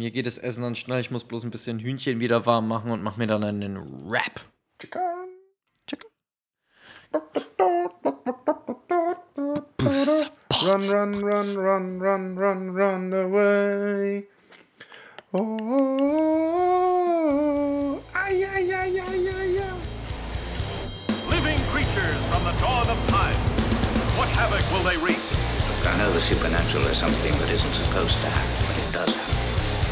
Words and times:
mir 0.00 0.10
geht 0.10 0.24
das 0.26 0.38
Essen 0.38 0.62
dann 0.62 0.74
schnell. 0.74 0.98
Ich 0.98 1.10
muss 1.10 1.24
bloß 1.24 1.44
ein 1.44 1.50
bisschen 1.50 1.78
Hühnchen 1.78 2.20
wieder 2.20 2.46
warm 2.46 2.68
machen 2.68 2.90
und 2.90 3.02
mache 3.02 3.18
mir 3.18 3.26
dann 3.26 3.44
einen 3.44 4.10
Wrap. 4.10 4.40
Chicken. 4.80 5.28
Chicken. 5.86 6.08
Run, 10.62 10.88
run, 10.88 11.14
run, 11.22 11.54
run, 11.54 12.00
run, 12.00 12.38
run, 12.38 12.70
run 12.70 13.12
away. 13.12 14.26
Oh, 15.32 15.38
ay, 18.14 18.44
ay, 18.44 18.72
ay, 18.72 19.00
ay, 19.00 19.28
ay, 19.28 19.58
ay. 19.60 19.74
living 21.28 21.58
creatures 21.72 22.16
from 22.32 22.42
the 22.44 22.52
dawn 22.58 22.88
of 22.88 22.98
time. 23.08 23.36
What 24.16 24.28
havoc 24.30 24.64
will 24.72 24.82
they 24.82 24.96
wreak? 24.96 25.20
I 25.86 25.96
know 25.98 26.10
the 26.10 26.20
supernatural 26.22 26.86
is 26.86 26.96
something 26.96 27.32
that 27.32 27.50
isn't 27.50 27.74
supposed 27.84 28.16
to 28.16 28.28
happen, 28.28 28.66
but 28.66 28.76
it 28.78 28.92
does 28.92 29.14
happen. 29.14 29.39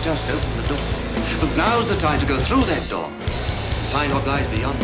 Just 0.08 0.30
open 0.30 0.62
the 0.62 0.68
door. 0.68 0.78
But 1.38 1.54
now's 1.58 1.86
the 1.86 2.00
time 2.00 2.18
to 2.18 2.24
go 2.24 2.38
through 2.38 2.62
that 2.62 2.88
door. 2.88 3.10
Find 3.92 4.14
what 4.14 4.24
lies 4.26 4.46
beyond. 4.56 4.82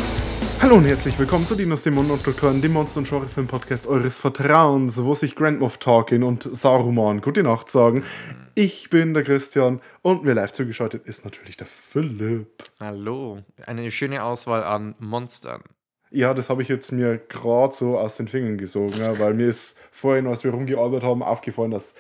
Hallo 0.61 0.77
und 0.77 0.85
herzlich 0.85 1.19
willkommen 1.19 1.47
zu 1.47 1.55
Dinos, 1.55 1.83
Dämonen 1.83 2.11
und 2.11 2.27
Doktoren, 2.27 2.61
dem 2.61 2.75
Monster- 2.75 2.99
und 2.99 3.09
Genre-Film-Podcast 3.09 3.87
eures 3.87 4.19
Vertrauens, 4.19 5.03
wo 5.03 5.15
sich 5.15 5.35
Grand 5.35 5.61
Moff 5.61 5.79
Tarkin 5.79 6.25
und 6.25 6.55
Saruman 6.55 7.23
gute 7.23 7.43
Nacht 7.43 7.71
sagen. 7.71 8.05
Ich 8.55 8.91
bin 8.91 9.15
der 9.15 9.23
Christian 9.23 9.81
und 10.03 10.25
mir 10.25 10.35
live 10.35 10.53
zugeschaltet 10.53 11.07
ist 11.07 11.25
natürlich 11.25 11.57
der 11.57 11.69
Philipp. 11.69 12.63
Hallo. 12.79 13.39
Eine 13.67 13.91
schöne 13.91 14.23
Auswahl 14.23 14.63
an 14.63 14.95
Monstern. 14.99 15.63
Ja, 16.11 16.35
das 16.35 16.51
habe 16.51 16.61
ich 16.61 16.69
jetzt 16.69 16.93
mir 16.93 17.17
gerade 17.17 17.75
so 17.75 17.97
aus 17.99 18.19
den 18.19 18.29
Fingern 18.29 18.59
gesogen, 18.59 18.99
ja, 18.99 19.19
weil 19.19 19.33
mir 19.33 19.49
ist 19.49 19.79
vorhin, 19.91 20.27
als 20.27 20.45
wir 20.45 20.51
rumgearbeitet 20.51 21.03
haben, 21.03 21.23
aufgefallen, 21.23 21.71
dass 21.71 21.95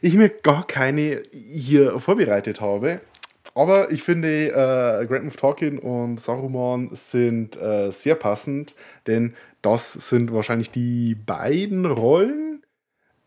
ich 0.00 0.14
mir 0.14 0.28
gar 0.28 0.66
keine 0.66 1.22
hier 1.32 1.98
vorbereitet 2.00 2.60
habe. 2.60 3.00
Aber 3.54 3.92
ich 3.92 4.02
finde, 4.02 4.48
äh, 4.48 5.06
Grand 5.06 5.24
Moff 5.24 5.36
Tarkin 5.36 5.78
und 5.78 6.20
Saruman 6.20 6.90
sind 6.92 7.60
äh, 7.60 7.90
sehr 7.90 8.16
passend, 8.16 8.74
denn 9.06 9.34
das 9.62 9.92
sind 9.92 10.32
wahrscheinlich 10.32 10.70
die 10.70 11.14
beiden 11.14 11.86
Rollen 11.86 12.64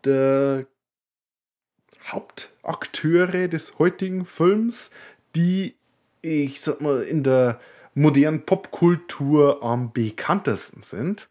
der 0.03 0.65
Hauptakteure 2.05 3.47
des 3.47 3.79
heutigen 3.79 4.25
Films, 4.25 4.91
die, 5.35 5.75
ich 6.21 6.61
sag 6.61 6.81
mal, 6.81 7.01
in 7.03 7.23
der 7.23 7.59
modernen 7.93 8.45
Popkultur 8.45 9.63
am 9.63 9.91
bekanntesten 9.91 10.81
sind. 10.81 11.29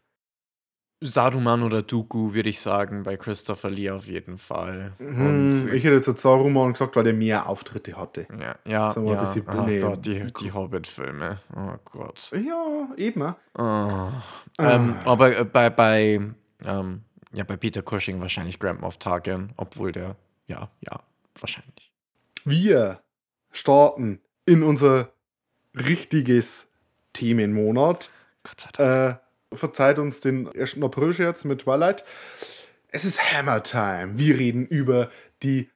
Saruman 0.99 1.61
oder 1.61 1.83
Dooku, 1.83 2.33
würde 2.33 2.49
ich 2.49 2.59
sagen, 2.59 3.03
bei 3.03 3.17
Christopher 3.17 3.69
Lee 3.69 3.91
auf 3.91 4.07
jeden 4.07 4.39
Fall. 4.39 4.93
Hm, 4.97 5.69
ich 5.71 5.83
hätte 5.83 5.95
jetzt 5.95 6.19
Saruman 6.21 6.73
gesagt, 6.73 6.95
weil 6.95 7.03
der 7.03 7.13
mehr 7.13 7.47
Auftritte 7.47 7.95
hatte. 7.95 8.27
ja, 8.39 8.55
ja, 8.65 8.89
Sagen 8.91 9.05
wir 9.05 9.13
ja. 9.13 9.19
ein 9.19 9.23
bisschen 9.23 9.45
oh 9.47 9.51
Bühne- 9.51 9.79
Gott, 9.81 10.05
die, 10.05 10.25
die 10.41 10.51
Hobbit-Filme. 10.51 11.39
Oh 11.55 11.75
Gott. 11.85 12.31
Ja, 12.33 12.87
eben. 12.97 13.35
Oh. 13.57 14.09
Ähm, 14.57 14.95
aber 15.05 15.37
äh, 15.37 15.45
bei, 15.45 15.69
bei, 15.69 16.19
ähm, 16.65 17.01
ja, 17.31 17.43
bei 17.43 17.57
Peter 17.57 17.83
Cushing 17.83 18.19
wahrscheinlich 18.19 18.57
Grand 18.57 18.81
Moff 18.81 18.97
Tarkin, 18.97 19.51
obwohl 19.57 19.91
der, 19.91 20.15
ja, 20.47 20.69
ja, 20.81 20.99
wahrscheinlich. 21.39 21.91
Wir 22.43 23.01
starten 23.51 24.19
in 24.47 24.63
unser 24.63 25.11
richtiges 25.75 26.67
Themenmonat. 27.13 28.09
Gott 28.43 28.61
sei 28.61 28.69
Dank. 28.73 29.19
Äh, 29.19 29.26
verzeiht 29.53 29.99
uns 29.99 30.19
den 30.21 30.47
1. 30.47 30.81
April-Scherz 30.81 31.45
mit 31.45 31.61
Twilight. 31.61 32.03
Es 32.89 33.05
ist 33.05 33.19
Hammer 33.33 33.63
Time. 33.63 34.13
Wir 34.15 34.37
reden 34.37 34.65
über 34.65 35.11
die 35.43 35.69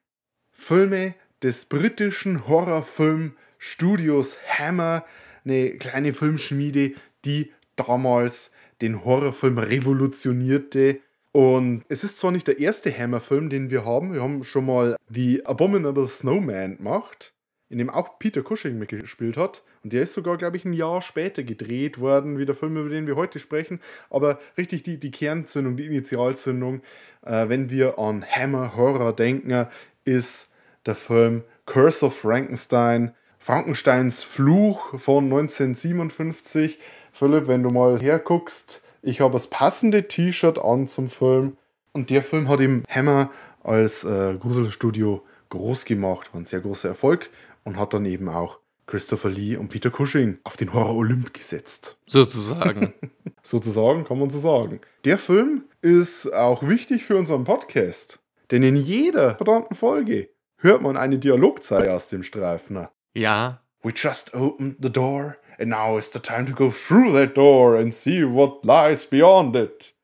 Filme 0.51 1.15
des 1.41 1.65
britischen 1.65 2.47
Horrorfilmstudios 2.47 4.37
Hammer, 4.47 5.05
eine 5.43 5.77
kleine 5.77 6.13
Filmschmiede, 6.13 6.93
die 7.25 7.51
damals 7.75 8.51
den 8.81 9.03
Horrorfilm 9.03 9.57
revolutionierte. 9.57 10.99
Und 11.31 11.83
es 11.87 12.03
ist 12.03 12.17
zwar 12.19 12.31
nicht 12.31 12.47
der 12.47 12.59
erste 12.59 12.95
Hammer-Film, 12.95 13.49
den 13.49 13.69
wir 13.69 13.85
haben. 13.85 14.13
Wir 14.13 14.21
haben 14.21 14.43
schon 14.43 14.65
mal 14.65 14.97
The 15.09 15.45
Abominable 15.45 16.07
Snowman 16.07 16.77
gemacht, 16.77 17.33
in 17.71 17.77
dem 17.77 17.89
auch 17.89 18.19
Peter 18.19 18.43
Cushing 18.43 18.77
mitgespielt 18.77 19.37
hat. 19.37 19.63
Und 19.83 19.93
der 19.93 20.03
ist 20.03 20.13
sogar, 20.13 20.37
glaube 20.37 20.57
ich, 20.57 20.65
ein 20.65 20.73
Jahr 20.73 21.01
später 21.01 21.41
gedreht 21.41 22.01
worden, 22.01 22.37
wie 22.37 22.45
der 22.45 22.53
Film, 22.53 22.75
über 22.75 22.89
den 22.89 23.07
wir 23.07 23.15
heute 23.15 23.39
sprechen. 23.39 23.79
Aber 24.09 24.39
richtig 24.57 24.83
die, 24.83 24.99
die 24.99 25.09
Kernzündung, 25.09 25.77
die 25.77 25.85
Initialzündung, 25.85 26.81
äh, 27.25 27.47
wenn 27.47 27.69
wir 27.69 27.97
an 27.97 28.25
Hammer 28.25 28.75
Horror 28.75 29.13
denken, 29.15 29.67
ist 30.03 30.51
der 30.85 30.95
Film 30.95 31.43
Curse 31.65 32.07
of 32.07 32.17
Frankenstein, 32.17 33.13
Frankensteins 33.39 34.21
Fluch 34.21 34.99
von 34.99 35.23
1957. 35.25 36.77
Philipp, 37.13 37.47
wenn 37.47 37.63
du 37.63 37.69
mal 37.69 37.99
herguckst, 37.99 38.81
ich 39.01 39.21
habe 39.21 39.33
das 39.33 39.47
passende 39.47 40.07
T-Shirt 40.09 40.59
an 40.59 40.87
zum 40.87 41.09
Film. 41.09 41.55
Und 41.93 42.09
der 42.09 42.21
Film 42.21 42.49
hat 42.49 42.59
ihm 42.59 42.83
Hammer 42.89 43.31
als 43.63 44.03
äh, 44.03 44.35
Gruselstudio 44.37 45.23
groß 45.51 45.85
gemacht, 45.85 46.33
war 46.33 46.41
ein 46.41 46.45
sehr 46.45 46.61
großer 46.61 46.89
Erfolg 46.89 47.29
und 47.63 47.77
hat 47.77 47.93
dann 47.93 48.05
eben 48.05 48.29
auch 48.29 48.59
Christopher 48.87 49.29
Lee 49.29 49.55
und 49.55 49.69
Peter 49.69 49.89
Cushing 49.91 50.39
auf 50.43 50.57
den 50.57 50.73
Horror 50.73 50.95
Olymp 50.95 51.33
gesetzt. 51.33 51.97
Sozusagen. 52.05 52.93
Sozusagen, 53.43 54.03
kann 54.05 54.19
man 54.19 54.29
so 54.29 54.39
sagen. 54.39 54.81
Der 55.05 55.17
Film 55.17 55.65
ist 55.81 56.31
auch 56.33 56.61
wichtig 56.67 57.05
für 57.05 57.17
unseren 57.17 57.43
Podcast, 57.43 58.19
denn 58.51 58.63
in 58.63 58.75
jeder 58.75 59.35
verdammten 59.35 59.75
Folge 59.75 60.29
hört 60.57 60.81
man 60.81 60.95
eine 60.97 61.17
Dialogzeile 61.17 61.93
aus 61.93 62.07
dem 62.09 62.23
Streifen. 62.23 62.87
ja, 63.13 63.61
We 63.83 63.91
just 63.95 64.35
opened 64.35 64.75
the 64.81 64.91
door 64.91 65.37
and 65.57 65.69
now 65.69 65.97
is 65.97 66.11
the 66.13 66.19
time 66.19 66.45
to 66.45 66.53
go 66.53 66.69
through 66.69 67.13
that 67.13 67.35
door 67.35 67.77
and 67.77 67.91
see 67.91 68.23
what 68.23 68.63
lies 68.63 69.07
beyond 69.07 69.55
it. 69.55 69.95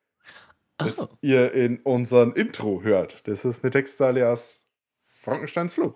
Das 0.80 0.98
Oh. 1.00 1.08
ihr 1.22 1.54
in 1.54 1.78
unserem 1.82 2.34
Intro 2.34 2.82
hört. 2.82 3.28
Das 3.28 3.46
ist 3.46 3.64
eine 3.64 3.70
Textzeile 3.70 4.30
aus 4.32 4.64
Frankensteins 5.06 5.76
Fluch 5.76 5.94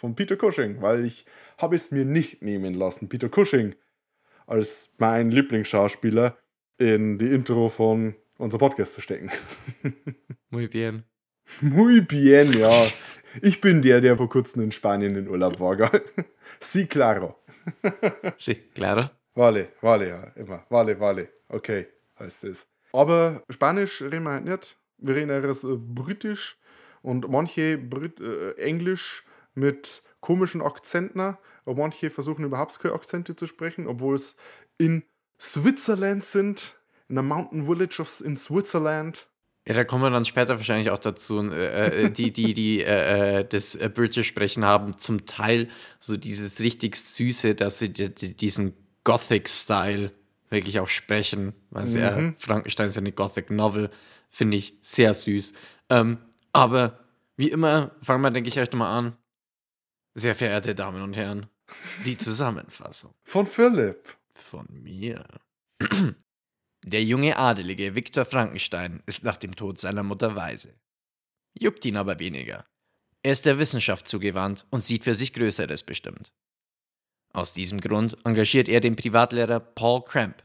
von 0.00 0.14
Peter 0.14 0.36
Cushing, 0.36 0.80
weil 0.80 1.04
ich 1.04 1.26
habe 1.58 1.76
es 1.76 1.92
mir 1.92 2.06
nicht 2.06 2.40
nehmen 2.42 2.72
lassen, 2.72 3.10
Peter 3.10 3.28
Cushing 3.28 3.74
als 4.46 4.90
mein 4.96 5.30
Lieblingsschauspieler 5.30 6.38
in 6.78 7.18
die 7.18 7.26
Intro 7.26 7.68
von 7.68 8.14
unserem 8.38 8.60
Podcast 8.60 8.94
zu 8.94 9.02
stecken. 9.02 9.30
muy 10.50 10.68
bien. 10.68 11.04
Muy 11.60 12.00
bien, 12.00 12.58
ja. 12.58 12.86
Ich 13.42 13.60
bin 13.60 13.82
der, 13.82 14.00
der 14.00 14.16
vor 14.16 14.30
kurzem 14.30 14.62
in 14.62 14.72
Spanien 14.72 15.16
in 15.16 15.28
Urlaub 15.28 15.60
war, 15.60 15.76
gell? 15.76 16.02
Sí, 16.60 16.86
claro. 16.86 17.36
Sí, 18.38 18.54
claro. 18.74 19.10
Vale, 19.34 19.68
vale, 19.82 20.08
ja, 20.08 20.22
immer. 20.34 20.64
Vale, 20.70 20.98
vale. 20.98 21.28
Okay, 21.48 21.86
heißt 22.18 22.44
es. 22.44 22.66
Aber 22.92 23.42
Spanisch 23.50 24.00
reden 24.00 24.24
wir 24.24 24.32
halt 24.32 24.44
nicht. 24.46 24.78
Wir 24.96 25.14
reden 25.14 25.30
eher 25.30 25.42
britisch 25.76 26.58
und 27.02 27.30
manche 27.30 27.76
Brit 27.76 28.18
äh, 28.20 28.52
Englisch 28.54 29.24
mit 29.54 30.02
komischen 30.20 30.62
Akzenten. 30.62 31.36
Und 31.64 31.78
manche 31.78 32.10
versuchen 32.10 32.44
überhaupt 32.44 32.78
keine 32.80 32.94
Akzente 32.94 33.36
zu 33.36 33.46
sprechen, 33.46 33.86
obwohl 33.86 34.14
es 34.14 34.36
in 34.78 35.02
Switzerland 35.38 36.24
sind. 36.24 36.76
In 37.08 37.16
der 37.16 37.24
Mountain 37.24 37.66
Village 37.66 38.00
of, 38.00 38.20
in 38.20 38.36
Switzerland. 38.36 39.28
Ja, 39.66 39.74
da 39.74 39.84
kommen 39.84 40.02
wir 40.02 40.10
dann 40.10 40.24
später 40.24 40.56
wahrscheinlich 40.56 40.90
auch 40.90 40.98
dazu. 40.98 41.50
Äh, 41.50 42.06
äh, 42.06 42.10
die, 42.10 42.32
die, 42.32 42.54
die 42.54 42.80
äh, 42.80 43.40
äh, 43.40 43.44
das 43.44 43.74
äh, 43.74 43.90
British 43.92 44.28
sprechen 44.28 44.64
haben, 44.64 44.96
zum 44.96 45.26
Teil 45.26 45.68
so 45.98 46.16
dieses 46.16 46.60
richtig 46.60 46.96
Süße, 46.96 47.54
dass 47.54 47.78
sie 47.78 47.92
die, 47.92 48.14
die, 48.14 48.36
diesen 48.36 48.74
Gothic-Style 49.04 50.12
wirklich 50.48 50.80
auch 50.80 50.88
sprechen. 50.88 51.52
Weil 51.70 51.84
es 51.84 51.94
ja, 51.94 52.32
Frankenstein 52.38 52.88
ist 52.88 52.96
ja 52.96 53.00
eine 53.00 53.12
Gothic-Novel, 53.12 53.90
finde 54.28 54.56
ich 54.56 54.78
sehr 54.80 55.12
süß. 55.14 55.52
Ähm, 55.90 56.18
aber 56.52 57.00
wie 57.36 57.50
immer, 57.50 57.92
fangen 58.02 58.22
wir, 58.22 58.30
denke 58.30 58.48
ich, 58.48 58.56
erst 58.56 58.74
mal 58.74 58.96
an. 58.96 59.16
Sehr 60.14 60.34
verehrte 60.34 60.74
Damen 60.74 61.02
und 61.02 61.16
Herren, 61.16 61.46
die 62.04 62.18
Zusammenfassung 62.18 63.14
Von 63.22 63.46
Philipp. 63.46 64.16
von 64.32 64.66
mir. 64.70 65.24
Der 66.84 67.04
junge 67.04 67.36
Adelige 67.36 67.94
Viktor 67.94 68.24
Frankenstein 68.24 69.02
ist 69.06 69.22
nach 69.22 69.36
dem 69.36 69.54
Tod 69.54 69.78
seiner 69.78 70.02
Mutter 70.02 70.34
weise. 70.34 70.74
Juckt 71.52 71.84
ihn 71.84 71.96
aber 71.96 72.18
weniger. 72.18 72.66
Er 73.22 73.32
ist 73.32 73.44
der 73.44 73.58
Wissenschaft 73.58 74.08
zugewandt 74.08 74.66
und 74.70 74.82
sieht 74.82 75.04
für 75.04 75.14
sich 75.14 75.34
Größeres 75.34 75.82
bestimmt. 75.82 76.32
Aus 77.32 77.52
diesem 77.52 77.80
Grund 77.80 78.16
engagiert 78.24 78.68
er 78.68 78.80
den 78.80 78.96
Privatlehrer 78.96 79.60
Paul 79.60 80.02
Cramp, 80.04 80.42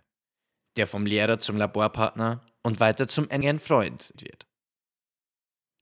der 0.75 0.87
vom 0.87 1.05
Lehrer 1.05 1.39
zum 1.39 1.57
Laborpartner 1.57 2.45
und 2.63 2.79
weiter 2.79 3.07
zum 3.07 3.29
engen 3.29 3.59
Freund 3.59 4.13
wird. 4.17 4.45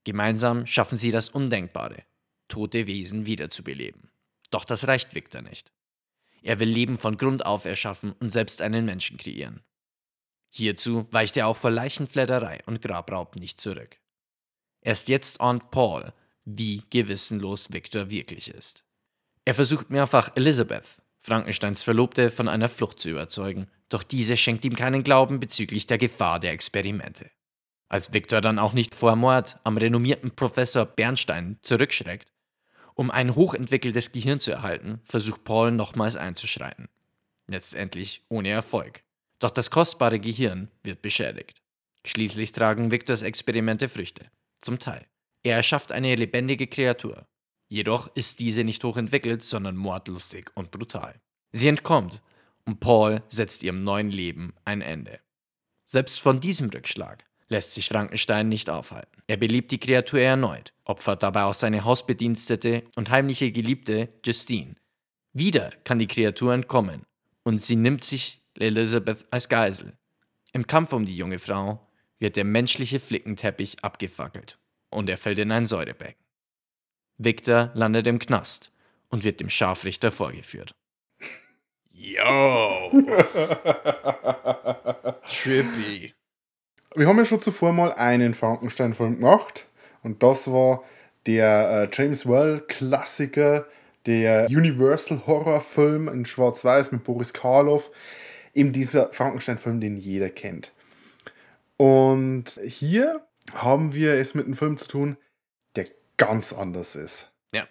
Gemeinsam 0.05 0.65
schaffen 0.65 0.97
sie 0.97 1.11
das 1.11 1.29
Undenkbare, 1.29 2.03
tote 2.47 2.87
Wesen 2.87 3.25
wiederzubeleben. 3.25 4.09
Doch 4.51 4.65
das 4.65 4.87
reicht 4.87 5.15
Victor 5.15 5.41
nicht. 5.41 5.71
Er 6.41 6.59
will 6.59 6.69
Leben 6.69 6.97
von 6.97 7.17
Grund 7.17 7.45
auf 7.45 7.65
erschaffen 7.65 8.13
und 8.19 8.31
selbst 8.31 8.61
einen 8.61 8.85
Menschen 8.85 9.17
kreieren. 9.17 9.61
Hierzu 10.49 11.07
weicht 11.11 11.37
er 11.37 11.47
auch 11.47 11.57
vor 11.57 11.71
Leichenfledderei 11.71 12.59
und 12.65 12.81
Grabraub 12.81 13.35
nicht 13.37 13.59
zurück. 13.59 13.97
Erst 14.81 15.07
jetzt 15.07 15.41
ahnt 15.41 15.71
Paul, 15.71 16.13
wie 16.45 16.83
gewissenlos 16.89 17.71
Victor 17.71 18.09
wirklich 18.09 18.53
ist. 18.53 18.83
Er 19.45 19.55
versucht 19.55 19.89
mehrfach 19.89 20.35
Elizabeth, 20.35 20.97
Frankensteins 21.21 21.81
Verlobte, 21.81 22.29
von 22.29 22.49
einer 22.49 22.69
Flucht 22.69 22.99
zu 22.99 23.09
überzeugen, 23.09 23.67
doch 23.87 24.03
diese 24.03 24.35
schenkt 24.35 24.65
ihm 24.65 24.75
keinen 24.75 25.03
Glauben 25.03 25.39
bezüglich 25.39 25.87
der 25.87 25.97
Gefahr 25.97 26.39
der 26.39 26.51
Experimente. 26.51 27.31
Als 27.87 28.11
Victor 28.11 28.41
dann 28.41 28.59
auch 28.59 28.73
nicht 28.73 28.93
vor 28.93 29.15
Mord 29.15 29.57
am 29.63 29.77
renommierten 29.77 30.31
Professor 30.31 30.85
Bernstein 30.85 31.59
zurückschreckt, 31.61 32.32
um 32.95 33.11
ein 33.11 33.35
hochentwickeltes 33.35 34.11
Gehirn 34.11 34.39
zu 34.39 34.51
erhalten, 34.51 35.01
versucht 35.05 35.43
Paul 35.43 35.71
nochmals 35.71 36.15
einzuschreiten. 36.15 36.87
Letztendlich 37.47 38.23
ohne 38.29 38.49
Erfolg. 38.49 39.03
Doch 39.39 39.51
das 39.51 39.69
kostbare 39.69 40.19
Gehirn 40.19 40.69
wird 40.83 41.01
beschädigt. 41.01 41.61
Schließlich 42.05 42.51
tragen 42.51 42.91
Victors 42.91 43.21
Experimente 43.21 43.89
Früchte. 43.89 44.25
Zum 44.61 44.79
Teil. 44.79 45.05
Er 45.43 45.57
erschafft 45.57 45.91
eine 45.91 46.15
lebendige 46.15 46.67
Kreatur. 46.67 47.27
Jedoch 47.67 48.09
ist 48.15 48.39
diese 48.39 48.63
nicht 48.63 48.83
hochentwickelt, 48.83 49.43
sondern 49.43 49.75
mordlustig 49.75 50.51
und 50.55 50.71
brutal. 50.71 51.15
Sie 51.51 51.67
entkommt 51.67 52.21
und 52.65 52.79
Paul 52.79 53.21
setzt 53.27 53.63
ihrem 53.63 53.83
neuen 53.83 54.09
Leben 54.09 54.53
ein 54.63 54.81
Ende. 54.81 55.19
Selbst 55.83 56.21
von 56.21 56.39
diesem 56.39 56.69
Rückschlag 56.69 57.25
lässt 57.53 57.73
sich 57.73 57.87
Frankenstein 57.87 58.49
nicht 58.49 58.69
aufhalten. 58.69 59.21
Er 59.27 59.37
beliebt 59.37 59.71
die 59.71 59.79
Kreatur 59.79 60.19
erneut, 60.19 60.73
opfert 60.85 61.21
dabei 61.21 61.43
auch 61.43 61.53
seine 61.53 61.85
Hausbedienstete 61.85 62.83
und 62.95 63.11
heimliche 63.11 63.51
Geliebte 63.51 64.09
Justine. 64.25 64.75
Wieder 65.33 65.69
kann 65.83 65.99
die 65.99 66.07
Kreatur 66.07 66.53
entkommen 66.53 67.03
und 67.43 67.61
sie 67.61 67.75
nimmt 67.75 68.03
sich 68.03 68.41
Elizabeth 68.59 69.25
als 69.29 69.49
Geisel. 69.49 69.93
Im 70.51 70.65
Kampf 70.65 70.93
um 70.93 71.05
die 71.05 71.15
junge 71.15 71.37
Frau 71.37 71.87
wird 72.17 72.37
der 72.37 72.43
menschliche 72.43 72.99
Flickenteppich 72.99 73.83
abgefackelt 73.83 74.57
und 74.89 75.07
er 75.07 75.17
fällt 75.17 75.37
in 75.37 75.51
ein 75.51 75.67
Säurebecken. 75.67 76.23
Victor 77.19 77.69
landet 77.75 78.07
im 78.07 78.17
Knast 78.17 78.71
und 79.09 79.23
wird 79.23 79.39
dem 79.39 79.51
Scharfrichter 79.51 80.09
vorgeführt. 80.09 80.73
Yo! 81.91 82.89
Trippy. 85.29 86.15
Wir 86.95 87.07
haben 87.07 87.17
ja 87.17 87.25
schon 87.25 87.41
zuvor 87.41 87.73
mal 87.73 87.93
einen 87.93 88.35
Frankenstein-Film 88.35 89.15
gemacht 89.15 89.67
und 90.03 90.21
das 90.21 90.51
war 90.51 90.83
der 91.25 91.89
äh, 91.89 91.89
James 91.91 92.27
Well-Klassiker, 92.27 93.65
der 94.05 94.47
Universal-Horror-Film 94.49 96.07
in 96.07 96.25
Schwarz-Weiß 96.25 96.91
mit 96.91 97.03
Boris 97.03 97.33
Karloff. 97.33 97.89
Eben 98.53 98.73
dieser 98.73 99.11
Frankenstein-Film, 99.11 99.81
den 99.81 99.97
jeder 99.97 100.29
kennt. 100.29 100.71
Und 101.77 102.59
hier 102.63 103.25
haben 103.55 103.95
wir 103.95 104.13
es 104.13 104.35
mit 104.35 104.45
einem 104.45 104.55
Film 104.55 104.77
zu 104.77 104.87
tun, 104.87 105.17
der 105.75 105.85
ganz 106.17 106.53
anders 106.53 106.95
ist. 106.95 107.31
Ja. 107.53 107.67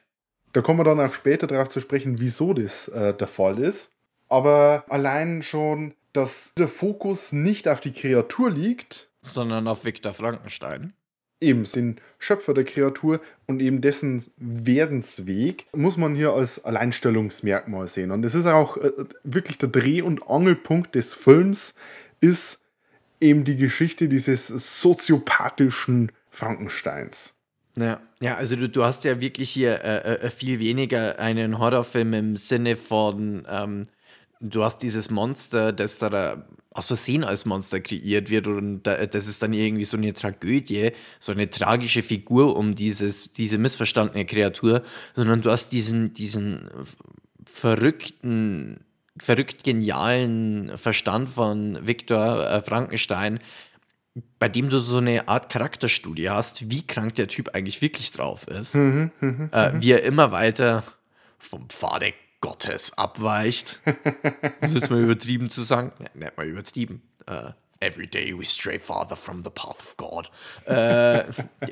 Da 0.52 0.62
kommen 0.62 0.80
wir 0.80 0.84
dann 0.84 1.00
auch 1.00 1.14
später 1.14 1.46
darauf 1.46 1.69
zu 1.69 1.78
sprechen, 1.78 2.19
wieso 2.19 2.54
das 2.54 2.88
äh, 2.88 3.14
der 3.14 3.28
Fall 3.28 3.60
ist. 3.60 3.92
Aber 4.28 4.84
allein 4.88 5.44
schon, 5.44 5.94
dass 6.12 6.54
der 6.54 6.69
Fokus 6.69 7.30
nicht 7.30 7.69
auf 7.69 7.80
die 7.80 7.92
Kreatur 7.92 8.50
liegt, 8.50 9.12
Sondern 9.22 9.69
auf 9.69 9.84
Victor 9.84 10.12
Frankenstein. 10.12 10.94
eben 11.42 11.64
den 11.64 12.00
Schöpfer 12.19 12.54
der 12.54 12.64
Kreatur 12.64 13.20
und 13.46 13.60
eben 13.60 13.80
dessen 13.80 14.24
Werdensweg, 14.36 15.66
muss 15.74 15.96
man 15.96 16.14
hier 16.14 16.32
als 16.32 16.64
Alleinstellungsmerkmal 16.64 17.88
sehen. 17.88 18.10
Und 18.12 18.24
es 18.24 18.34
ist 18.34 18.46
auch 18.46 18.76
äh, 18.76 18.92
wirklich 19.24 19.58
der 19.58 19.69
Dreh- 19.69 20.02
und 20.02 20.28
Angelpunkt 20.28 20.94
des 20.94 21.14
Films, 21.14 21.74
ist 22.20 22.60
eben 23.20 23.44
die 23.44 23.56
Geschichte 23.56 24.08
dieses 24.08 24.46
soziopathischen 24.46 26.12
Frankensteins. 26.30 27.34
Ja, 27.76 28.00
ja 28.20 28.36
also 28.36 28.56
du, 28.56 28.69
du 28.69 28.84
hast 28.84 29.04
ja 29.04 29.20
wirklich 29.20 29.50
hier 29.50 29.82
äh, 29.82 30.14
äh, 30.14 30.30
viel 30.30 30.58
weniger 30.60 31.19
einen 31.19 31.58
Horrorfilm 31.58 32.12
im 32.14 32.36
Sinne 32.36 32.76
von, 32.76 33.46
ähm, 33.48 33.88
du 34.40 34.62
hast 34.62 34.78
dieses 34.78 35.10
Monster, 35.10 35.72
das 35.72 35.98
da, 35.98 36.10
da 36.10 36.46
aus 36.74 36.86
Versehen 36.86 37.24
als 37.24 37.44
Monster 37.44 37.80
kreiert 37.80 38.30
wird 38.30 38.46
und 38.46 38.82
da, 38.84 39.04
das 39.06 39.26
ist 39.26 39.42
dann 39.42 39.52
irgendwie 39.52 39.84
so 39.84 39.96
eine 39.96 40.12
Tragödie, 40.12 40.92
so 41.20 41.32
eine 41.32 41.50
tragische 41.50 42.02
Figur 42.02 42.56
um 42.56 42.74
dieses, 42.74 43.32
diese 43.32 43.58
missverstandene 43.58 44.24
Kreatur, 44.24 44.82
sondern 45.14 45.42
du 45.42 45.50
hast 45.50 45.70
diesen, 45.72 46.14
diesen 46.14 46.70
verrückten, 47.44 48.84
verrückt 49.19 49.64
genialen 49.64 50.76
Verstand 50.78 51.28
von 51.28 51.86
Viktor 51.86 52.48
äh, 52.48 52.62
Frankenstein, 52.62 53.40
bei 54.38 54.48
dem 54.48 54.69
du 54.69 54.78
so 54.78 54.98
eine 54.98 55.28
Art 55.28 55.50
Charakterstudie 55.50 56.30
hast, 56.30 56.70
wie 56.70 56.86
krank 56.86 57.14
der 57.14 57.28
Typ 57.28 57.50
eigentlich 57.54 57.82
wirklich 57.82 58.10
drauf 58.10 58.46
ist, 58.48 58.74
äh, 58.74 59.72
wie 59.74 59.92
er 59.92 60.02
immer 60.02 60.32
weiter 60.32 60.84
vom 61.38 61.69
Pfade 61.69 62.12
Gottes 62.43 62.99
abweicht. 62.99 63.81
um 64.61 64.77
es 64.77 64.91
mal 64.91 65.00
übertrieben 65.00 65.49
zu 65.49 65.62
sagen. 65.62 65.93
Ne, 65.99 66.11
nicht 66.12 66.37
mal 66.37 66.47
übertrieben. 66.47 67.00
Äh, 67.27 67.53
every 67.81 68.06
day 68.06 68.39
we 68.39 68.44
stray 68.44 68.79
farther 68.79 69.17
from 69.17 69.43
the 69.43 69.49
path 69.49 69.79
of 69.79 69.97
God. 69.97 70.31
Äh, 70.67 71.25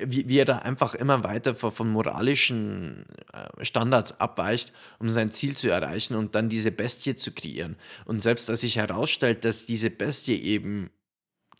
wie, 0.07 0.27
wie 0.29 0.39
er 0.39 0.47
da 0.47 0.59
einfach 0.61 0.95
immer 0.95 1.23
weiter 1.23 1.55
von, 1.55 1.73
von 1.73 1.91
moralischen 1.91 3.05
äh, 3.35 3.65
Standards 3.65 4.19
abweicht, 4.19 4.73
um 4.99 5.11
sein 5.11 5.31
Ziel 5.31 5.57
zu 5.57 5.69
erreichen 5.69 6.15
und 6.15 6.35
dann 6.35 6.49
diese 6.49 6.73
Bestie 6.73 7.15
zu 7.15 7.33
kreieren. 7.33 7.77
Und 8.07 8.23
selbst 8.23 8.49
als 8.49 8.63
sich 8.63 8.77
herausstellt, 8.77 9.45
dass 9.45 9.67
diese 9.67 9.91
Bestie 9.91 10.41
eben 10.41 10.91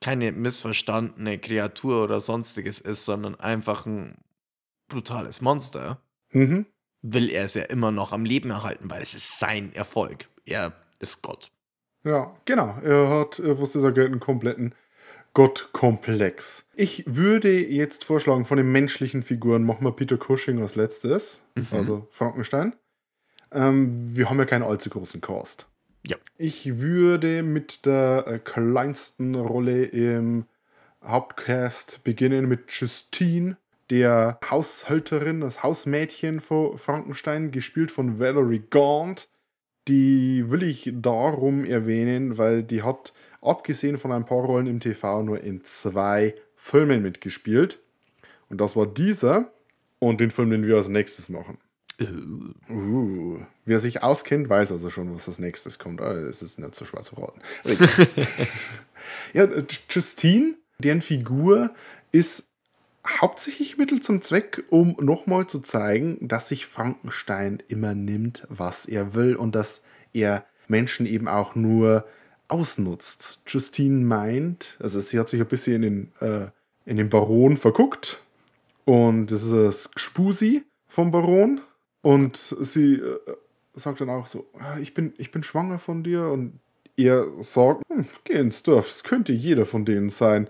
keine 0.01 0.33
missverstandene 0.33 1.39
Kreatur 1.39 2.05
oder 2.05 2.21
sonstiges 2.21 2.81
ist, 2.81 3.05
sondern 3.05 3.35
einfach 3.39 3.85
ein 3.85 4.17
brutales 4.89 5.43
Monster, 5.43 6.01
Mhm. 6.33 6.67
Will 7.03 7.31
er 7.31 7.45
es 7.45 7.55
ja 7.55 7.65
immer 7.65 7.91
noch 7.91 8.13
am 8.13 8.25
Leben 8.25 8.51
erhalten, 8.51 8.91
weil 8.91 9.03
es 9.03 9.15
ist 9.15 9.39
sein 9.39 9.73
Erfolg. 9.75 10.27
Er 10.45 10.73
ist 10.99 11.23
Gott. 11.23 11.51
Ja, 12.05 12.35
genau. 12.45 12.79
Er 12.83 13.09
hat, 13.09 13.39
äh, 13.39 13.61
was 13.61 13.73
dieser 13.73 13.93
Geld, 13.93 14.09
einen 14.11 14.21
kompletten 14.21 14.75
Gottkomplex. 15.35 16.67
Ich 16.75 17.05
würde 17.07 17.65
jetzt 17.67 18.05
vorschlagen, 18.05 18.45
von 18.45 18.57
den 18.57 18.73
menschlichen 18.73 19.23
Figuren 19.23 19.65
machen 19.65 19.85
wir 19.85 19.93
Peter 19.93 20.17
Cushing 20.17 20.61
als 20.61 20.75
letztes, 20.75 21.43
also 21.71 22.09
Frankenstein. 22.11 22.75
Ähm, 23.53 24.17
wir 24.17 24.29
haben 24.29 24.39
ja 24.39 24.45
keinen 24.45 24.65
allzu 24.65 24.91
großen 24.91 25.21
Cast. 25.21 25.69
Ja. 26.05 26.17
Ich 26.37 26.79
würde 26.79 27.43
mit 27.43 27.87
der 27.87 28.25
äh, 28.27 28.39
kleinsten 28.39 29.35
Rolle 29.35 29.85
im 29.85 30.47
Hauptcast 31.05 32.03
beginnen 32.03 32.49
mit 32.49 32.71
Justine, 32.73 33.57
der 33.91 34.39
Haushälterin, 34.49 35.41
das 35.41 35.63
Hausmädchen 35.63 36.41
von 36.41 36.79
Frankenstein, 36.79 37.51
gespielt 37.51 37.91
von 37.91 38.19
Valerie 38.19 38.63
Gaunt. 38.71 39.29
Die 39.89 40.51
will 40.51 40.63
ich 40.63 40.91
darum 40.95 41.65
erwähnen, 41.65 42.39
weil 42.39 42.63
die 42.63 42.83
hat, 42.83 43.13
abgesehen 43.43 43.99
von 43.99 44.13
ein 44.13 44.25
paar 44.25 44.45
Rollen 44.45 44.67
im 44.67 44.81
TV, 44.81 45.23
nur 45.23 45.43
in 45.43 45.65
zwei 45.65 46.35
Filmen 46.55 47.03
mitgespielt. 47.03 47.81
Und 48.49 48.61
das 48.61 48.77
war 48.77 48.87
dieser 48.87 49.51
und 49.99 50.21
den 50.21 50.31
Film, 50.31 50.51
den 50.51 50.67
wir 50.67 50.77
als 50.77 50.89
nächstes 50.89 51.29
machen. 51.29 51.59
Uh, 52.71 53.39
wer 53.67 53.79
sich 53.79 54.03
auskennt, 54.03 54.49
weiß 54.49 54.73
also 54.73 54.89
schon, 54.89 55.15
was 55.15 55.29
als 55.29 55.39
nächstes 55.39 55.79
kommt. 55.79 56.01
Ah, 56.01 56.13
Es 56.13 56.43
ist 56.43 56.59
nicht 56.59 56.75
so 56.75 56.85
schwer 56.85 57.03
zu 57.03 57.17
raten. 57.17 57.41
ja, 59.35 59.45
äh, 59.45 59.65
Justine, 59.91 60.55
deren 60.79 61.03
Figur 61.03 61.75
ist 62.11 62.50
hauptsächlich 63.07 63.79
Mittel 63.79 64.01
zum 64.01 64.21
Zweck, 64.23 64.65
um 64.71 64.97
nochmal 65.01 65.47
zu 65.47 65.61
zeigen, 65.61 66.19
dass 66.27 66.49
sich 66.49 66.67
Frankenstein 66.67 67.63
immer 67.69 67.95
nimmt, 67.95 68.47
was 68.51 68.87
er 68.87 69.15
will 69.15 69.37
und 69.37 69.55
dass 69.55 69.83
er 70.13 70.45
Menschen 70.69 71.07
eben 71.07 71.29
auch 71.29 71.55
nur 71.55 72.07
ausnutzt. 72.49 73.41
Justine 73.47 74.05
meint, 74.05 74.77
also 74.81 75.01
sie 75.01 75.19
hat 75.19 75.29
sich 75.29 75.41
ein 75.41 75.47
bisschen 75.47 75.83
in 75.83 76.13
den, 76.21 76.29
äh, 76.29 76.51
in 76.85 76.97
den 76.97 77.09
Baron 77.09 77.57
verguckt 77.57 78.21
und 78.85 79.29
das 79.31 79.43
ist 79.43 79.53
das 79.53 79.91
Spusi 79.97 80.65
vom 80.89 81.11
Baron 81.11 81.61
und 82.03 82.37
sie 82.37 82.95
äh, 82.95 83.19
sagt 83.75 84.01
dann 84.01 84.11
auch 84.11 84.27
so, 84.27 84.47
"Ah, 84.59 84.79
ich 84.79 84.95
bin, 84.95 85.13
ich 85.17 85.31
bin 85.31 85.43
schwanger 85.43 85.79
von 85.79 86.03
dir 86.03 86.27
und 86.27 86.59
er 86.97 87.27
sagt, 87.43 87.83
hm, 87.89 88.07
geh 88.25 88.35
ins 88.35 88.63
Dorf, 88.63 88.89
das 88.89 89.05
könnte 89.05 89.33
jeder 89.33 89.67
von 89.67 89.85
denen 89.85 90.11
sein. 90.11 90.49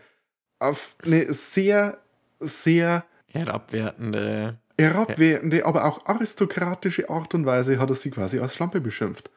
Auf 0.59 0.95
eine 1.05 1.33
sehr, 1.33 1.99
sehr 2.41 3.05
Herabwertende. 3.27 4.59
herabwertende, 4.79 5.65
aber 5.67 5.85
auch 5.85 6.07
aristokratische 6.07 7.09
Art 7.11 7.35
und 7.35 7.47
Weise 7.47 7.79
hat 7.79 7.91
er 7.91 7.97
sie 7.97 8.11
quasi 8.11 8.39
als 8.39 8.55
Schlampe 8.55 8.81
beschimpft. 8.81 9.31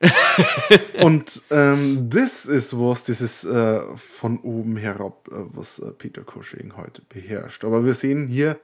und 1.02 1.42
ähm, 1.50 2.08
das 2.08 2.46
ist 2.46 2.78
was, 2.78 3.04
dieses 3.04 3.44
äh, 3.44 3.80
von 3.96 4.38
oben 4.40 4.76
herab, 4.76 5.28
äh, 5.28 5.34
was 5.34 5.78
äh, 5.78 5.90
Peter 5.92 6.22
Cushing 6.22 6.76
heute 6.76 7.02
beherrscht. 7.02 7.64
Aber 7.64 7.84
wir 7.84 7.94
sehen 7.94 8.28
hier, 8.28 8.60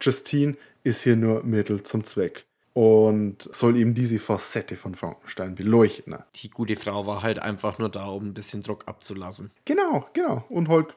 Justine 0.00 0.56
ist 0.82 1.02
hier 1.02 1.16
nur 1.16 1.44
Mittel 1.44 1.82
zum 1.82 2.04
Zweck 2.04 2.46
und 2.74 3.42
soll 3.42 3.76
eben 3.76 3.94
diese 3.94 4.18
Facette 4.18 4.76
von 4.76 4.94
Frankenstein 4.94 5.54
beleuchten. 5.54 6.16
Die 6.36 6.50
gute 6.50 6.76
Frau 6.76 7.06
war 7.06 7.22
halt 7.22 7.38
einfach 7.38 7.78
nur 7.78 7.90
da, 7.90 8.06
um 8.06 8.28
ein 8.28 8.34
bisschen 8.34 8.62
Druck 8.62 8.84
abzulassen. 8.86 9.50
Genau, 9.64 10.08
genau. 10.14 10.44
Und 10.48 10.68
halt 10.68 10.96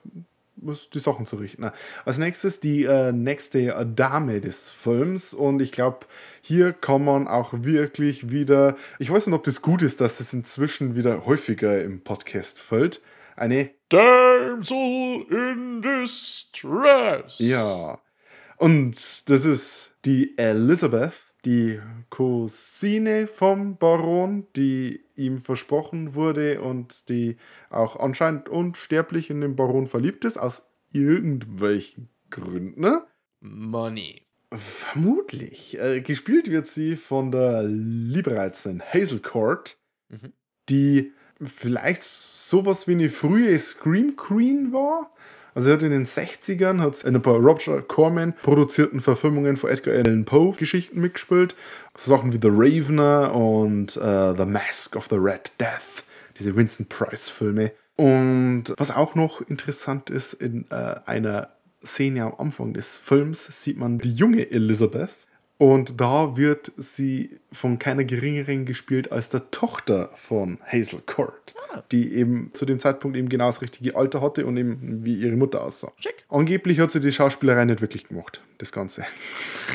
die 0.56 1.00
Sachen 1.00 1.26
zu 1.26 1.36
richten. 1.38 1.70
Als 2.06 2.18
nächstes 2.18 2.60
die 2.60 2.84
äh, 2.84 3.12
nächste 3.12 3.86
Dame 3.86 4.42
des 4.42 4.70
Films 4.70 5.34
und 5.34 5.62
ich 5.62 5.72
glaube, 5.72 6.06
hier 6.42 6.74
kann 6.74 7.04
man 7.04 7.28
auch 7.28 7.54
wirklich 7.54 8.32
wieder, 8.32 8.76
ich 9.00 9.12
weiß 9.12 9.28
nicht, 9.28 9.36
ob 9.36 9.44
das 9.44 9.62
gut 9.62 9.82
ist, 9.82 10.02
dass 10.02 10.20
es 10.20 10.34
inzwischen 10.34 10.96
wieder 10.96 11.26
häufiger 11.26 11.84
im 11.84 12.02
Podcast 12.02 12.62
fällt, 12.62 13.02
eine 13.36 13.70
Damsel 13.90 15.26
in 15.30 15.82
Distress. 15.82 17.40
Ja. 17.40 18.00
Und 18.58 19.30
das 19.30 19.46
ist 19.46 19.92
die 20.06 20.38
Elizabeth, 20.38 21.14
die 21.46 21.80
Cousine 22.10 23.28
vom 23.28 23.78
Baron, 23.78 24.48
die 24.56 25.04
ihm 25.16 25.38
versprochen 25.38 26.16
wurde 26.16 26.62
und 26.62 27.10
die 27.10 27.38
auch 27.70 28.00
anscheinend 28.00 28.50
unsterblich 28.50 29.30
in 29.30 29.42
den 29.42 29.56
Baron 29.56 29.88
verliebt 29.88 30.26
ist, 30.26 30.38
aus 30.38 30.68
irgendwelchen 30.92 32.10
Gründen. 32.30 32.82
Ne? 32.82 33.04
Money. 33.42 34.24
Vermutlich. 34.52 35.78
Äh, 35.80 36.02
gespielt 36.02 36.50
wird 36.50 36.68
sie 36.68 36.96
von 36.96 37.32
der 37.32 37.64
liebreizenden 37.64 38.82
Hazel 38.82 39.20
Court, 39.20 39.78
Mhm. 40.10 40.34
die 40.70 41.14
vielleicht 41.44 42.04
sowas 42.04 42.88
wie 42.88 42.92
eine 42.94 43.10
frühe 43.10 43.58
Scream 43.58 44.16
Queen 44.16 44.72
war. 44.72 45.12
Also 45.56 45.70
sie 45.70 45.74
hat 45.74 45.84
in 45.84 45.92
den 45.92 46.06
60ern 46.06 46.82
hat 46.82 47.02
in 47.06 47.16
ein 47.16 47.22
paar 47.22 47.38
Roger 47.38 47.82
Corman 47.82 48.34
produzierten 48.44 49.00
Verfilmungen 49.00 49.56
von 49.56 49.70
Edgar 49.70 49.96
Allan 49.96 50.26
Poe 50.26 50.52
Geschichten 50.52 51.00
mitgespielt. 51.00 51.56
So 51.96 52.12
Sachen 52.12 52.34
wie 52.34 52.40
The 52.42 52.50
Ravener 52.52 53.34
und 53.34 53.96
äh, 53.96 54.36
The 54.36 54.46
Mask 54.46 54.98
of 54.98 55.08
the 55.10 55.16
Red 55.16 55.54
Death, 55.62 56.04
diese 56.38 56.58
Vincent 56.58 56.90
Price 56.90 57.30
Filme. 57.30 57.72
Und 57.96 58.74
was 58.76 58.92
auch 58.92 59.16
noch 59.16 59.40
interessant 59.48 60.10
ist, 60.10 60.34
in 60.34 60.66
äh, 60.72 60.96
einer 61.06 61.52
Szene 61.86 62.24
am 62.24 62.34
Anfang 62.38 62.74
des 62.74 62.98
Films 62.98 63.64
sieht 63.64 63.78
man 63.78 64.00
die 64.00 64.14
junge 64.14 64.52
Elizabeth. 64.52 65.25
Und 65.58 66.02
da 66.02 66.36
wird 66.36 66.74
sie 66.76 67.40
von 67.52 67.80
keiner 67.80 68.04
geringeren 68.04 68.66
gespielt 68.66 69.12
als 69.12 69.30
der 69.30 69.52
Tochter 69.52 70.12
von 70.16 70.60
Hazel 70.66 71.02
Court, 71.06 71.56
die 71.94 72.14
eben 72.14 72.52
zu 72.54 72.66
dem 72.66 72.78
Zeitpunkt 72.78 73.16
eben 73.16 73.30
genau 73.30 73.46
das 73.46 73.62
richtige 73.62 73.96
Alter 73.96 74.22
hatte 74.22 74.46
und 74.46 74.58
eben 74.58 75.06
wie 75.06 75.16
ihre 75.16 75.38
Mutter 75.38 75.64
aussah. 75.64 75.94
Schick. 75.98 76.26
Angeblich 76.28 76.80
hat 76.80 76.92
sie 76.92 77.00
die 77.00 77.12
Schauspielerei 77.12 77.64
nicht 77.64 77.80
wirklich 77.80 78.08
gemacht, 78.08 78.42
das 78.58 78.74
Ganze. 78.74 79.06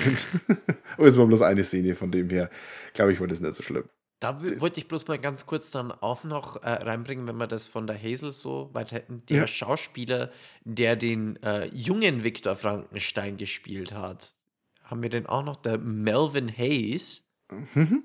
Aber 0.99 1.07
es 1.07 1.17
war 1.17 1.27
bloß 1.27 1.43
eine 1.43 1.65
Szene, 1.65 1.95
von 1.95 2.11
dem 2.11 2.29
her, 2.29 2.51
glaube 2.93 3.13
ich, 3.13 3.21
war 3.21 3.27
das 3.27 3.41
nicht 3.41 3.55
so 3.55 3.63
schlimm. 3.63 3.85
Da 4.21 4.39
wollte 4.61 4.81
ich 4.81 4.87
bloß 4.87 5.09
mal 5.09 5.19
ganz 5.19 5.47
kurz 5.47 5.71
dann 5.71 5.93
auch 5.93 6.25
noch 6.25 6.63
äh, 6.63 6.69
reinbringen, 6.69 7.27
wenn 7.27 7.39
wir 7.39 7.47
das 7.47 7.69
von 7.69 7.87
der 7.87 7.97
Hazel 7.97 8.33
so 8.33 8.69
weit 8.75 8.93
hätten. 8.93 9.23
Der 9.31 9.39
Ja. 9.39 9.47
Schauspieler, 9.47 10.31
der 10.65 10.97
den 10.97 11.43
äh, 11.43 11.69
jungen 11.73 12.23
Viktor 12.23 12.55
Frankenstein 12.55 13.39
gespielt 13.39 13.95
hat, 13.95 14.35
haben 14.91 15.03
wir 15.03 15.11
den 15.11 15.27
auch 15.27 15.45
noch, 15.45 15.57
der 15.57 15.79
Melvin 15.79 16.49
Hayes. 16.49 17.27
Mhm. 17.75 18.05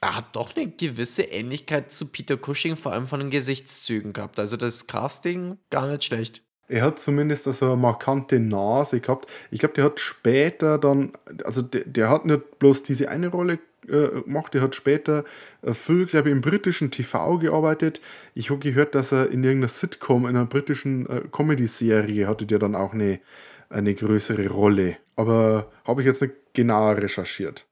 Er 0.00 0.16
hat 0.16 0.36
doch 0.36 0.54
eine 0.54 0.70
gewisse 0.70 1.22
Ähnlichkeit 1.22 1.90
zu 1.90 2.06
Peter 2.06 2.36
Cushing, 2.36 2.76
vor 2.76 2.92
allem 2.92 3.06
von 3.06 3.20
den 3.20 3.30
Gesichtszügen 3.30 4.12
gehabt. 4.12 4.38
Also 4.38 4.56
das 4.56 4.86
Casting 4.86 5.58
gar 5.70 5.86
nicht 5.86 6.04
schlecht. 6.04 6.42
Er 6.66 6.82
hat 6.82 6.98
zumindest 6.98 7.44
so 7.44 7.66
eine 7.66 7.76
markante 7.76 8.40
Nase 8.40 9.00
gehabt. 9.00 9.30
Ich 9.50 9.60
glaube, 9.60 9.74
der 9.74 9.84
hat 9.84 10.00
später 10.00 10.78
dann, 10.78 11.12
also 11.44 11.62
der, 11.62 11.84
der 11.84 12.08
hat 12.08 12.24
nicht 12.24 12.58
bloß 12.58 12.82
diese 12.82 13.10
eine 13.10 13.28
Rolle 13.28 13.58
äh, 13.88 14.22
gemacht, 14.22 14.54
der 14.54 14.62
hat 14.62 14.74
später 14.74 15.24
äh, 15.62 15.74
viel, 15.74 16.06
glaube 16.06 16.30
ich, 16.30 16.34
im 16.34 16.40
britischen 16.40 16.90
TV 16.90 17.38
gearbeitet. 17.38 18.00
Ich 18.34 18.50
habe 18.50 18.60
gehört, 18.60 18.94
dass 18.94 19.12
er 19.12 19.30
in 19.30 19.44
irgendeiner 19.44 19.68
Sitcom, 19.68 20.22
in 20.26 20.36
einer 20.36 20.46
britischen 20.46 21.06
äh, 21.06 21.22
Comedy-Serie, 21.30 22.26
hatte 22.26 22.46
der 22.46 22.58
dann 22.58 22.74
auch 22.74 22.94
eine, 22.94 23.20
eine 23.68 23.94
größere 23.94 24.48
Rolle. 24.48 24.98
Aber 25.16 25.70
habe 25.84 26.02
ich 26.02 26.06
jetzt 26.06 26.22
nicht 26.22 26.34
genauer 26.52 26.98
recherchiert. 26.98 27.66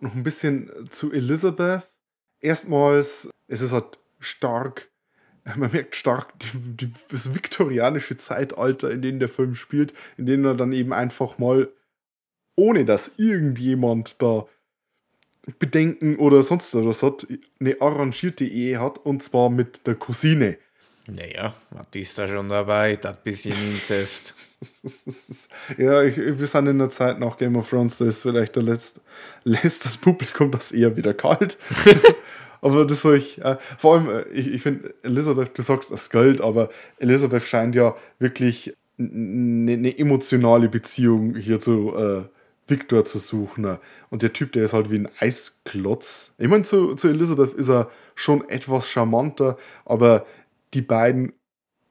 Noch 0.00 0.14
ein 0.14 0.22
bisschen 0.22 0.70
zu 0.90 1.12
Elizabeth. 1.12 1.82
Erstmals, 2.40 3.30
es 3.48 3.60
ist 3.60 3.72
halt 3.72 3.98
stark 4.18 4.90
man 5.56 5.70
merkt 5.72 5.96
stark 5.96 6.38
die, 6.38 6.48
die, 6.54 6.92
das 7.10 7.34
viktorianische 7.34 8.16
Zeitalter, 8.16 8.90
in 8.90 9.02
dem 9.02 9.18
der 9.18 9.28
Film 9.28 9.54
spielt, 9.54 9.92
in 10.16 10.26
dem 10.26 10.44
er 10.44 10.54
dann 10.54 10.72
eben 10.72 10.92
einfach 10.92 11.38
mal, 11.38 11.70
ohne 12.56 12.84
dass 12.84 13.12
irgendjemand 13.18 14.20
da 14.22 14.46
Bedenken 15.58 16.16
oder 16.16 16.42
sonst 16.42 16.74
was 16.74 17.02
hat, 17.02 17.26
eine 17.60 17.80
arrangierte 17.80 18.46
Ehe 18.46 18.80
hat 18.80 18.98
und 18.98 19.22
zwar 19.22 19.50
mit 19.50 19.86
der 19.86 19.94
Cousine. 19.94 20.56
Naja, 21.06 21.54
was 21.70 21.86
ist 21.94 22.18
da 22.18 22.26
schon 22.26 22.48
dabei? 22.48 22.96
Das 22.96 23.16
bisschen 23.18 23.52
Inzest. 23.52 24.58
ja, 25.78 26.02
ich, 26.02 26.16
wir 26.16 26.46
sind 26.46 26.66
in 26.66 26.78
der 26.78 26.88
Zeit 26.88 27.18
nach 27.18 27.36
Game 27.36 27.56
of 27.56 27.68
Thrones, 27.68 27.98
da 27.98 28.06
ist 28.06 28.22
vielleicht 28.22 28.56
der 28.56 28.62
letzte, 28.62 29.02
lässt 29.44 29.84
das 29.84 29.98
Publikum 29.98 30.50
das 30.50 30.72
eher 30.72 30.96
wieder 30.96 31.12
kalt. 31.12 31.58
aber 32.62 32.86
das 32.86 33.02
soll 33.02 33.18
ich, 33.18 33.42
äh, 33.42 33.58
vor 33.76 33.96
allem, 33.96 34.08
äh, 34.08 34.22
ich, 34.32 34.54
ich 34.54 34.62
finde, 34.62 34.94
Elisabeth, 35.02 35.56
du 35.58 35.62
sagst 35.62 35.90
das 35.90 36.08
Geld, 36.08 36.40
aber 36.40 36.70
Elisabeth 36.98 37.42
scheint 37.42 37.74
ja 37.74 37.94
wirklich 38.18 38.74
eine 38.98 39.76
ne 39.76 39.98
emotionale 39.98 40.70
Beziehung 40.70 41.34
hier 41.34 41.60
zu 41.60 41.94
äh, 41.96 42.22
Victor 42.66 43.04
zu 43.04 43.18
suchen. 43.18 43.78
Und 44.08 44.22
der 44.22 44.32
Typ, 44.32 44.52
der 44.52 44.64
ist 44.64 44.72
halt 44.72 44.90
wie 44.90 44.98
ein 44.98 45.08
Eisklotz. 45.18 46.32
Ich 46.38 46.48
meine, 46.48 46.62
zu, 46.62 46.94
zu 46.94 47.08
Elisabeth 47.08 47.52
ist 47.52 47.68
er 47.68 47.90
schon 48.14 48.48
etwas 48.48 48.88
charmanter, 48.88 49.58
aber 49.84 50.24
die 50.74 50.82
beiden 50.82 51.32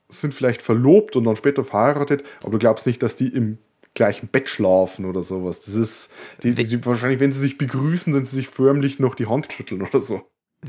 sind 0.09 0.33
vielleicht 0.33 0.61
verlobt 0.61 1.15
und 1.15 1.23
dann 1.23 1.35
später 1.35 1.63
verheiratet, 1.63 2.23
aber 2.41 2.51
du 2.51 2.59
glaubst 2.59 2.85
nicht, 2.85 3.01
dass 3.01 3.15
die 3.15 3.29
im 3.29 3.57
gleichen 3.95 4.27
Bett 4.27 4.49
schlafen 4.49 5.05
oder 5.05 5.23
sowas. 5.23 5.61
Das 5.61 5.75
ist, 5.75 6.11
die, 6.41 6.53
die, 6.53 6.85
wahrscheinlich, 6.85 7.19
wenn 7.19 7.31
sie 7.31 7.39
sich 7.39 7.57
begrüßen, 7.57 8.13
dann 8.13 8.25
sie 8.25 8.37
sich 8.37 8.47
förmlich 8.47 8.99
noch 8.99 9.15
die 9.15 9.27
Hand 9.27 9.51
schütteln 9.51 9.81
oder 9.81 10.01
so. 10.01 10.21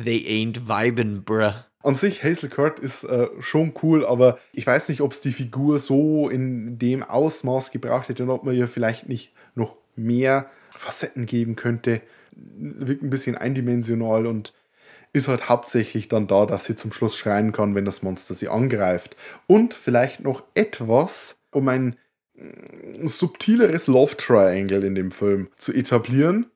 They 0.02 0.26
ain't 0.26 0.68
vibin', 0.68 1.24
bruh. 1.24 1.52
An 1.82 1.94
sich, 1.94 2.24
Hazel 2.24 2.48
Kurt 2.48 2.80
ist 2.80 3.04
äh, 3.04 3.28
schon 3.40 3.74
cool, 3.82 4.06
aber 4.06 4.38
ich 4.52 4.66
weiß 4.66 4.88
nicht, 4.88 5.02
ob 5.02 5.12
es 5.12 5.20
die 5.20 5.32
Figur 5.32 5.78
so 5.78 6.30
in 6.30 6.78
dem 6.78 7.02
Ausmaß 7.02 7.72
gebraucht 7.72 8.08
hätte 8.08 8.22
und 8.22 8.30
ob 8.30 8.44
man 8.44 8.54
ihr 8.54 8.68
vielleicht 8.68 9.08
nicht 9.08 9.32
noch 9.54 9.76
mehr 9.94 10.50
Facetten 10.70 11.26
geben 11.26 11.56
könnte. 11.56 12.00
Wirkt 12.32 13.02
ein 13.02 13.10
bisschen 13.10 13.36
eindimensional 13.36 14.26
und 14.26 14.54
ist 15.14 15.28
halt 15.28 15.48
hauptsächlich 15.48 16.08
dann 16.08 16.26
da, 16.26 16.44
dass 16.44 16.66
sie 16.66 16.74
zum 16.74 16.92
Schluss 16.92 17.16
schreien 17.16 17.52
kann, 17.52 17.74
wenn 17.74 17.84
das 17.84 18.02
Monster 18.02 18.34
sie 18.34 18.48
angreift. 18.48 19.16
Und 19.46 19.72
vielleicht 19.72 20.20
noch 20.20 20.42
etwas, 20.54 21.36
um 21.52 21.68
ein 21.68 21.96
mm, 22.34 23.06
subtileres 23.06 23.86
Love 23.86 24.16
Triangle 24.16 24.84
in 24.84 24.96
dem 24.96 25.12
Film 25.12 25.48
zu 25.56 25.72
etablieren. 25.72 26.46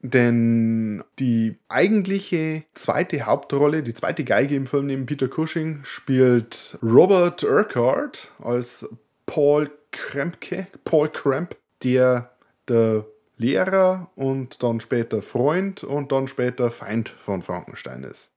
Denn 0.00 1.04
die 1.18 1.58
eigentliche 1.68 2.64
zweite 2.72 3.26
Hauptrolle, 3.26 3.82
die 3.84 3.94
zweite 3.94 4.24
Geige 4.24 4.56
im 4.56 4.66
Film 4.66 4.86
neben 4.86 5.06
Peter 5.06 5.28
Cushing, 5.28 5.80
spielt 5.84 6.78
Robert 6.82 7.44
Urquhart 7.44 8.32
als 8.42 8.88
Paul 9.26 9.70
Krempke, 9.92 10.66
Paul 10.84 11.10
Cramp, 11.10 11.56
der 11.84 12.32
der 12.68 13.04
Lehrer 13.36 14.10
und 14.14 14.62
dann 14.62 14.80
später 14.80 15.22
Freund 15.22 15.84
und 15.84 16.12
dann 16.12 16.28
später 16.28 16.70
Feind 16.70 17.08
von 17.08 17.42
Frankenstein 17.42 18.04
ist. 18.04 18.32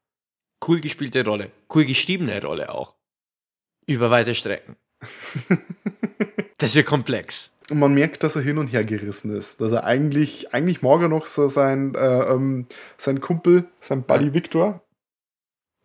Cool 0.66 0.82
gespielte 0.82 1.24
Rolle. 1.24 1.52
Cool 1.74 1.86
geschriebene 1.86 2.42
Rolle 2.42 2.74
auch. 2.74 2.96
Über 3.86 4.10
weite 4.10 4.34
Strecken. 4.34 4.76
das 6.58 6.74
wird 6.76 6.88
komplex. 6.88 7.52
Und 7.70 7.80
man 7.80 7.94
merkt, 7.94 8.24
dass 8.24 8.36
er 8.36 8.42
hin 8.42 8.58
und 8.58 8.68
her 8.68 8.84
gerissen 8.84 9.36
ist. 9.36 9.62
Dass 9.62 9.72
er 9.72 9.84
eigentlich, 9.84 10.54
eigentlich 10.54 10.82
mag 10.82 11.02
er 11.02 11.08
noch 11.08 11.26
so 11.26 11.50
sein, 11.50 11.96
äh, 11.96 12.32
ähm, 12.32 12.68
sein 12.98 13.22
Kumpel, 13.22 13.66
sein 13.80 14.04
Buddy 14.04 14.34
Victor. 14.34 14.82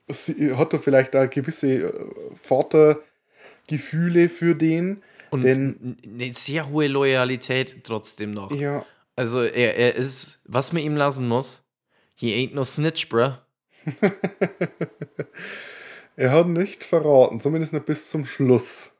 Sie, 0.09 0.55
hat 0.55 0.73
er 0.73 0.79
vielleicht 0.79 1.14
da 1.14 1.26
gewisse 1.26 1.73
äh, 1.73 2.11
Vatergefühle 2.35 4.29
für 4.29 4.55
den. 4.55 5.02
Und 5.31 5.47
eine 5.47 6.35
sehr 6.35 6.69
hohe 6.69 6.88
Loyalität 6.88 7.85
trotzdem 7.85 8.33
noch. 8.33 8.50
Ja, 8.50 8.85
Also 9.21 9.43
er, 9.43 9.77
er 9.77 9.97
ist, 9.97 10.41
was 10.47 10.73
man 10.73 10.83
ihm 10.83 10.97
lassen 10.97 11.29
muss, 11.29 11.62
he 12.15 12.33
ain't 12.33 12.55
no 12.55 12.65
snitch, 12.65 13.11
bruh. 13.11 13.35
er 16.17 16.33
hat 16.33 16.47
nicht 16.49 16.85
verraten, 16.85 17.39
zumindest 17.39 17.75
nicht 17.75 17.85
bis 17.85 18.09
zum 18.09 18.25
Schluss. 18.25 18.93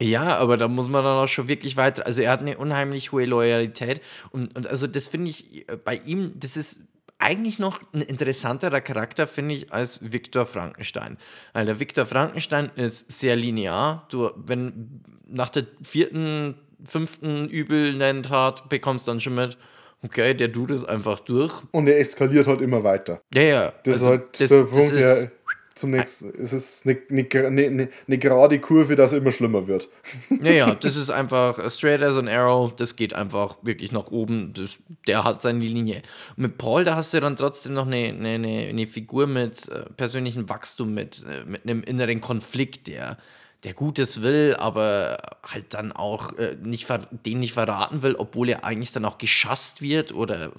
Ja, 0.00 0.36
aber 0.36 0.56
da 0.56 0.68
muss 0.68 0.88
man 0.88 1.02
dann 1.02 1.24
auch 1.24 1.26
schon 1.26 1.48
wirklich 1.48 1.76
weiter. 1.76 2.06
Also 2.06 2.22
er 2.22 2.30
hat 2.30 2.38
eine 2.38 2.56
unheimlich 2.56 3.10
hohe 3.10 3.26
Loyalität. 3.26 4.00
Und, 4.30 4.54
und 4.56 4.68
also 4.68 4.86
das 4.86 5.08
finde 5.08 5.30
ich 5.30 5.68
äh, 5.68 5.76
bei 5.76 5.96
ihm, 5.96 6.34
das 6.36 6.56
ist 6.56 6.82
eigentlich 7.18 7.58
noch 7.58 7.80
ein 7.92 8.02
interessanterer 8.02 8.80
Charakter, 8.80 9.26
finde 9.26 9.56
ich, 9.56 9.72
als 9.72 10.12
Viktor 10.12 10.46
Frankenstein. 10.46 11.18
Weil 11.52 11.66
der 11.66 11.80
Viktor 11.80 12.06
Frankenstein 12.06 12.70
ist 12.76 13.10
sehr 13.10 13.34
linear. 13.34 14.06
Du, 14.08 14.30
wenn 14.36 15.02
nach 15.26 15.50
der 15.50 15.66
vierten, 15.82 16.54
fünften 16.84 17.48
übelnden 17.48 18.22
Tat 18.22 18.68
bekommst 18.68 19.06
du 19.06 19.12
dann 19.12 19.20
schon 19.20 19.34
mit, 19.34 19.56
okay, 20.02 20.34
der 20.34 20.52
tut 20.52 20.70
es 20.70 20.84
einfach 20.84 21.20
durch. 21.20 21.62
Und 21.72 21.86
er 21.88 21.98
eskaliert 21.98 22.46
halt 22.46 22.60
immer 22.60 22.84
weiter. 22.84 23.20
Ja, 23.34 23.42
ja. 23.42 23.72
Das 23.84 24.02
also 24.02 24.12
ist 24.12 24.40
halt 24.40 24.50
der 24.50 24.62
Punkt, 24.64 24.92
ist- 24.92 25.20
der 25.20 25.30
zum 25.74 25.90
nächsten. 25.90 26.30
Es 26.40 26.52
ist 26.52 26.86
eine, 26.86 26.98
eine, 27.10 27.66
eine, 27.66 27.88
eine 28.06 28.18
gerade 28.18 28.60
Kurve, 28.60 28.94
dass 28.94 29.12
es 29.12 29.18
immer 29.18 29.32
schlimmer 29.32 29.66
wird. 29.66 29.88
Naja, 30.28 30.74
das 30.80 30.94
ist 30.94 31.10
einfach 31.10 31.68
straight 31.70 32.02
as 32.02 32.16
an 32.16 32.28
arrow, 32.28 32.74
das 32.74 32.94
geht 32.94 33.12
einfach 33.12 33.58
wirklich 33.62 33.90
nach 33.90 34.06
oben, 34.12 34.52
das, 34.52 34.78
der 35.06 35.24
hat 35.24 35.42
seine 35.42 35.58
Linie. 35.64 36.02
Und 36.36 36.42
mit 36.44 36.58
Paul, 36.58 36.84
da 36.84 36.94
hast 36.94 37.12
du 37.12 37.20
dann 37.20 37.34
trotzdem 37.36 37.74
noch 37.74 37.86
eine, 37.86 37.96
eine, 37.96 38.68
eine 38.68 38.86
Figur 38.86 39.26
mit 39.26 39.68
äh, 39.68 39.84
persönlichem 39.96 40.48
Wachstum, 40.48 40.94
mit, 40.94 41.24
äh, 41.28 41.44
mit 41.44 41.64
einem 41.64 41.82
inneren 41.82 42.20
Konflikt, 42.20 42.86
der, 42.86 43.18
der 43.64 43.74
Gutes 43.74 44.22
will, 44.22 44.54
aber 44.58 45.18
halt 45.42 45.74
dann 45.74 45.92
auch 45.92 46.36
äh, 46.38 46.56
nicht 46.62 46.86
den 47.26 47.40
nicht 47.40 47.54
verraten 47.54 48.02
will, 48.02 48.14
obwohl 48.14 48.50
er 48.50 48.64
eigentlich 48.64 48.92
dann 48.92 49.04
auch 49.04 49.18
geschasst 49.18 49.80
wird 49.80 50.12
oder 50.12 50.52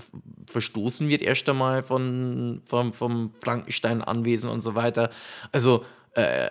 verstoßen 0.48 1.08
wird 1.08 1.22
erst 1.22 1.48
einmal 1.48 1.84
von, 1.84 2.62
vom, 2.66 2.94
vom 2.94 3.32
Frankenstein-Anwesen 3.42 4.50
und 4.50 4.62
so 4.62 4.76
weiter. 4.76 5.12
Also 5.52 5.86
äh, 6.14 6.50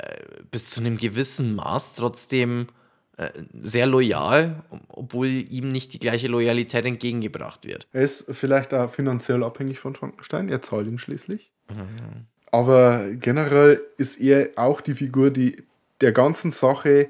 bis 0.50 0.70
zu 0.70 0.80
einem 0.80 0.96
gewissen 0.96 1.54
Maß 1.54 1.94
trotzdem 1.94 2.68
äh, 3.16 3.30
sehr 3.62 3.87
loyal, 3.87 4.62
obwohl 4.88 5.28
ihm 5.28 5.73
nicht 5.73 5.92
die 5.92 5.99
gleiche 5.99 6.28
Loyalität 6.28 6.84
entgegengebracht 6.84 7.64
wird. 7.64 7.87
Er 7.92 8.02
ist 8.02 8.26
vielleicht 8.30 8.75
auch 8.75 8.90
finanziell 8.90 9.42
abhängig 9.42 9.78
von 9.78 9.94
Frankenstein, 9.94 10.49
er 10.49 10.62
zahlt 10.62 10.87
ihm 10.87 10.99
schließlich. 10.99 11.50
Mhm. 11.68 12.26
Aber 12.50 13.11
generell 13.11 13.82
ist 13.96 14.20
er 14.20 14.50
auch 14.56 14.80
die 14.80 14.94
Figur, 14.94 15.30
die 15.30 15.64
der 16.04 16.12
ganzen 16.12 16.50
Sache 16.50 17.08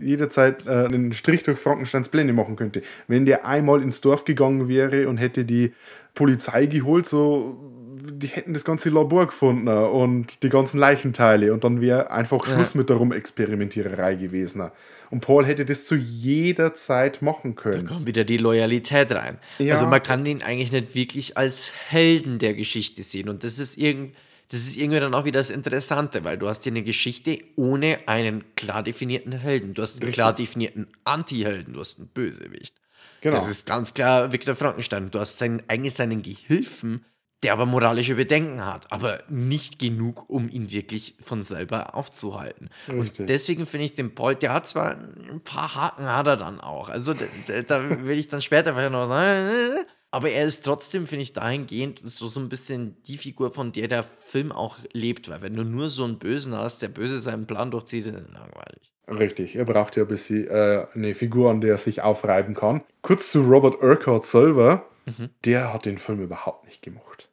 jederzeit 0.00 0.66
äh, 0.66 0.86
einen 0.86 1.12
Strich 1.12 1.42
durch 1.42 1.58
Frankensteins 1.58 2.08
Pläne 2.08 2.32
machen 2.32 2.56
könnte. 2.56 2.82
Wenn 3.08 3.26
der 3.26 3.44
einmal 3.44 3.82
ins 3.82 4.00
Dorf 4.00 4.24
gegangen 4.24 4.68
wäre 4.68 5.08
und 5.08 5.16
hätte 5.18 5.44
die 5.44 5.72
Polizei 6.14 6.66
geholt, 6.66 7.06
so 7.06 7.58
die 8.08 8.28
hätten 8.28 8.54
das 8.54 8.64
ganze 8.64 8.88
Labor 8.90 9.26
gefunden 9.26 9.68
und 9.68 10.44
die 10.44 10.48
ganzen 10.48 10.78
Leichenteile 10.78 11.52
und 11.52 11.64
dann 11.64 11.80
wäre 11.80 12.10
einfach 12.12 12.44
Schluss 12.46 12.74
ja. 12.74 12.78
mit 12.78 12.88
der 12.88 12.96
Rumexperimentiererei 12.96 14.14
gewesen. 14.14 14.70
Und 15.10 15.20
Paul 15.20 15.44
hätte 15.44 15.64
das 15.64 15.86
zu 15.86 15.96
jeder 15.96 16.74
Zeit 16.74 17.20
machen 17.20 17.56
können. 17.56 17.86
Da 17.86 17.94
kommt 17.94 18.06
wieder 18.06 18.24
die 18.24 18.36
Loyalität 18.36 19.10
rein. 19.12 19.38
Ja. 19.58 19.74
Also 19.74 19.86
man 19.86 20.02
kann 20.02 20.24
ihn 20.24 20.42
eigentlich 20.42 20.72
nicht 20.72 20.94
wirklich 20.94 21.36
als 21.36 21.72
Helden 21.88 22.38
der 22.38 22.54
Geschichte 22.54 23.02
sehen 23.02 23.28
und 23.28 23.42
das 23.42 23.58
ist 23.58 23.76
irgendwie 23.76 24.14
das 24.48 24.60
ist 24.60 24.76
irgendwie 24.76 25.00
dann 25.00 25.14
auch 25.14 25.24
wieder 25.24 25.40
das 25.40 25.50
Interessante, 25.50 26.24
weil 26.24 26.38
du 26.38 26.48
hast 26.48 26.64
hier 26.64 26.72
eine 26.72 26.82
Geschichte 26.82 27.38
ohne 27.56 27.98
einen 28.06 28.44
klar 28.54 28.82
definierten 28.82 29.32
Helden. 29.32 29.74
Du 29.74 29.82
hast 29.82 29.94
einen 29.94 30.02
Richtig. 30.02 30.14
klar 30.14 30.34
definierten 30.34 30.88
Anti-Helden, 31.04 31.74
du 31.74 31.80
hast 31.80 31.98
einen 31.98 32.08
Bösewicht. 32.08 32.74
Genau. 33.22 33.36
Das 33.36 33.48
ist 33.48 33.66
ganz 33.66 33.94
klar 33.94 34.32
Viktor 34.32 34.54
Frankenstein. 34.54 35.10
Du 35.10 35.18
hast 35.18 35.38
seinen, 35.38 35.62
eigentlich 35.68 35.94
seinen 35.94 36.22
Gehilfen, 36.22 37.04
der 37.42 37.52
aber 37.52 37.66
moralische 37.66 38.14
Bedenken 38.14 38.64
hat, 38.64 38.92
aber 38.92 39.22
nicht 39.28 39.78
genug, 39.78 40.30
um 40.30 40.48
ihn 40.48 40.70
wirklich 40.70 41.16
von 41.22 41.42
selber 41.42 41.94
aufzuhalten. 41.94 42.70
Richtig. 42.88 43.20
Und 43.20 43.28
deswegen 43.28 43.66
finde 43.66 43.86
ich 43.86 43.94
den 43.94 44.14
Paul, 44.14 44.36
der 44.36 44.52
hat 44.52 44.68
zwar 44.68 44.92
ein 44.92 45.40
paar 45.42 45.74
Haken, 45.74 46.06
hat 46.06 46.26
er 46.26 46.36
dann 46.36 46.60
auch. 46.60 46.88
Also 46.88 47.14
da, 47.14 47.62
da 47.62 48.06
will 48.06 48.18
ich 48.18 48.28
dann 48.28 48.42
später 48.42 48.74
vielleicht 48.74 48.92
noch 48.92 49.06
sagen, 49.06 49.84
aber 50.16 50.30
er 50.30 50.46
ist 50.46 50.64
trotzdem, 50.64 51.06
finde 51.06 51.24
ich, 51.24 51.34
dahingehend 51.34 52.00
so, 52.02 52.26
so 52.26 52.40
ein 52.40 52.48
bisschen 52.48 52.96
die 53.06 53.18
Figur, 53.18 53.50
von 53.50 53.72
der 53.72 53.86
der 53.86 54.02
Film 54.02 54.50
auch 54.50 54.78
lebt. 54.94 55.28
Weil 55.28 55.42
wenn 55.42 55.54
du 55.54 55.62
nur 55.62 55.90
so 55.90 56.04
einen 56.04 56.18
Bösen 56.18 56.54
hast, 56.56 56.80
der 56.80 56.88
Böse 56.88 57.20
seinen 57.20 57.46
Plan 57.46 57.70
durchzieht, 57.70 58.06
ist 58.06 58.14
langweilig. 58.14 58.94
Richtig, 59.08 59.56
er 59.56 59.66
braucht 59.66 59.94
ja 59.96 60.04
ein 60.04 60.08
bisschen 60.08 60.48
äh, 60.48 60.86
eine 60.94 61.14
Figur, 61.14 61.50
an 61.50 61.60
der 61.60 61.72
er 61.72 61.76
sich 61.76 62.00
aufreiben 62.00 62.54
kann. 62.54 62.80
Kurz 63.02 63.30
zu 63.30 63.42
Robert 63.42 63.82
Urquhart 63.82 64.24
selber. 64.24 64.86
Mhm. 65.04 65.28
Der 65.44 65.74
hat 65.74 65.84
den 65.84 65.98
Film 65.98 66.22
überhaupt 66.22 66.64
nicht 66.64 66.80
gemocht. 66.80 67.28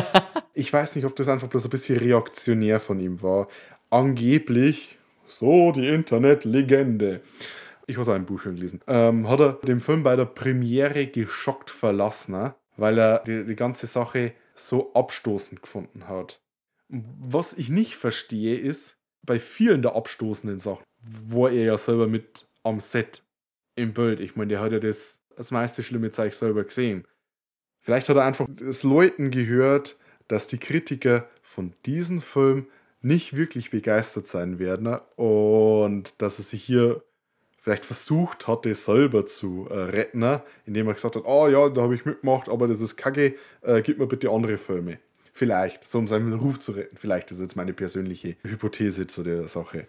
ich 0.54 0.72
weiß 0.72 0.94
nicht, 0.94 1.06
ob 1.06 1.16
das 1.16 1.26
einfach 1.26 1.48
bloß 1.48 1.64
ein 1.64 1.70
bisschen 1.70 1.98
reaktionär 1.98 2.78
von 2.78 3.00
ihm 3.00 3.20
war. 3.20 3.48
Angeblich, 3.90 4.96
so 5.26 5.72
die 5.72 5.88
Internetlegende, 5.88 7.20
ich 7.88 7.96
habe 7.96 8.10
auch 8.10 8.14
ein 8.14 8.26
Buch 8.26 8.44
gelesen, 8.44 8.80
ähm, 8.86 9.28
hat 9.28 9.40
er 9.40 9.52
den 9.54 9.80
Film 9.80 10.02
bei 10.02 10.14
der 10.14 10.26
Premiere 10.26 11.06
geschockt 11.06 11.70
verlassen, 11.70 12.32
ne? 12.32 12.54
weil 12.76 12.98
er 12.98 13.20
die, 13.20 13.44
die 13.44 13.56
ganze 13.56 13.86
Sache 13.86 14.34
so 14.54 14.92
abstoßend 14.92 15.62
gefunden 15.62 16.06
hat. 16.06 16.40
Was 16.88 17.54
ich 17.54 17.70
nicht 17.70 17.96
verstehe, 17.96 18.56
ist, 18.56 18.98
bei 19.22 19.40
vielen 19.40 19.80
der 19.82 19.96
abstoßenden 19.96 20.60
Sachen, 20.60 20.84
wo 21.02 21.46
er 21.46 21.64
ja 21.64 21.78
selber 21.78 22.06
mit 22.06 22.46
am 22.62 22.78
Set 22.78 23.22
im 23.74 23.94
Bild, 23.94 24.20
ich 24.20 24.36
meine, 24.36 24.50
der 24.50 24.60
hat 24.60 24.72
ja 24.72 24.80
das, 24.80 25.20
das 25.34 25.50
meiste 25.50 25.82
schlimme 25.82 26.10
Zeug 26.10 26.34
selber 26.34 26.64
gesehen. 26.64 27.06
Vielleicht 27.80 28.10
hat 28.10 28.16
er 28.16 28.24
einfach 28.24 28.46
das 28.50 28.82
Leuten 28.82 29.30
gehört, 29.30 29.96
dass 30.28 30.46
die 30.46 30.58
Kritiker 30.58 31.26
von 31.42 31.72
diesem 31.86 32.20
Film 32.20 32.66
nicht 33.00 33.34
wirklich 33.34 33.70
begeistert 33.70 34.26
sein 34.26 34.58
werden 34.58 34.84
ne? 34.84 35.00
und 35.16 36.20
dass 36.20 36.38
er 36.38 36.44
sich 36.44 36.62
hier 36.64 37.02
vielleicht 37.68 37.84
versucht 37.84 38.48
hatte, 38.48 38.74
selber 38.74 39.26
zu 39.26 39.66
äh, 39.70 39.74
retten, 39.74 40.20
ne? 40.20 40.42
indem 40.64 40.86
er 40.88 40.94
gesagt 40.94 41.16
hat, 41.16 41.24
oh 41.26 41.48
ja, 41.48 41.68
da 41.68 41.82
habe 41.82 41.94
ich 41.94 42.06
mitgemacht, 42.06 42.48
aber 42.48 42.66
das 42.66 42.80
ist 42.80 42.96
kacke, 42.96 43.34
äh, 43.60 43.82
gib 43.82 43.98
mir 43.98 44.06
bitte 44.06 44.30
andere 44.30 44.56
Filme. 44.56 44.98
Vielleicht, 45.34 45.86
so 45.86 45.98
um 45.98 46.08
seinen 46.08 46.32
Ruf 46.32 46.58
zu 46.60 46.72
retten. 46.72 46.96
Vielleicht 46.96 47.30
ist 47.30 47.42
jetzt 47.42 47.56
meine 47.56 47.74
persönliche 47.74 48.36
Hypothese 48.42 49.06
zu 49.06 49.22
der 49.22 49.48
Sache. 49.48 49.86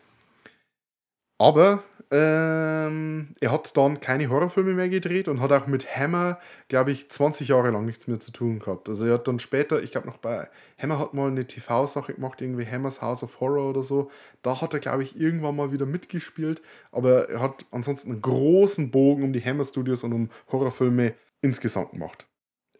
Aber 1.40 1.84
ähm, 2.12 3.36
er 3.40 3.52
hat 3.52 3.78
dann 3.78 4.00
keine 4.00 4.30
Horrorfilme 4.30 4.74
mehr 4.74 4.90
gedreht 4.90 5.28
und 5.28 5.42
hat 5.42 5.52
auch 5.52 5.68
mit 5.68 5.96
Hammer, 5.96 6.40
glaube 6.68 6.92
ich, 6.92 7.10
20 7.10 7.48
Jahre 7.48 7.70
lang 7.70 7.86
nichts 7.86 8.08
mehr 8.08 8.20
zu 8.20 8.32
tun 8.32 8.60
gehabt. 8.60 8.90
Also 8.90 9.06
er 9.06 9.14
hat 9.16 9.28
dann 9.28 9.40
später, 9.40 9.82
ich 9.82 9.92
glaube 9.92 10.08
noch 10.08 10.18
bei 10.18 10.50
Hammer 10.78 11.00
hat 11.00 11.14
mal 11.14 11.30
eine 11.30 11.46
TV-Sache 11.46 12.16
gemacht, 12.16 12.42
irgendwie 12.42 12.66
Hammers 12.66 13.02
House 13.02 13.24
of 13.24 13.40
Horror 13.40 13.70
oder 13.70 13.84
so. 13.84 14.12
Da 14.42 14.60
hat 14.60 14.74
er, 14.74 14.80
glaube 14.80 15.04
ich, 15.04 15.20
irgendwann 15.20 15.56
mal 15.56 15.72
wieder 15.72 15.86
mitgespielt. 15.86 16.62
Aber 16.92 17.30
er 17.30 17.42
hat 17.42 17.66
ansonsten 17.72 18.12
einen 18.12 18.22
großen 18.22 18.92
Bogen 18.92 19.24
um 19.24 19.32
die 19.32 19.44
Hammer 19.44 19.64
Studios 19.64 20.04
und 20.04 20.14
um 20.14 20.30
Horrorfilme 20.52 21.14
insgesamt 21.42 21.92
gemacht. 21.92 22.26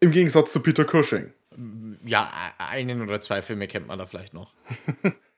Im 0.02 0.12
Gegensatz 0.12 0.52
zu 0.52 0.62
Peter 0.62 0.86
Cushing. 0.86 1.32
Ja, 2.04 2.32
einen 2.58 3.02
oder 3.02 3.22
zwei 3.22 3.42
Filme 3.42 3.68
kennt 3.68 3.88
man 3.88 4.00
da 4.00 4.06
vielleicht 4.06 4.34
noch. 4.34 4.54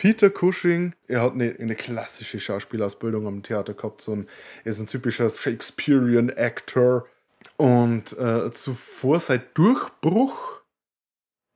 Peter 0.00 0.30
Cushing, 0.30 0.94
er 1.08 1.20
hat 1.20 1.34
eine, 1.34 1.54
eine 1.60 1.74
klassische 1.74 2.40
Schauspielausbildung 2.40 3.26
am 3.26 3.42
Theater 3.42 3.74
gehabt. 3.74 4.00
So 4.00 4.14
ein, 4.14 4.28
er 4.64 4.70
ist 4.70 4.80
ein 4.80 4.86
typischer 4.86 5.28
Shakespearean 5.28 6.30
Actor. 6.30 7.06
Und 7.58 8.16
äh, 8.18 8.50
zuvor 8.50 9.20
sein 9.20 9.42
Durchbruch 9.52 10.62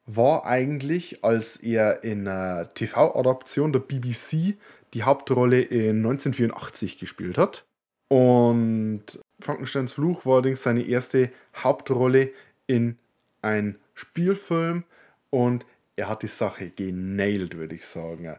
war 0.04 0.44
eigentlich, 0.44 1.24
als 1.24 1.56
er 1.56 2.04
in 2.04 2.28
einer 2.28 2.74
TV-Adaption 2.74 3.72
der 3.72 3.80
BBC 3.80 4.58
die 4.92 5.04
Hauptrolle 5.04 5.62
in 5.62 6.04
1984 6.04 6.98
gespielt 6.98 7.38
hat. 7.38 7.64
Und 8.08 9.20
Frankensteins 9.40 9.92
Fluch 9.92 10.26
war 10.26 10.34
allerdings 10.34 10.62
seine 10.62 10.82
erste 10.82 11.30
Hauptrolle 11.56 12.30
in 12.66 12.98
einem 13.40 13.76
Spielfilm 13.94 14.84
und 15.30 15.64
er 15.96 16.08
hat 16.08 16.22
die 16.22 16.28
Sache 16.28 16.70
genailt, 16.70 17.56
würde 17.56 17.74
ich 17.74 17.86
sagen. 17.86 18.36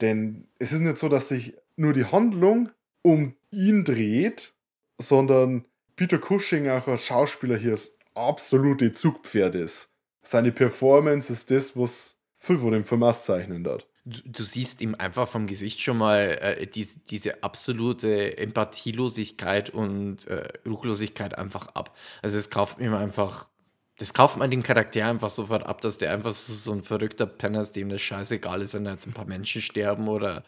Denn 0.00 0.46
es 0.58 0.72
ist 0.72 0.80
nicht 0.80 0.98
so, 0.98 1.08
dass 1.08 1.28
sich 1.28 1.56
nur 1.76 1.92
die 1.92 2.04
Handlung 2.04 2.70
um 3.02 3.34
ihn 3.50 3.84
dreht, 3.84 4.54
sondern 4.98 5.64
Peter 5.94 6.18
Cushing 6.18 6.68
auch 6.68 6.86
als 6.88 7.06
Schauspieler 7.06 7.56
hier 7.56 7.72
das 7.72 7.90
absolute 8.14 8.92
Zugpferd 8.92 9.54
ist. 9.54 9.90
Seine 10.22 10.52
Performance 10.52 11.32
ist 11.32 11.50
das, 11.50 11.76
was 11.76 12.16
viel 12.36 12.58
von 12.58 12.72
dem 12.72 12.84
Film 12.84 13.02
auszeichnen 13.02 13.66
hat. 13.66 13.86
Du, 14.04 14.20
du, 14.24 14.42
siehst 14.44 14.80
ihm 14.80 14.94
einfach 14.94 15.26
vom 15.26 15.46
Gesicht 15.46 15.80
schon 15.80 15.98
mal 15.98 16.38
äh, 16.40 16.66
die, 16.66 16.86
diese 17.10 17.42
absolute 17.42 18.38
Empathielosigkeit 18.38 19.70
und 19.70 20.26
äh, 20.28 20.48
Ruchlosigkeit 20.66 21.36
einfach 21.36 21.68
ab. 21.68 21.96
Also 22.22 22.38
es 22.38 22.50
kauft 22.50 22.78
mir 22.78 22.96
einfach 22.96 23.48
das 23.98 24.12
kauft 24.12 24.36
man 24.36 24.50
den 24.50 24.62
Charakter 24.62 25.06
einfach 25.06 25.30
sofort 25.30 25.66
ab, 25.66 25.80
dass 25.80 25.98
der 25.98 26.12
einfach 26.12 26.32
so, 26.32 26.72
ein 26.72 26.82
verrückter 26.82 27.26
Penner 27.26 27.60
ist, 27.60 27.76
dem 27.76 27.88
das 27.88 28.02
scheißegal 28.02 28.62
ist, 28.62 28.74
wenn 28.74 28.84
da 28.84 28.92
jetzt 28.92 29.06
ein 29.06 29.14
paar 29.14 29.26
Menschen 29.26 29.62
sterben 29.62 30.08
oder 30.08 30.44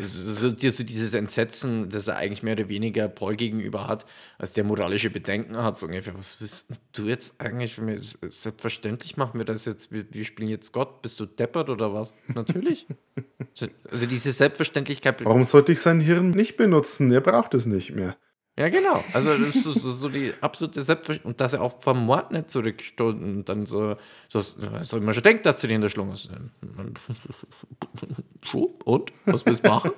so, 0.00 0.50
so 0.50 0.50
dieses 0.50 1.14
Entsetzen, 1.14 1.88
das 1.88 2.08
er 2.08 2.16
eigentlich 2.16 2.42
mehr 2.42 2.54
oder 2.54 2.68
weniger 2.68 3.08
Paul 3.08 3.36
gegenüber 3.36 3.88
hat, 3.88 4.04
als 4.38 4.52
der 4.52 4.64
moralische 4.64 5.08
Bedenken 5.08 5.56
hat, 5.56 5.78
so 5.78 5.86
ungefähr, 5.86 6.14
was 6.14 6.40
willst 6.40 6.68
du 6.92 7.06
jetzt 7.06 7.40
eigentlich 7.40 7.74
für 7.74 7.82
mich? 7.82 8.18
Selbstverständlich 8.28 9.16
machen 9.16 9.38
wir 9.38 9.44
das 9.46 9.64
jetzt, 9.64 9.90
wir, 9.90 10.04
wir 10.10 10.24
spielen 10.24 10.48
jetzt 10.48 10.72
Gott, 10.72 11.00
bist 11.00 11.18
du 11.20 11.26
deppert 11.26 11.70
oder 11.70 11.94
was? 11.94 12.16
Natürlich. 12.34 12.86
also 13.90 14.06
diese 14.06 14.32
Selbstverständlichkeit. 14.32 15.24
Warum 15.24 15.44
sollte 15.44 15.72
ich 15.72 15.80
sein 15.80 16.00
Hirn 16.00 16.32
nicht 16.32 16.56
benutzen? 16.56 17.10
Er 17.10 17.22
braucht 17.22 17.54
es 17.54 17.64
nicht 17.64 17.94
mehr. 17.94 18.16
Ja, 18.58 18.68
genau. 18.68 19.02
Also 19.14 19.38
das 19.38 19.54
ist 19.54 19.82
so, 19.82 20.10
die 20.10 20.34
absolute 20.42 20.82
Selbstverständlichkeit. 20.82 21.24
Und 21.24 21.40
dass 21.40 21.54
er 21.54 21.62
auch 21.62 21.82
vom 21.82 22.04
Mord 22.04 22.32
nicht 22.32 22.50
zurücksteht 22.50 23.00
und 23.00 23.46
dann 23.46 23.64
so, 23.64 23.96
das, 24.30 24.58
so 24.82 25.00
man 25.00 25.14
schon 25.14 25.22
denkt, 25.22 25.46
dass 25.46 25.56
du 25.56 25.66
den 25.66 25.76
hinterschlungen 25.76 26.12
hast. 26.12 26.28
Schon? 28.44 28.68
Und? 28.84 29.12
Was 29.24 29.46
willst 29.46 29.64
du 29.64 29.68
machen? 29.68 29.92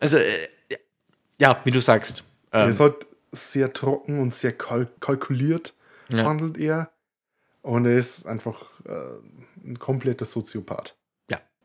Also, 0.00 0.16
äh, 0.16 0.48
ja, 1.40 1.60
wie 1.64 1.70
du 1.70 1.80
sagst. 1.80 2.24
Ähm, 2.52 2.62
er 2.62 2.68
ist 2.68 2.80
halt 2.80 3.06
sehr 3.30 3.72
trocken 3.72 4.18
und 4.18 4.34
sehr 4.34 4.52
kalk 4.52 5.00
kalkuliert, 5.00 5.74
ja. 6.08 6.24
handelt 6.24 6.58
er. 6.58 6.90
Und 7.62 7.86
er 7.86 7.96
ist 7.96 8.26
einfach 8.26 8.60
äh, 8.86 9.20
ein 9.64 9.78
kompletter 9.78 10.24
Soziopath. 10.24 10.96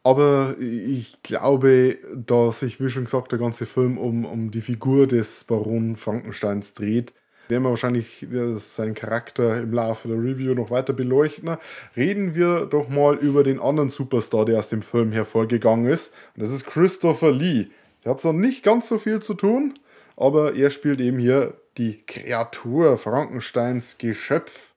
Aber 0.09 0.55
ich 0.59 1.21
glaube, 1.21 1.99
dass 2.15 2.61
sich, 2.61 2.81
wie 2.83 2.89
schon 2.89 3.03
gesagt, 3.05 3.31
der 3.31 3.37
ganze 3.37 3.67
Film 3.67 3.99
um, 3.99 4.25
um 4.25 4.49
die 4.49 4.61
Figur 4.61 5.05
des 5.05 5.43
Baron 5.43 5.95
Frankensteins 5.97 6.73
dreht, 6.73 7.13
werden 7.47 7.61
wir 7.61 7.69
wahrscheinlich 7.69 8.25
seinen 8.55 8.95
Charakter 8.95 9.61
im 9.61 9.71
Laufe 9.71 10.07
der 10.07 10.17
Review 10.17 10.55
noch 10.55 10.71
weiter 10.71 10.93
beleuchten. 10.93 11.57
Reden 11.95 12.33
wir 12.33 12.65
doch 12.65 12.89
mal 12.89 13.17
über 13.17 13.43
den 13.43 13.59
anderen 13.59 13.89
Superstar, 13.89 14.45
der 14.45 14.57
aus 14.57 14.69
dem 14.69 14.81
Film 14.81 15.11
hervorgegangen 15.11 15.85
ist. 15.85 16.11
Und 16.35 16.41
das 16.41 16.49
ist 16.49 16.65
Christopher 16.65 17.31
Lee. 17.31 17.67
Der 18.03 18.13
hat 18.13 18.19
zwar 18.19 18.33
nicht 18.33 18.63
ganz 18.63 18.89
so 18.89 18.97
viel 18.97 19.21
zu 19.21 19.35
tun, 19.35 19.75
aber 20.17 20.55
er 20.55 20.71
spielt 20.71 21.01
eben 21.01 21.19
hier 21.19 21.53
die 21.77 22.03
Kreatur 22.07 22.97
Frankensteins 22.97 23.99
Geschöpf 23.99 24.73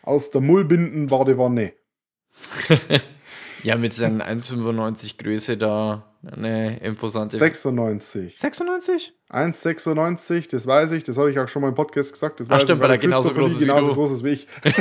aus 0.00 0.30
der 0.30 0.40
Mullbinden-Badewanne. 0.40 1.74
ja, 3.62 3.76
mit 3.76 3.92
seinen 3.92 4.22
1,95 4.22 5.18
Größe 5.18 5.56
da 5.56 6.10
eine 6.24 6.78
imposante. 6.80 7.38
96. 7.38 8.38
96? 8.38 9.14
1,96, 9.30 10.50
das 10.50 10.66
weiß 10.66 10.92
ich, 10.92 11.04
das 11.04 11.16
habe 11.16 11.30
ich 11.30 11.38
auch 11.38 11.48
schon 11.48 11.62
mal 11.62 11.68
im 11.68 11.74
Podcast 11.74 12.12
gesagt. 12.12 12.40
Das 12.40 12.48
Ach, 12.50 12.60
stimmt, 12.60 12.78
ich, 12.78 12.82
weil 12.82 12.90
er 12.90 12.98
genauso 12.98 13.32
groß 13.32 13.52
ist 13.52 13.60
genauso 13.60 13.90
wie 13.90 13.94
groß 13.94 14.12
ist 14.12 14.24
wie 14.24 14.30
ich. 14.30 14.46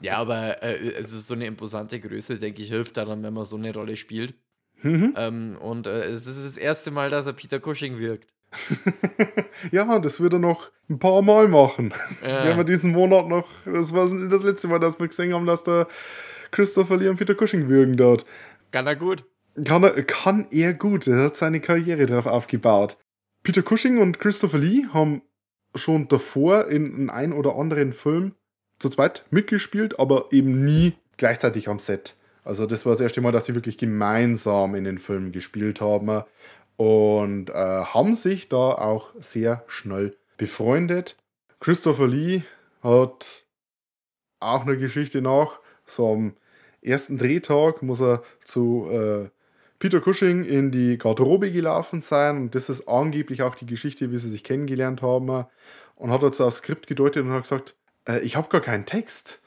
ja, 0.00 0.16
aber 0.16 0.62
äh, 0.62 0.94
also 0.96 1.18
so 1.18 1.34
eine 1.34 1.46
imposante 1.46 2.00
Größe, 2.00 2.38
denke 2.38 2.62
ich, 2.62 2.68
hilft 2.68 2.96
daran, 2.96 3.22
wenn 3.22 3.34
man 3.34 3.44
so 3.44 3.56
eine 3.56 3.74
Rolle 3.74 3.96
spielt. 3.96 4.34
Mhm. 4.82 5.14
Ähm, 5.16 5.58
und 5.60 5.86
äh, 5.86 6.04
es 6.04 6.26
ist 6.26 6.44
das 6.44 6.56
erste 6.56 6.90
Mal, 6.90 7.10
dass 7.10 7.26
er 7.26 7.34
Peter 7.34 7.60
Cushing 7.60 7.98
wirkt. 7.98 8.32
ja, 9.72 9.98
das 9.98 10.20
wird 10.20 10.34
er 10.34 10.38
noch 10.38 10.70
ein 10.88 10.98
paar 10.98 11.22
Mal 11.22 11.48
machen. 11.48 11.94
Das 12.20 12.40
ja. 12.40 12.44
werden 12.44 12.58
wir 12.58 12.64
diesen 12.64 12.92
Monat 12.92 13.28
noch. 13.28 13.48
Das 13.64 13.94
war 13.94 14.04
das 14.04 14.42
letzte 14.42 14.68
Mal, 14.68 14.78
dass 14.78 15.00
wir 15.00 15.08
gesehen 15.08 15.32
haben, 15.34 15.46
dass 15.46 15.64
der 15.64 15.86
Christopher 16.52 16.98
Lee 16.98 17.08
und 17.08 17.16
Peter 17.16 17.34
Cushing 17.34 17.68
wirken 17.68 17.96
dort. 17.96 18.24
Kann 18.70 18.86
er 18.86 18.94
gut. 18.96 19.24
Kann 19.66 19.82
er, 19.82 20.02
kann 20.04 20.46
er 20.50 20.72
gut. 20.72 21.08
Er 21.08 21.24
hat 21.24 21.36
seine 21.36 21.60
Karriere 21.60 22.06
darauf 22.06 22.26
aufgebaut. 22.26 22.96
Peter 23.42 23.62
Cushing 23.62 23.98
und 23.98 24.20
Christopher 24.20 24.58
Lee 24.58 24.86
haben 24.92 25.22
schon 25.74 26.06
davor 26.08 26.68
in 26.68 26.86
einem 26.86 27.10
ein 27.10 27.32
oder 27.32 27.56
anderen 27.56 27.92
Film 27.92 28.34
zu 28.78 28.88
zweit 28.88 29.24
mitgespielt, 29.30 29.98
aber 29.98 30.26
eben 30.30 30.64
nie 30.64 30.94
gleichzeitig 31.16 31.68
am 31.68 31.78
Set. 31.78 32.14
Also 32.44 32.66
das 32.66 32.84
war 32.84 32.92
das 32.92 33.00
erste 33.00 33.20
Mal, 33.20 33.32
dass 33.32 33.46
sie 33.46 33.54
wirklich 33.54 33.78
gemeinsam 33.78 34.74
in 34.74 34.84
den 34.84 34.98
Filmen 34.98 35.32
gespielt 35.32 35.80
haben 35.80 36.22
und 36.76 37.50
äh, 37.50 37.52
haben 37.54 38.14
sich 38.14 38.48
da 38.48 38.72
auch 38.72 39.12
sehr 39.20 39.64
schnell 39.68 40.16
befreundet. 40.36 41.16
Christopher 41.60 42.08
Lee 42.08 42.42
hat 42.82 43.46
auch 44.40 44.62
eine 44.62 44.76
Geschichte 44.76 45.22
nach. 45.22 45.60
So 45.86 46.12
am 46.12 46.34
ersten 46.82 47.18
Drehtag 47.18 47.82
muss 47.82 48.00
er 48.00 48.22
zu 48.44 48.88
äh, 48.90 49.28
Peter 49.78 50.00
Cushing 50.00 50.44
in 50.44 50.70
die 50.70 50.98
Garderobe 50.98 51.50
gelaufen 51.50 52.00
sein 52.00 52.36
und 52.36 52.54
das 52.54 52.68
ist 52.68 52.88
angeblich 52.88 53.42
auch 53.42 53.54
die 53.54 53.66
Geschichte, 53.66 54.12
wie 54.12 54.18
sie 54.18 54.30
sich 54.30 54.44
kennengelernt 54.44 55.02
haben. 55.02 55.46
Und 55.96 56.10
hat 56.10 56.22
dazu 56.22 56.44
aufs 56.44 56.58
Skript 56.58 56.86
gedeutet 56.86 57.24
und 57.24 57.32
hat 57.32 57.42
gesagt, 57.42 57.74
äh, 58.08 58.20
ich 58.20 58.36
habe 58.36 58.48
gar 58.48 58.60
keinen 58.60 58.86
Text. 58.86 59.40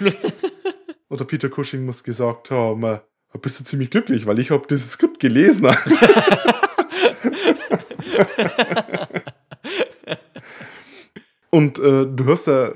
und 1.08 1.20
der 1.20 1.24
Peter 1.24 1.48
Cushing 1.48 1.84
muss 1.84 2.04
gesagt 2.04 2.50
haben, 2.50 2.82
äh, 2.84 3.00
bist 3.40 3.60
du 3.60 3.64
ziemlich 3.64 3.90
glücklich, 3.90 4.26
weil 4.26 4.38
ich 4.38 4.50
habe 4.50 4.66
dieses 4.68 4.92
Skript 4.92 5.20
gelesen. 5.20 5.68
Und 11.50 11.78
äh, 11.78 12.06
du 12.06 12.26
hast 12.26 12.46
ja 12.46 12.72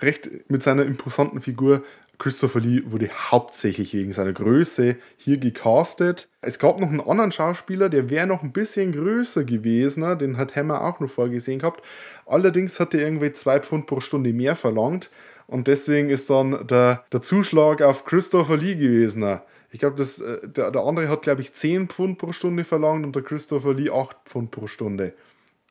recht 0.00 0.30
mit 0.48 0.62
seiner 0.62 0.84
imposanten 0.84 1.40
Figur. 1.40 1.82
Christopher 2.18 2.60
Lee 2.60 2.82
wurde 2.86 3.08
hauptsächlich 3.30 3.94
wegen 3.94 4.12
seiner 4.12 4.32
Größe 4.32 4.96
hier 5.16 5.38
gecastet. 5.38 6.28
Es 6.40 6.58
gab 6.58 6.80
noch 6.80 6.88
einen 6.88 7.00
anderen 7.00 7.32
Schauspieler, 7.32 7.88
der 7.88 8.10
wäre 8.10 8.26
noch 8.26 8.42
ein 8.42 8.52
bisschen 8.52 8.92
größer 8.92 9.44
gewesen. 9.44 10.18
Den 10.18 10.36
hat 10.36 10.54
Hammer 10.56 10.82
auch 10.82 11.00
noch 11.00 11.10
vorgesehen 11.10 11.58
gehabt. 11.58 11.82
Allerdings 12.26 12.78
hat 12.80 12.94
er 12.94 13.00
irgendwie 13.00 13.32
zwei 13.32 13.60
Pfund 13.60 13.86
pro 13.86 14.00
Stunde 14.00 14.32
mehr 14.32 14.56
verlangt. 14.56 15.10
Und 15.46 15.66
deswegen 15.66 16.10
ist 16.10 16.30
dann 16.30 16.66
der, 16.66 17.04
der 17.12 17.22
Zuschlag 17.22 17.82
auf 17.82 18.04
Christopher 18.04 18.56
Lee 18.56 18.76
gewesen. 18.76 19.40
Ich 19.70 19.80
glaube, 19.80 20.02
äh, 20.02 20.48
der, 20.48 20.70
der 20.70 20.82
andere 20.82 21.08
hat, 21.08 21.22
glaube 21.22 21.42
ich, 21.42 21.52
10 21.52 21.88
Pfund 21.88 22.18
pro 22.18 22.32
Stunde 22.32 22.64
verlangt 22.64 23.04
und 23.04 23.14
der 23.14 23.22
Christopher 23.22 23.74
Lee 23.74 23.90
8 23.90 24.16
Pfund 24.24 24.50
pro 24.50 24.66
Stunde. 24.66 25.14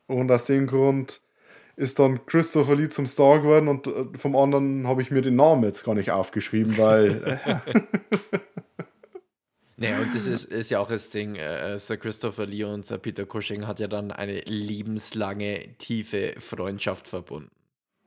Und 0.06 0.30
aus 0.30 0.44
dem 0.44 0.66
Grund 0.66 1.20
ist 1.76 1.98
dann 1.98 2.24
Christopher 2.26 2.76
Lee 2.76 2.88
zum 2.88 3.06
Star 3.06 3.40
geworden 3.40 3.68
und 3.68 3.86
äh, 3.86 4.06
vom 4.16 4.36
anderen 4.36 4.86
habe 4.86 5.02
ich 5.02 5.10
mir 5.10 5.22
den 5.22 5.36
Namen 5.36 5.64
jetzt 5.64 5.84
gar 5.84 5.94
nicht 5.94 6.10
aufgeschrieben, 6.10 6.76
weil. 6.78 7.38
Äh, 7.44 7.78
naja, 9.76 9.98
und 10.00 10.14
das 10.14 10.26
ist, 10.26 10.44
ist 10.44 10.70
ja 10.70 10.80
auch 10.80 10.88
das 10.88 11.10
Ding, 11.10 11.36
äh, 11.36 11.78
Sir 11.78 11.96
Christopher 11.96 12.46
Lee 12.46 12.64
und 12.64 12.84
Sir 12.86 12.98
Peter 12.98 13.26
Cushing 13.26 13.66
hat 13.66 13.80
ja 13.80 13.88
dann 13.88 14.12
eine 14.12 14.40
lebenslange, 14.40 15.76
tiefe 15.78 16.34
Freundschaft 16.38 17.08
verbunden. 17.08 17.50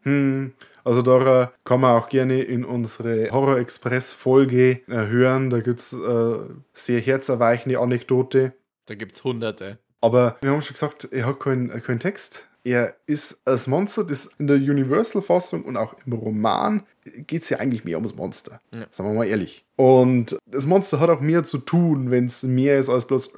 Hm, 0.03 0.53
also 0.85 1.01
da 1.01 1.51
kann 1.65 1.81
man 1.81 1.99
auch 1.99 2.07
gerne 2.07 2.41
in 2.41 2.63
unsere 2.63 3.29
Horror 3.31 3.57
Express 3.57 4.13
Folge 4.13 4.81
äh, 4.87 5.07
hören. 5.07 5.49
Da 5.49 5.59
gibt 5.59 5.79
es 5.79 5.91
äh, 5.91 6.37
sehr 6.71 7.01
herzerweichende 7.01 7.79
Anekdote. 7.79 8.53
Da 8.85 8.95
gibt 8.95 9.15
es 9.15 9.23
hunderte. 9.25 9.79
Aber 9.99 10.37
wir 10.41 10.51
haben 10.51 10.61
schon 10.61 10.75
gesagt, 10.75 11.09
er 11.11 11.25
hat 11.25 11.41
keinen 11.41 11.81
kein 11.83 11.99
Text. 11.99 12.47
Er 12.67 12.97
ist 13.05 13.39
als 13.45 13.65
Monster, 13.65 14.03
das 14.03 14.29
in 14.39 14.47
der 14.47 14.57
Universal-Fassung 14.57 15.63
und 15.63 15.77
auch 15.77 15.95
im 16.05 16.11
Roman 16.11 16.83
geht 17.05 17.43
es 17.43 17.49
ja 17.49 17.59
eigentlich 17.59 17.85
mehr 17.85 17.95
ums 17.95 18.13
Monster. 18.13 18.59
Ja. 18.73 18.85
Sagen 18.91 19.07
wir 19.07 19.15
mal 19.15 19.25
ehrlich. 19.25 19.63
Und 19.77 20.37
das 20.45 20.65
Monster 20.65 20.99
hat 20.99 21.09
auch 21.09 21.21
mehr 21.21 21.45
zu 21.45 21.59
tun, 21.59 22.11
wenn 22.11 22.25
es 22.25 22.43
mehr 22.43 22.77
ist 22.77 22.89
als 22.89 23.05
bloß 23.05 23.35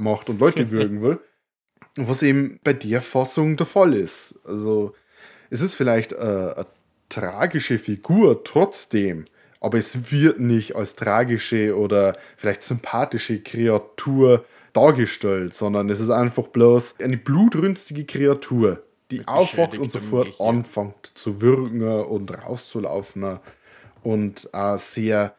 macht 0.00 0.28
und 0.28 0.40
Leute 0.40 0.68
würgen 0.72 1.02
will. 1.02 1.20
Was 1.94 2.24
eben 2.24 2.58
bei 2.64 2.72
der 2.72 3.00
Fassung 3.00 3.56
der 3.56 3.66
Fall 3.66 3.94
ist. 3.94 4.40
Also 4.44 4.92
es 5.48 5.60
ist 5.60 5.76
vielleicht 5.76 6.10
äh, 6.10 6.16
eine 6.16 6.66
tragische 7.08 7.78
Figur 7.78 8.42
trotzdem, 8.42 9.26
aber 9.60 9.78
es 9.78 10.10
wird 10.10 10.40
nicht 10.40 10.74
als 10.74 10.96
tragische 10.96 11.78
oder 11.78 12.18
vielleicht 12.36 12.64
sympathische 12.64 13.40
Kreatur 13.40 14.44
dargestellt, 14.76 15.54
sondern 15.54 15.88
es 15.90 16.00
ist 16.00 16.10
einfach 16.10 16.48
bloß 16.48 16.96
eine 17.00 17.16
blutrünstige 17.16 18.04
Kreatur, 18.04 18.82
die 19.10 19.26
aufwacht 19.26 19.78
und 19.78 19.90
sofort 19.90 20.40
anfängt 20.40 21.12
zu 21.14 21.40
wirken 21.40 21.82
und 21.82 22.30
rauszulaufen 22.30 23.38
und 24.02 24.48
äh, 24.52 24.78
sehr 24.78 25.34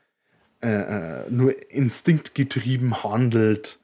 äh, 0.63 0.69
äh, 0.69 1.25
nur 1.29 1.53
instinktgetrieben 1.71 3.03
handelt 3.03 3.79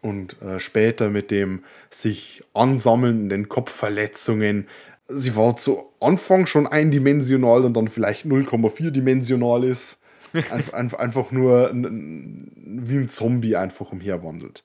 und 0.00 0.40
äh, 0.42 0.58
später 0.58 1.10
mit 1.10 1.30
dem 1.30 1.64
sich 1.90 2.42
ansammelnden 2.54 3.48
Kopfverletzungen 3.48 4.66
sie 5.08 5.36
war 5.36 5.56
zu 5.56 5.92
Anfang 6.00 6.46
schon 6.46 6.66
eindimensional 6.66 7.64
und 7.64 7.74
dann 7.74 7.88
vielleicht 7.88 8.26
0,4 8.26 8.90
dimensional 8.90 9.64
ist. 9.64 9.98
Einf 10.72 10.94
einfach 10.94 11.30
nur 11.30 11.70
wie 11.72 12.96
ein 12.96 13.08
Zombie 13.08 13.56
einfach 13.56 13.92
umherwandelt. 13.92 14.64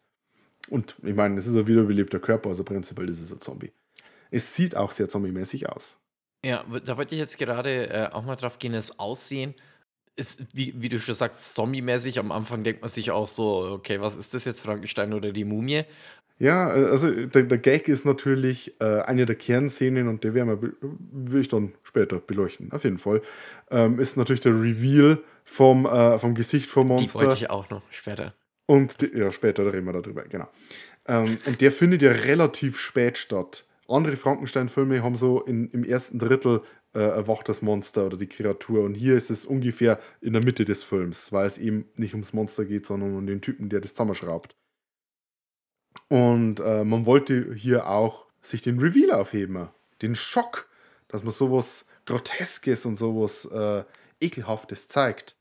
Und 0.70 0.96
ich 1.04 1.16
meine, 1.16 1.38
es 1.38 1.48
ist 1.48 1.56
ein 1.56 1.68
wiederbelebter 1.68 2.20
Körper, 2.20 2.50
also 2.50 2.64
prinzipiell 2.64 3.10
ist 3.10 3.22
es 3.22 3.32
ein 3.32 3.40
Zombie. 3.40 3.72
Es 4.32 4.56
sieht 4.56 4.76
auch 4.76 4.92
sehr 4.92 5.10
zombie-mäßig 5.10 5.70
aus. 5.70 5.98
Ja, 6.46 6.64
da 6.86 6.98
wollte 6.98 7.16
ich 7.16 7.20
jetzt 7.20 7.38
gerade 7.38 7.90
äh, 7.90 8.10
auch 8.12 8.24
mal 8.24 8.36
drauf 8.36 8.60
gehen, 8.60 8.74
das 8.74 9.00
Aussehen 9.00 9.56
ist, 10.16 10.56
wie, 10.56 10.74
wie 10.78 10.90
du 10.90 11.00
schon 11.00 11.16
sagst, 11.16 11.56
zombie-mäßig. 11.56 12.20
Am 12.20 12.32
Anfang 12.32 12.64
denkt 12.64 12.82
man 12.82 12.90
sich 12.90 13.12
auch 13.12 13.28
so, 13.28 13.72
okay, 13.72 14.00
was 14.00 14.16
ist 14.16 14.34
das 14.34 14.46
jetzt, 14.46 14.62
Frankenstein 14.62 15.14
oder 15.14 15.32
die 15.32 15.46
Mumie? 15.46 15.84
Ja, 16.38 16.74
äh, 16.76 16.86
also 16.86 17.12
der, 17.12 17.44
der 17.44 17.58
Gag 17.58 17.88
ist 17.88 18.06
natürlich 18.06 18.80
äh, 18.80 19.02
eine 19.02 19.26
der 19.26 19.36
Kernszenen 19.36 20.08
und 20.08 20.24
der 20.24 20.34
werden 20.34 20.62
wir, 20.62 20.72
will 20.82 21.42
ich 21.42 21.48
dann 21.50 21.74
später 21.84 22.20
beleuchten, 22.20 22.72
auf 22.72 22.84
jeden 22.84 22.98
Fall. 22.98 23.22
Ähm, 23.72 24.00
ist 24.00 24.18
natürlich 24.18 24.42
der 24.42 24.54
Reveal 24.54 25.20
vom, 25.44 25.86
äh, 25.86 26.20
vom 26.20 26.36
Gesicht 26.36 26.70
vom 26.70 26.88
Monster. 26.88 27.20
Die 27.20 27.26
wollte 27.26 27.44
ich 27.44 27.50
auch 27.50 27.70
noch 27.70 27.82
später. 27.92 28.34
Und 28.70 29.02
die, 29.02 29.18
ja, 29.18 29.32
später 29.32 29.74
reden 29.74 29.88
wir 29.88 29.94
darüber, 29.94 30.22
genau. 30.26 30.48
Ähm, 31.08 31.40
und 31.48 31.60
der 31.60 31.72
findet 31.72 32.04
ja 32.04 32.12
relativ 32.12 32.78
spät 32.78 33.18
statt. 33.18 33.66
Andere 33.88 34.16
Frankenstein-Filme 34.16 35.02
haben 35.02 35.16
so 35.16 35.42
in, 35.42 35.72
im 35.72 35.84
ersten 35.84 36.20
Drittel 36.20 36.62
äh, 36.94 37.00
erwacht 37.00 37.50
das 37.50 37.64
Monster 37.64 38.06
oder 38.06 38.18
die 38.18 38.28
Kreatur. 38.28 38.84
Und 38.84 38.94
hier 38.94 39.18
ist 39.18 39.32
es 39.32 39.44
ungefähr 39.44 40.00
in 40.22 40.34
der 40.34 40.44
Mitte 40.44 40.66
des 40.66 40.84
Films, 40.84 41.32
weil 41.32 41.48
es 41.48 41.58
eben 41.58 41.86
nicht 41.96 42.14
ums 42.14 42.34
Monster 42.34 42.64
geht, 42.64 42.86
sondern 42.86 43.16
um 43.16 43.26
den 43.26 43.42
Typen, 43.42 43.70
der 43.70 43.82
das 43.82 43.96
zusammenschraubt. 43.96 44.56
Und 46.08 46.60
äh, 46.60 46.84
man 46.84 47.08
wollte 47.08 47.56
hier 47.56 47.88
auch 47.88 48.28
sich 48.44 48.62
den 48.62 48.78
Reveal 48.78 49.20
aufheben, 49.20 49.70
den 50.04 50.14
Schock, 50.14 50.70
dass 51.08 51.24
man 51.24 51.32
sowas 51.32 51.86
Groteskes 52.06 52.86
und 52.86 52.98
sowas 52.98 53.46
äh, 53.46 53.84
Ekelhaftes 54.22 54.90
zeigt. 54.90 55.36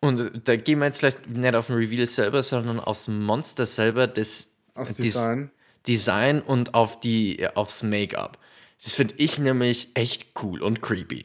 Und 0.00 0.48
da 0.48 0.56
gehen 0.56 0.78
wir 0.78 0.86
jetzt 0.86 0.98
vielleicht 0.98 1.28
nicht 1.28 1.54
auf 1.54 1.68
den 1.68 1.76
Reveal 1.76 2.06
selber, 2.06 2.42
sondern 2.42 2.80
aufs 2.80 3.08
Monster 3.08 3.66
selber, 3.66 4.06
das 4.06 4.48
Aus 4.74 4.94
Design. 4.94 5.50
Design 5.86 6.40
und 6.40 6.74
auf 6.74 7.00
die, 7.00 7.46
aufs 7.54 7.82
Make-up. 7.82 8.38
Das 8.82 8.94
finde 8.94 9.14
ich 9.18 9.38
nämlich 9.38 9.90
echt 9.94 10.28
cool 10.42 10.62
und 10.62 10.82
creepy. 10.82 11.24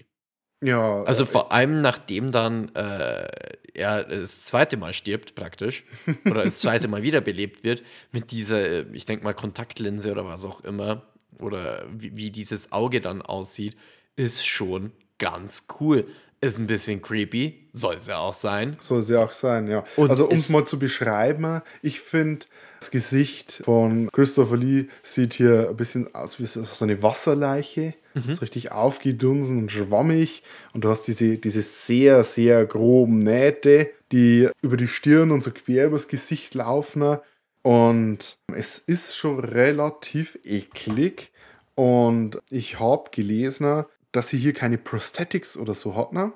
Ja. 0.62 1.04
Also 1.04 1.24
äh, 1.24 1.28
vor 1.28 1.52
allem 1.52 1.82
nachdem 1.82 2.32
dann 2.32 2.74
äh, 2.76 3.28
er 3.74 4.04
das 4.04 4.44
zweite 4.44 4.78
Mal 4.78 4.94
stirbt, 4.94 5.36
praktisch, 5.36 5.84
oder 6.26 6.44
das 6.44 6.60
zweite 6.60 6.88
Mal 6.88 7.04
wiederbelebt 7.04 7.64
wird, 7.64 7.84
mit 8.12 8.32
dieser, 8.32 8.92
ich 8.94 9.06
denke 9.06 9.24
mal, 9.24 9.34
Kontaktlinse 9.34 10.12
oder 10.12 10.26
was 10.26 10.46
auch 10.46 10.62
immer, 10.62 11.04
oder 11.40 11.86
wie, 11.92 12.16
wie 12.18 12.32
dieses 12.32 12.72
Auge 12.72 13.00
dann 13.00 13.22
aussieht, 13.22 13.78
ist 14.16 14.46
schon 14.46 14.92
ganz 15.20 15.68
cool. 15.80 16.08
Ist 16.40 16.60
ein 16.60 16.68
bisschen 16.68 17.02
creepy, 17.02 17.68
soll 17.74 17.96
es 17.96 18.08
ja 18.08 18.20
auch 18.20 18.34
sein. 18.34 18.78
Soll 18.80 19.00
es 19.00 19.10
ja 19.10 19.24
auch 19.24 19.34
sein, 19.34 19.68
ja. 19.68 19.84
Und 19.96 20.12
also 20.12 20.28
um 20.28 20.36
es 20.36 20.50
mal 20.50 20.66
zu 20.66 20.78
beschreiben, 20.78 21.62
ich 21.82 22.00
finde, 22.00 22.46
das 22.80 22.92
Gesicht 22.92 23.62
von 23.64 24.12
Christopher 24.12 24.58
Lee 24.58 24.86
sieht 25.02 25.34
hier 25.34 25.70
ein 25.70 25.76
bisschen 25.76 26.14
aus 26.14 26.40
wie 26.40 26.46
so 26.46 26.64
so 26.64 26.86
eine 26.86 27.02
Wasserleiche. 27.02 27.96
Mhm. 28.14 28.30
Ist 28.30 28.42
richtig 28.42 28.72
aufgedunsen 28.72 29.58
und 29.58 29.72
schwammig. 29.72 30.44
Und 30.74 30.84
du 30.84 30.90
hast 30.90 31.04
diese, 31.04 31.38
diese 31.38 31.62
sehr, 31.62 32.24
sehr 32.24 32.66
groben 32.66 33.20
Nähte, 33.20 33.90
die 34.12 34.50
über 34.62 34.78
die 34.78 34.88
Stirn 34.88 35.32
und 35.32 35.42
so 35.42 35.52
quer 35.52 35.88
übers 35.88 36.08
Gesicht 36.08 36.54
laufen. 36.54 37.18
Und 37.64 38.38
es 38.56 38.80
ist 38.80 39.16
schon 39.16 39.40
relativ 39.40 40.38
eklig. 40.44 41.32
Und 41.76 42.40
ich 42.50 42.80
habe 42.80 43.10
gelesen, 43.12 43.86
dass 44.12 44.30
sie 44.30 44.38
hier 44.38 44.54
keine 44.54 44.78
Prosthetics 44.78 45.58
oder 45.58 45.74
so 45.74 45.96
hat, 45.96 46.14
ne? 46.14 46.32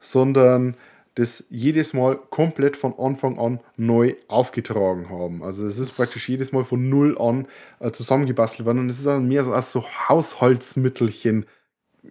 sondern 0.00 0.76
das 1.14 1.44
jedes 1.48 1.92
Mal 1.92 2.16
komplett 2.30 2.76
von 2.76 2.98
Anfang 2.98 3.38
an 3.38 3.60
neu 3.76 4.16
aufgetragen 4.26 5.08
haben. 5.10 5.42
Also 5.44 5.66
es 5.66 5.78
ist 5.78 5.92
praktisch 5.92 6.28
jedes 6.28 6.50
Mal 6.52 6.64
von 6.64 6.88
null 6.88 7.16
an 7.18 7.46
äh, 7.78 7.92
zusammengebastelt 7.92 8.66
worden 8.66 8.80
und 8.80 8.90
es 8.90 8.98
ist 8.98 9.06
auch 9.06 9.20
mehr 9.20 9.44
so 9.44 9.52
als 9.52 9.70
so 9.70 9.84
Haushaltsmittelchen 9.84 11.46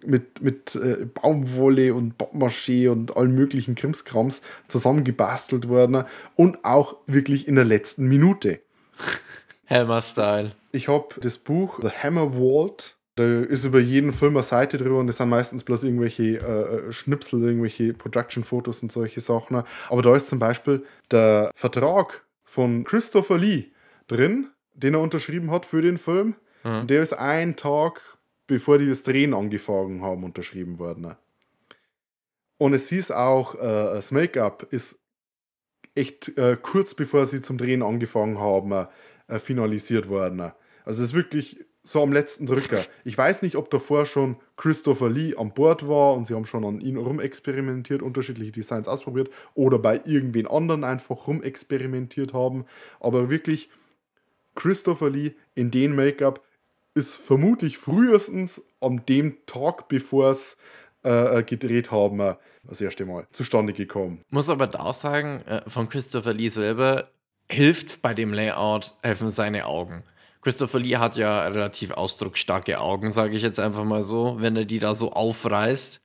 mit, 0.02 0.42
mit 0.42 0.74
äh, 0.74 1.04
Baumwolle 1.04 1.94
und 1.94 2.16
Pappmaché 2.18 2.90
und 2.90 3.16
allen 3.16 3.34
möglichen 3.34 3.74
Krimskrams 3.74 4.40
zusammengebastelt 4.68 5.68
worden 5.68 6.04
und 6.34 6.64
auch 6.64 6.96
wirklich 7.06 7.46
in 7.46 7.56
der 7.56 7.64
letzten 7.64 8.06
Minute. 8.06 8.60
Hammer-Style. 9.68 10.52
Ich 10.72 10.88
habe 10.88 11.08
das 11.20 11.38
Buch 11.38 11.78
The 11.82 11.90
Hammer 11.90 12.32
Vault. 12.32 12.96
Da 13.16 13.42
ist 13.42 13.64
über 13.64 13.78
jeden 13.78 14.12
Film 14.12 14.36
eine 14.36 14.42
Seite 14.42 14.76
drüber 14.76 14.98
und 14.98 15.06
das 15.06 15.18
sind 15.18 15.28
meistens 15.28 15.62
bloß 15.62 15.84
irgendwelche 15.84 16.38
äh, 16.38 16.92
Schnipsel, 16.92 17.42
irgendwelche 17.42 17.94
Production-Fotos 17.94 18.82
und 18.82 18.90
solche 18.90 19.20
Sachen. 19.20 19.62
Aber 19.88 20.02
da 20.02 20.16
ist 20.16 20.28
zum 20.28 20.40
Beispiel 20.40 20.84
der 21.10 21.50
Vertrag 21.54 22.24
von 22.42 22.82
Christopher 22.84 23.38
Lee 23.38 23.66
drin, 24.08 24.48
den 24.74 24.94
er 24.94 25.00
unterschrieben 25.00 25.50
hat 25.52 25.64
für 25.64 25.80
den 25.80 25.98
Film. 25.98 26.34
Und 26.64 26.90
der 26.90 27.02
ist 27.02 27.12
einen 27.12 27.56
Tag, 27.56 28.00
bevor 28.46 28.78
die 28.78 28.88
das 28.88 29.02
Drehen 29.02 29.34
angefangen 29.34 30.02
haben, 30.02 30.24
unterschrieben 30.24 30.78
worden. 30.78 31.14
Und 32.58 32.72
es 32.72 32.88
hieß 32.88 33.10
auch, 33.10 33.54
äh, 33.54 33.58
das 33.60 34.10
Make-up 34.10 34.66
ist 34.70 34.98
echt 35.94 36.36
äh, 36.38 36.56
kurz 36.60 36.94
bevor 36.94 37.26
sie 37.26 37.42
zum 37.42 37.58
Drehen 37.58 37.82
angefangen 37.82 38.38
haben, 38.38 38.86
äh, 39.28 39.38
finalisiert 39.38 40.08
worden. 40.08 40.40
Also 40.84 41.02
es 41.02 41.10
ist 41.10 41.14
wirklich 41.14 41.64
so 41.84 42.02
am 42.02 42.12
letzten 42.12 42.46
Drücker. 42.46 42.82
Ich 43.04 43.16
weiß 43.16 43.42
nicht, 43.42 43.56
ob 43.56 43.70
davor 43.70 44.06
schon 44.06 44.36
Christopher 44.56 45.10
Lee 45.10 45.36
an 45.36 45.52
Bord 45.52 45.86
war 45.86 46.14
und 46.14 46.26
sie 46.26 46.34
haben 46.34 46.46
schon 46.46 46.64
an 46.64 46.80
ihn 46.80 46.96
rumexperimentiert, 46.96 48.02
unterschiedliche 48.02 48.52
Designs 48.52 48.88
ausprobiert 48.88 49.30
oder 49.54 49.78
bei 49.78 50.00
irgendwen 50.04 50.46
anderen 50.46 50.82
einfach 50.82 51.26
rumexperimentiert 51.28 52.32
haben. 52.32 52.64
Aber 53.00 53.28
wirklich, 53.28 53.68
Christopher 54.54 55.10
Lee 55.10 55.32
in 55.54 55.70
den 55.70 55.94
Make-up 55.94 56.42
ist 56.94 57.14
vermutlich 57.14 57.76
frühestens 57.76 58.62
an 58.80 59.02
dem 59.06 59.44
Tag, 59.46 59.88
bevor 59.88 60.30
es 60.30 60.56
äh, 61.02 61.42
gedreht 61.42 61.90
haben, 61.90 62.20
äh, 62.20 62.36
das 62.66 62.80
erste 62.80 63.04
Mal 63.04 63.26
zustande 63.32 63.74
gekommen. 63.74 64.22
Muss 64.30 64.48
aber 64.48 64.66
da 64.66 64.80
auch 64.80 64.94
sagen, 64.94 65.42
äh, 65.46 65.68
von 65.68 65.88
Christopher 65.88 66.32
Lee 66.32 66.48
selber 66.48 67.10
hilft 67.50 68.00
bei 68.00 68.14
dem 68.14 68.32
Layout, 68.32 68.94
helfen 69.02 69.28
seine 69.28 69.66
Augen. 69.66 70.02
Christopher 70.44 70.78
Lee 70.78 70.96
hat 70.96 71.16
ja 71.16 71.46
relativ 71.48 71.90
ausdrucksstarke 71.90 72.78
Augen, 72.78 73.12
sage 73.12 73.34
ich 73.36 73.42
jetzt 73.42 73.58
einfach 73.58 73.84
mal 73.84 74.02
so, 74.02 74.36
wenn 74.38 74.54
er 74.56 74.64
die 74.66 74.78
da 74.78 74.94
so 74.94 75.10
aufreißt. 75.12 76.00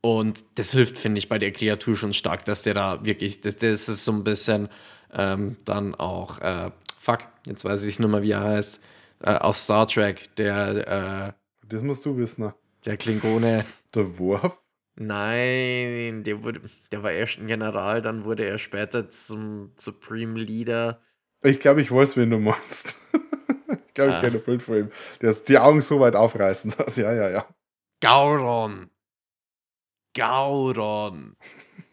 Und 0.00 0.44
das 0.56 0.72
hilft, 0.72 0.98
finde 0.98 1.18
ich, 1.18 1.28
bei 1.28 1.38
der 1.38 1.52
Kreatur 1.52 1.96
schon 1.96 2.12
stark, 2.12 2.44
dass 2.44 2.62
der 2.62 2.74
da 2.74 3.04
wirklich, 3.04 3.40
das, 3.40 3.56
das 3.56 3.88
ist 3.88 4.04
so 4.04 4.12
ein 4.12 4.24
bisschen 4.24 4.68
ähm, 5.12 5.56
dann 5.64 5.94
auch, 5.94 6.40
äh, 6.40 6.70
fuck, 7.00 7.20
jetzt 7.46 7.64
weiß 7.64 7.82
ich 7.84 7.98
nicht 7.98 8.08
mehr, 8.08 8.22
wie 8.22 8.32
er 8.32 8.42
heißt, 8.42 8.80
äh, 9.22 9.34
aus 9.34 9.64
Star 9.64 9.86
Trek, 9.88 10.34
der, 10.36 10.88
äh, 10.88 11.32
Das 11.68 11.82
musst 11.82 12.04
du 12.04 12.16
wissen. 12.16 12.44
ne? 12.44 12.54
der 12.84 12.96
Klingone. 12.96 13.64
Der 13.94 14.18
Wurf. 14.18 14.60
Nein, 14.96 16.22
der, 16.24 16.42
wurde, 16.44 16.60
der 16.92 17.02
war 17.02 17.12
erst 17.12 17.38
ein 17.38 17.46
General, 17.46 18.02
dann 18.02 18.24
wurde 18.24 18.44
er 18.44 18.58
später 18.58 19.08
zum 19.08 19.72
Supreme 19.76 20.38
Leader. 20.38 21.00
Ich 21.42 21.60
glaube, 21.60 21.80
ich 21.80 21.90
weiß, 21.92 22.16
wen 22.16 22.30
du 22.30 22.38
meinst. 22.38 22.96
ich 23.94 24.02
glaube, 24.02 24.10
ich 24.10 24.16
Ah. 24.16 24.20
kenne 24.22 24.36
ein 24.38 24.44
Bild 24.44 24.60
von 24.62 24.76
ihm. 24.76 24.90
Der 25.22 25.30
ist 25.30 25.48
die 25.48 25.56
Augen 25.56 25.80
so 25.80 26.00
weit 26.00 26.16
aufreißen. 26.16 26.74
Ja, 26.96 27.12
ja, 27.12 27.30
ja. 27.30 27.46
Gauron. 28.00 28.90
Gauron. 30.16 31.36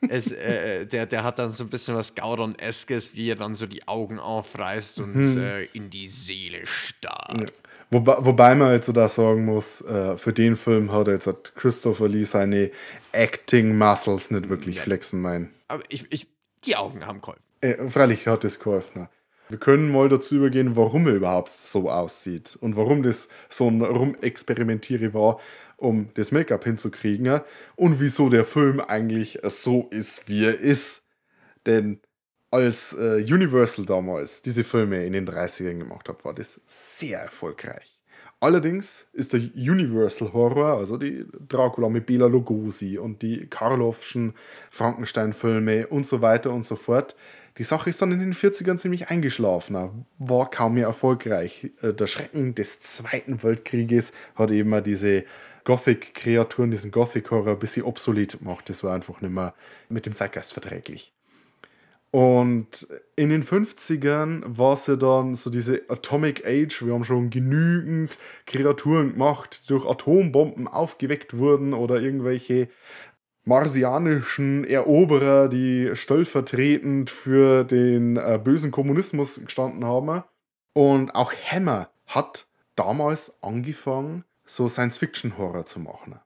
es, 0.10 0.32
äh, 0.32 0.86
der, 0.86 1.06
der 1.06 1.24
hat 1.24 1.40
dann 1.40 1.52
so 1.52 1.64
ein 1.64 1.70
bisschen 1.70 1.96
was 1.96 2.16
Gauron-eskes, 2.16 3.16
wie 3.16 3.30
er 3.30 3.36
dann 3.36 3.56
so 3.56 3.66
die 3.68 3.88
Augen 3.88 4.20
aufreißt 4.20 5.00
und 5.00 5.38
äh, 5.38 5.64
in 5.74 5.90
die 5.90 6.08
Seele 6.08 6.66
starrt. 6.66 7.54
Wobei, 7.92 8.16
wobei 8.20 8.56
man 8.56 8.74
jetzt 8.74 8.96
da 8.96 9.08
sagen 9.10 9.46
muss, 9.46 9.82
äh, 9.82 10.18
für 10.18 10.34
den 10.34 10.56
Film 10.56 10.92
hat 10.92 11.08
jetzt 11.08 11.28
hat 11.28 11.54
Christopher 11.56 12.08
Lee 12.08 12.24
seine 12.24 12.72
Acting-Muscles 13.12 14.32
nicht 14.32 14.50
wirklich 14.50 14.80
flexen 14.80 15.22
meinen. 15.22 15.54
Aber 15.68 15.84
ich, 15.90 16.12
ich, 16.12 16.28
die 16.64 16.76
Augen 16.78 17.06
haben 17.06 17.22
geholfen. 17.22 17.44
Äh, 17.62 17.90
freilich 17.90 18.28
hat 18.28 18.44
es 18.46 18.60
geholfen. 18.60 19.08
Wir 19.52 19.60
können 19.60 19.92
mal 19.92 20.08
dazu 20.08 20.36
übergehen, 20.36 20.78
warum 20.78 21.08
er 21.08 21.16
überhaupt 21.16 21.50
so 21.50 21.90
aussieht 21.90 22.58
und 22.62 22.78
warum 22.78 23.04
das 23.04 23.28
so 23.50 23.68
ein 23.68 23.82
Rumexperimentiere 23.82 25.14
war, 25.14 25.42
um 25.76 26.08
das 26.14 26.32
Make-up 26.32 26.64
hinzukriegen 26.64 27.42
und 27.76 28.00
wieso 28.00 28.30
der 28.30 28.46
Film 28.46 28.80
eigentlich 28.80 29.40
so 29.44 29.90
ist, 29.92 30.30
wie 30.30 30.46
er 30.46 30.58
ist. 30.58 31.04
Denn 31.66 32.00
als 32.50 32.94
äh, 32.94 33.26
Universal 33.30 33.86
damals 33.86 34.42
diese 34.42 34.64
Filme 34.64 35.06
in 35.06 35.12
den 35.12 35.28
30ern 35.28 35.80
gemacht 35.80 36.08
hat, 36.08 36.24
war 36.24 36.34
das 36.34 36.62
sehr 36.66 37.20
erfolgreich. 37.20 38.00
Allerdings 38.40 39.08
ist 39.14 39.34
der 39.34 39.42
Universal 39.56 40.34
Horror, 40.34 40.78
also 40.78 40.98
die 40.98 41.26
Dracula 41.48 41.90
mit 41.90 42.08
Bela 42.08 42.26
Lugosi 42.26 42.98
und 42.98 43.22
die 43.22 43.48
Karloffschen 43.48 44.34
Frankenstein-Filme 44.72 45.88
und 45.88 46.08
so 46.08 46.22
weiter 46.22 46.52
und 46.52 46.66
so 46.66 46.76
fort, 46.76 47.16
die 47.58 47.64
Sache 47.64 47.90
ist 47.90 48.02
dann 48.02 48.12
in 48.12 48.20
den 48.20 48.34
40ern 48.34 48.78
ziemlich 48.78 49.10
eingeschlafen, 49.10 50.06
war 50.18 50.50
kaum 50.50 50.76
mehr 50.76 50.88
erfolgreich. 50.88 51.72
Äh, 51.82 51.94
Der 51.94 52.08
Schrecken 52.08 52.56
des 52.56 52.80
Zweiten 52.80 53.44
Weltkrieges 53.44 54.14
hat 54.36 54.52
eben 54.52 54.70
mal 54.70 54.82
diese 54.82 55.26
Gothic-Kreaturen, 55.64 56.72
diesen 56.72 56.92
Gothic-Horror 56.92 57.54
ein 57.54 57.60
bisschen 57.60 57.84
obsolet 57.84 58.40
gemacht. 58.40 58.70
Das 58.70 58.84
war 58.84 58.96
einfach 58.96 59.22
nicht 59.22 59.34
mehr 59.34 59.54
mit 59.90 60.06
dem 60.06 60.16
Zeitgeist 60.16 60.54
verträglich. 60.54 61.14
Und 62.12 62.88
in 63.16 63.30
den 63.30 63.42
50ern 63.42 64.44
war 64.46 64.74
es 64.74 64.86
ja 64.88 64.98
dann 64.98 65.34
so 65.34 65.50
diese 65.50 65.84
Atomic 65.88 66.46
Age. 66.46 66.86
Wir 66.86 66.94
haben 66.94 67.06
schon 67.06 67.30
genügend 67.30 68.18
Kreaturen 68.46 69.14
gemacht, 69.14 69.64
die 69.64 69.68
durch 69.70 69.86
Atombomben 69.90 70.68
aufgeweckt 70.68 71.38
wurden 71.38 71.74
oder 71.74 72.02
irgendwelche 72.02 72.68
marsianischen 73.44 74.64
Eroberer, 74.64 75.50
die 75.50 75.92
stellvertretend 75.96 77.10
für 77.10 77.64
den 77.64 78.18
äh, 78.18 78.40
bösen 78.44 78.72
Kommunismus 78.72 79.42
gestanden 79.44 79.86
haben. 79.86 80.24
Und 80.74 81.16
auch 81.16 81.34
Hammer 81.34 81.90
hat 82.06 82.48
damals 82.76 83.34
angefangen, 83.42 84.24
so 84.46 84.68
Science-Fiction-Horror 84.68 85.66
zu 85.66 85.80
machen. 85.80 86.20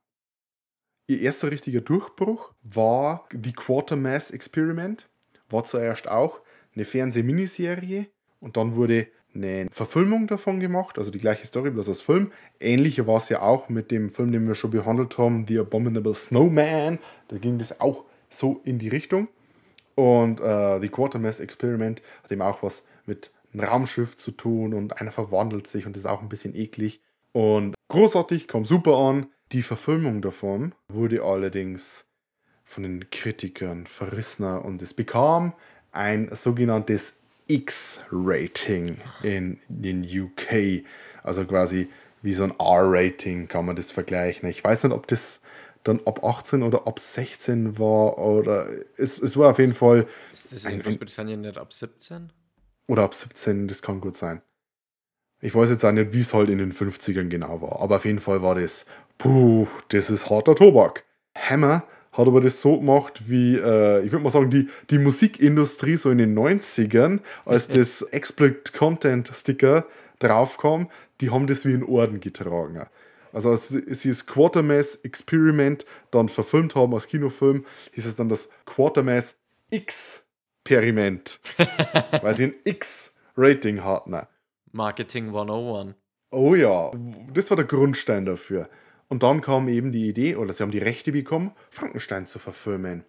Ihr 1.07 1.21
erster 1.21 1.51
richtiger 1.51 1.81
Durchbruch 1.81 2.53
war 2.63 3.27
die 3.31 3.53
Quartermass 3.53 4.31
Experiment. 4.31 5.07
War 5.49 5.63
zuerst 5.63 6.07
auch 6.07 6.41
eine 6.75 6.85
Fernseh-Miniserie 6.85 8.07
und 8.39 8.57
dann 8.57 8.75
wurde 8.75 9.07
eine 9.35 9.67
Verfilmung 9.71 10.27
davon 10.27 10.59
gemacht, 10.59 10.97
also 10.97 11.11
die 11.11 11.19
gleiche 11.19 11.45
Story, 11.45 11.69
bloß 11.69 11.89
als 11.89 12.01
Film. 12.01 12.31
Ähnliche 12.59 13.05
war 13.05 13.17
es 13.17 13.29
ja 13.29 13.41
auch 13.41 13.69
mit 13.69 13.91
dem 13.91 14.09
Film, 14.09 14.31
den 14.31 14.47
wir 14.47 14.55
schon 14.55 14.71
behandelt 14.71 15.17
haben, 15.17 15.45
The 15.47 15.59
Abominable 15.59 16.13
Snowman. 16.13 16.99
Da 17.27 17.37
ging 17.37 17.57
das 17.57 17.79
auch 17.79 18.05
so 18.29 18.61
in 18.63 18.79
die 18.79 18.89
Richtung. 18.89 19.27
Und 19.95 20.41
äh, 20.41 20.79
die 20.79 20.89
Quartermass 20.89 21.39
Experiment 21.39 22.01
hat 22.23 22.31
eben 22.31 22.41
auch 22.41 22.63
was 22.63 22.85
mit 23.05 23.31
einem 23.53 23.63
Raumschiff 23.63 24.17
zu 24.17 24.31
tun 24.31 24.73
und 24.73 24.99
einer 24.99 25.11
verwandelt 25.11 25.67
sich 25.67 25.85
und 25.85 25.95
ist 25.95 26.05
auch 26.05 26.21
ein 26.21 26.29
bisschen 26.29 26.55
eklig. 26.55 27.01
Und 27.31 27.75
großartig, 27.89 28.47
kam 28.47 28.65
super 28.65 28.97
an. 28.97 29.27
Die 29.51 29.61
Verfilmung 29.61 30.21
davon 30.21 30.73
wurde 30.87 31.21
allerdings 31.21 32.07
von 32.63 32.83
den 32.83 33.09
Kritikern 33.11 33.85
verrissener 33.85 34.65
und 34.65 34.81
es 34.81 34.93
bekam 34.93 35.53
ein 35.91 36.29
sogenanntes 36.33 37.19
X-Rating 37.47 38.97
in 39.23 39.59
den 39.67 40.03
UK. 40.03 40.83
Also 41.23 41.45
quasi 41.45 41.89
wie 42.21 42.33
so 42.33 42.43
ein 42.43 42.53
R-Rating 42.59 43.47
kann 43.47 43.65
man 43.65 43.75
das 43.75 43.91
vergleichen. 43.91 44.49
Ich 44.49 44.63
weiß 44.63 44.83
nicht, 44.83 44.93
ob 44.93 45.07
das 45.07 45.41
dann 45.83 46.01
ab 46.05 46.23
18 46.23 46.63
oder 46.63 46.87
ab 46.87 46.99
16 46.99 47.77
war. 47.77 48.17
Oder 48.17 48.67
es, 48.97 49.21
es 49.21 49.37
war 49.37 49.51
auf 49.51 49.59
jeden 49.59 49.75
Fall. 49.75 50.07
Ist 50.33 50.51
das 50.51 50.65
in 50.65 50.81
Großbritannien 50.81 51.41
nicht 51.41 51.57
ab 51.57 51.71
17? 51.71 52.31
Oder 52.87 53.03
ab 53.03 53.13
17, 53.13 53.67
das 53.67 53.81
kann 53.81 54.01
gut 54.01 54.15
sein. 54.15 54.41
Ich 55.41 55.53
weiß 55.53 55.69
jetzt 55.69 55.83
auch 55.85 55.91
nicht, 55.91 56.13
wie 56.13 56.21
es 56.21 56.33
halt 56.33 56.49
in 56.49 56.57
den 56.57 56.73
50ern 56.73 57.27
genau 57.27 57.61
war. 57.61 57.81
Aber 57.81 57.97
auf 57.97 58.05
jeden 58.05 58.19
Fall 58.19 58.41
war 58.41 58.55
das, 58.55 58.85
puh, 59.17 59.67
das 59.89 60.09
ist 60.09 60.29
harter 60.29 60.55
Tobak. 60.55 61.03
Hammer 61.37 61.83
hat 62.15 62.27
aber 62.27 62.39
das 62.39 62.61
so 62.61 62.79
gemacht, 62.79 63.23
wie, 63.27 63.55
äh, 63.55 64.05
ich 64.05 64.11
würde 64.11 64.23
mal 64.23 64.29
sagen, 64.29 64.49
die, 64.49 64.69
die 64.89 64.99
Musikindustrie 64.99 65.97
so 65.97 66.09
in 66.09 66.17
den 66.17 66.37
90ern, 66.37 67.19
als 67.45 67.67
das 67.69 68.01
Exploit 68.01 68.73
Content 68.73 69.29
Sticker 69.33 69.85
draufkam, 70.19 70.89
die 71.19 71.29
haben 71.29 71.45
das 71.45 71.65
wie 71.65 71.73
einen 71.73 71.83
Orden 71.83 72.21
getragen. 72.21 72.85
Also 73.33 73.49
als 73.49 73.67
sie 73.67 74.09
das 74.09 74.25
Quatermass 74.25 74.95
Experiment 75.03 75.85
dann 76.09 76.29
verfilmt 76.29 76.73
haben 76.75 76.93
als 76.93 77.07
Kinofilm, 77.07 77.65
hieß 77.91 78.05
es 78.05 78.15
dann 78.15 78.29
das 78.29 78.49
Quatermass 78.65 79.35
Experiment. 79.69 81.41
weil 82.21 82.33
sie 82.33 82.45
ein 82.45 82.53
X-Rating 82.63 83.83
hatten. 83.83 84.21
Marketing 84.71 85.27
101. 85.27 85.95
Oh 86.31 86.55
ja, 86.55 86.91
das 87.33 87.49
war 87.49 87.57
der 87.57 87.65
Grundstein 87.65 88.25
dafür. 88.25 88.69
Und 89.07 89.23
dann 89.23 89.41
kam 89.41 89.67
eben 89.67 89.91
die 89.91 90.09
Idee, 90.09 90.35
oder 90.35 90.53
sie 90.53 90.63
haben 90.63 90.71
die 90.71 90.79
Rechte 90.79 91.11
bekommen, 91.11 91.51
Frankenstein 91.69 92.27
zu 92.27 92.39
verfilmen. 92.39 93.03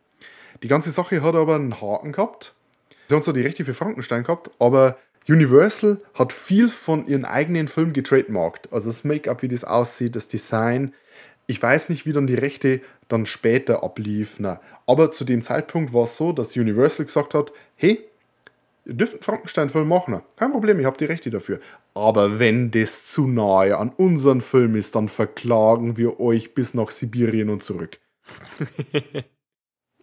Die 0.63 0.69
ganze 0.69 0.91
Sache 0.91 1.23
hat 1.23 1.35
aber 1.35 1.55
einen 1.55 1.81
Haken 1.81 2.13
gehabt. 2.13 2.55
Sie 3.09 3.15
haben 3.15 3.23
zwar 3.23 3.35
die 3.35 3.43
Rechte 3.43 3.65
für 3.65 3.75
Frankenstein 3.75 4.25
gehabt, 4.25 4.51
aber 4.59 4.99
Universal 5.29 6.01
hat 6.15 6.33
viel 6.33 6.69
von 6.69 7.07
ihren 7.07 7.25
eigenen 7.25 7.69
Filmen 7.69 7.93
getrademarkt. 7.93 8.73
Also 8.73 8.91
das 8.91 9.05
Make-up, 9.05 9.43
wie 9.43 9.49
das 9.49 9.65
aussieht, 9.65 10.17
das 10.17 10.29
Design. 10.29 10.95
Ich 11.47 11.61
weiß 11.61 11.89
nicht, 11.89 12.07
wie 12.07 12.13
dann 12.13 12.27
die 12.27 12.35
Rechte 12.35 12.81
dann 13.09 13.27
später 13.27 13.83
abliefen. 13.83 14.59
Aber 14.87 15.11
zu 15.11 15.25
dem 15.25 15.43
Zeitpunkt 15.43 15.93
war 15.93 16.05
es 16.05 16.17
so, 16.17 16.33
dass 16.33 16.57
Universal 16.57 17.07
gesagt 17.07 17.35
hat, 17.35 17.53
hey, 17.75 18.07
ihr 18.87 18.95
dürft 18.95 19.15
einen 19.15 19.23
Frankenstein-Film 19.23 19.89
machen. 19.89 20.23
Kein 20.37 20.53
Problem, 20.53 20.79
ich 20.79 20.87
habe 20.87 20.97
die 20.97 21.05
Rechte 21.05 21.31
dafür. 21.31 21.61
Aber 21.95 22.39
wenn 22.39 22.71
das 22.71 23.07
zu 23.07 23.27
nahe 23.27 23.77
an 23.77 23.91
unseren 23.91 24.41
Film 24.41 24.77
ist, 24.77 24.95
dann 24.95 25.09
verklagen 25.09 25.97
wir 25.97 26.21
euch 26.21 26.55
bis 26.55 26.73
nach 26.75 26.91
Sibirien 26.91 27.51
und 27.51 27.63
zurück. 27.63 27.99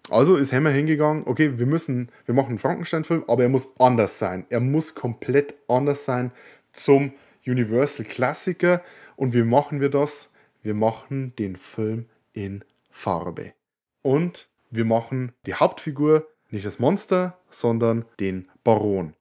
also 0.10 0.36
ist 0.36 0.52
Hammer 0.52 0.70
hingegangen, 0.70 1.24
okay, 1.26 1.58
wir 1.58 1.66
müssen, 1.66 2.12
wir 2.26 2.36
machen 2.36 2.50
einen 2.50 2.58
Frankenstein-Film, 2.58 3.24
aber 3.28 3.44
er 3.44 3.50
muss 3.50 3.80
anders 3.80 4.20
sein. 4.20 4.46
Er 4.50 4.60
muss 4.60 4.96
komplett 4.96 5.56
anders 5.68 6.04
sein 6.06 6.32
zum 6.74 7.14
Universal-Klassiker. 7.48 8.84
Und 9.16 9.34
wie 9.34 9.44
machen 9.44 9.80
wir 9.80 9.90
das? 9.90 10.30
Wir 10.62 10.74
machen 10.74 11.34
den 11.38 11.56
Film 11.56 12.08
in 12.34 12.66
Farbe. 12.90 13.54
Und 14.02 14.50
wir 14.70 14.86
machen 14.86 15.32
die 15.46 15.54
Hauptfigur 15.54 16.28
nicht 16.54 16.66
das 16.66 16.80
Monster, 16.80 17.38
sondern 17.50 18.06
den 18.20 18.50
Baron. 18.64 19.14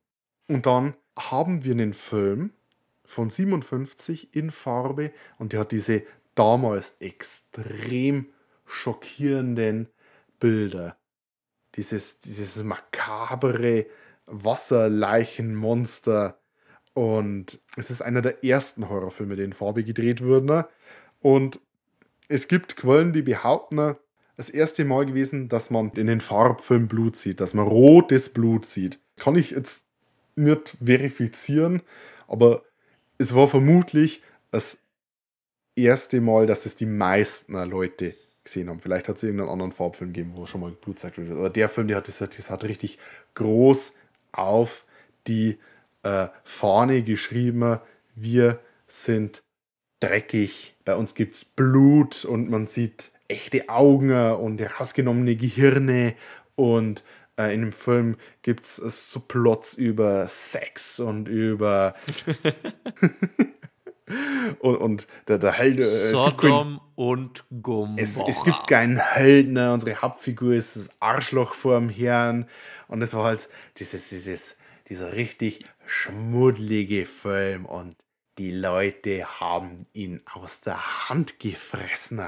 Und 0.49 0.67
dann 0.67 0.95
haben 1.19 1.65
wir 1.65 1.73
einen 1.73 1.95
Film 1.95 2.53
von 3.05 3.31
57 3.31 4.35
in 4.35 4.51
Farbe 4.51 5.13
und 5.39 5.53
der 5.53 5.61
hat 5.61 5.71
diese 5.73 6.03
damals 6.35 6.97
extrem 7.01 8.27
schockierenden 8.67 9.89
Bilder. 10.39 10.97
Dieses, 11.75 12.21
dieses 12.21 12.63
makabere 12.63 13.87
Wasserleichenmonster. 14.27 16.39
Und 16.95 17.59
es 17.77 17.91
ist 17.91 18.03
einer 18.03 18.21
der 18.21 18.45
ersten 18.45 18.89
Horrorfilme, 18.89 19.37
die 19.37 19.45
in 19.45 19.55
Farbe 19.55 19.85
gedreht 19.85 20.23
wurden. 20.23 20.65
Und 21.21 21.61
es 22.29 22.49
gibt 22.49 22.77
Quellen, 22.77 23.13
die 23.13 23.23
behaupten, 23.23 23.97
das 24.37 24.51
erste 24.51 24.85
Mal 24.85 25.07
gewesen, 25.07 25.49
dass 25.49 25.71
man 25.71 25.91
in 25.91 26.07
den 26.07 26.21
Farbfilm 26.21 26.89
Blut 26.89 27.17
sieht, 27.17 27.41
dass 27.41 27.55
man 27.55 27.67
rotes 27.67 28.31
Blut 28.31 28.65
sieht. 28.65 28.99
Kann 29.17 29.37
ich 29.37 29.51
jetzt 29.51 29.87
nicht 30.35 30.77
verifizieren, 30.83 31.83
aber 32.29 32.63
es 33.19 33.35
war 33.35 33.49
vermutlich 33.49 34.23
das 34.51 34.79
erste 35.77 36.21
Mal, 36.21 36.47
dass 36.47 36.67
es 36.67 36.77
die 36.77 36.87
meisten 36.87 37.53
Leute 37.53 38.15
gesehen 38.45 38.69
haben. 38.69 38.81
Vielleicht 38.81 39.09
hat 39.09 39.17
es 39.17 39.23
irgendeinen 39.23 39.51
anderen 39.51 39.73
Farbfilm 39.73 40.13
gegeben, 40.13 40.33
wo 40.35 40.47
schon 40.47 40.61
mal 40.61 40.73
Blut 40.73 40.99
zeigt 40.99 41.19
wird. 41.19 41.31
Aber 41.31 41.51
der 41.51 41.69
Film, 41.69 41.89
der 41.89 41.99
hat 41.99 42.09
das, 42.09 42.19
das 42.19 42.51
hat 42.51 42.65
richtig 42.65 42.99
groß 43.35 43.93
auf 44.33 44.85
die 45.27 45.59
äh, 46.03 46.29
Fahne 46.43 47.03
geschrieben. 47.03 47.79
Wir 48.15 48.59
sind 48.87 49.43
dreckig, 50.01 50.75
bei 50.85 50.97
uns 50.97 51.15
gibt 51.15 51.35
es 51.35 51.45
Blut 51.45 52.25
und 52.25 52.51
man 52.51 52.67
sieht 52.67 53.12
echte 53.33 53.69
Augen 53.69 54.11
und 54.13 54.61
herausgenommene 54.61 55.37
Gehirne 55.37 56.15
und 56.55 57.03
äh, 57.39 57.55
in 57.55 57.63
dem 57.63 57.73
Film 57.73 58.17
gibt 58.43 58.67
es 58.67 58.77
so 59.11 59.21
Plots 59.21 59.75
über 59.75 60.29
Sex 60.29 61.01
und 61.01 61.29
über 61.29 61.95
und, 64.61 64.77
und 64.77 65.07
der, 65.29 65.39
der 65.39 65.53
Held 65.53 65.79
äh, 65.79 65.83
es 65.83 66.11
gibt 66.13 66.39
keinen- 66.39 66.51
Sodom 66.51 66.81
und 66.95 67.45
Gomorra. 67.63 68.01
es, 68.01 68.19
es 68.29 68.45
gibt 68.45 68.67
keinen 68.69 68.99
Helden, 68.99 69.55
ne? 69.55 69.73
unsere 69.73 70.01
Hauptfigur 70.03 70.53
ist 70.55 70.77
das 70.77 70.91
Arschloch 71.01 71.55
vor 71.55 71.79
dem 71.79 71.89
Herrn. 71.89 72.47
Und 72.89 73.03
es 73.03 73.15
war 73.15 73.25
halt 73.25 73.49
dieses, 73.79 74.11
dieses, 74.11 74.57
dieser 74.89 75.15
richtig 75.15 75.65
schmuddlige 75.87 77.07
Film. 77.07 77.65
Und 77.65 77.97
die 78.39 78.53
Leute 78.53 79.41
haben 79.41 79.87
ihn 79.93 80.21
aus 80.33 80.61
der 80.61 81.09
Hand 81.09 81.41
gefressen. 81.41 82.23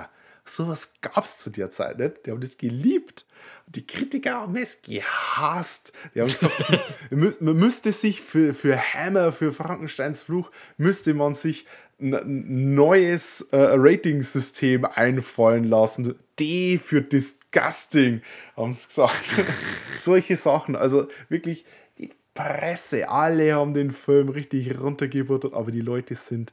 Sowas 0.46 0.92
gab 1.00 1.24
es 1.24 1.38
zu 1.38 1.50
der 1.50 1.70
Zeit 1.70 1.98
nicht. 1.98 2.26
Die 2.26 2.30
haben 2.30 2.40
das 2.40 2.58
geliebt. 2.58 3.24
Die 3.66 3.86
Kritiker 3.86 4.42
haben 4.42 4.56
es 4.56 4.82
gehasst. 4.82 5.92
Die 6.14 6.20
haben 6.20 6.30
gesagt, 6.30 6.70
man 7.10 7.20
mü- 7.30 7.36
man 7.40 7.56
müsste 7.56 7.92
sich 7.92 8.20
für, 8.20 8.52
für 8.54 8.76
Hammer, 8.78 9.32
für 9.32 9.52
Frankensteins 9.52 10.22
Fluch, 10.22 10.50
müsste 10.76 11.14
man 11.14 11.34
sich 11.34 11.66
ein 12.00 12.12
ein 12.14 12.74
neues 12.74 13.42
äh, 13.52 13.56
Ratingsystem 13.56 14.84
einfallen 14.84 15.64
lassen. 15.64 16.14
D 16.38 16.76
für 16.76 17.00
Disgusting, 17.00 18.20
haben 18.56 18.72
sie 18.72 18.88
gesagt. 18.88 19.14
Solche 19.96 20.36
Sachen. 20.36 20.74
Also 20.76 21.08
wirklich, 21.28 21.64
die 21.98 22.10
Presse, 22.34 23.08
alle 23.08 23.54
haben 23.54 23.72
den 23.74 23.92
Film 23.92 24.28
richtig 24.28 24.78
runtergebuttert, 24.78 25.54
aber 25.54 25.70
die 25.70 25.80
Leute 25.80 26.16
sind 26.16 26.52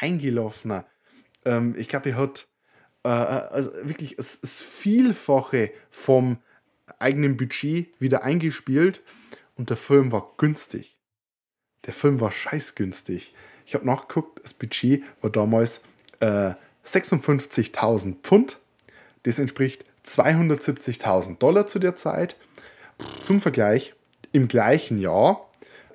reingelaufen. 0.00 0.84
Ähm, 1.44 1.74
ich 1.76 1.88
glaube, 1.88 2.10
er 2.10 2.16
hat 2.16 2.46
äh, 3.04 3.08
also 3.08 3.72
wirklich 3.82 4.16
das, 4.16 4.40
das 4.40 4.62
Vielfache 4.62 5.70
vom 5.90 6.38
eigenen 6.98 7.36
Budget 7.36 7.88
wieder 8.00 8.22
eingespielt 8.22 9.02
und 9.56 9.70
der 9.70 9.76
Film 9.76 10.12
war 10.12 10.34
günstig. 10.36 10.96
Der 11.86 11.92
Film 11.92 12.20
war 12.20 12.32
scheißgünstig. 12.32 13.34
Ich 13.66 13.74
habe 13.74 13.86
nachgeguckt, 13.86 14.40
das 14.42 14.54
Budget 14.54 15.02
war 15.20 15.30
damals 15.30 15.82
äh, 16.20 16.54
56.000 16.84 18.16
Pfund. 18.22 18.60
Das 19.24 19.38
entspricht 19.38 19.84
270.000 20.04 21.38
Dollar 21.38 21.66
zu 21.66 21.78
der 21.78 21.96
Zeit. 21.96 22.36
Zum 23.20 23.40
Vergleich, 23.40 23.94
im 24.32 24.48
gleichen 24.48 24.98
Jahr 25.00 25.48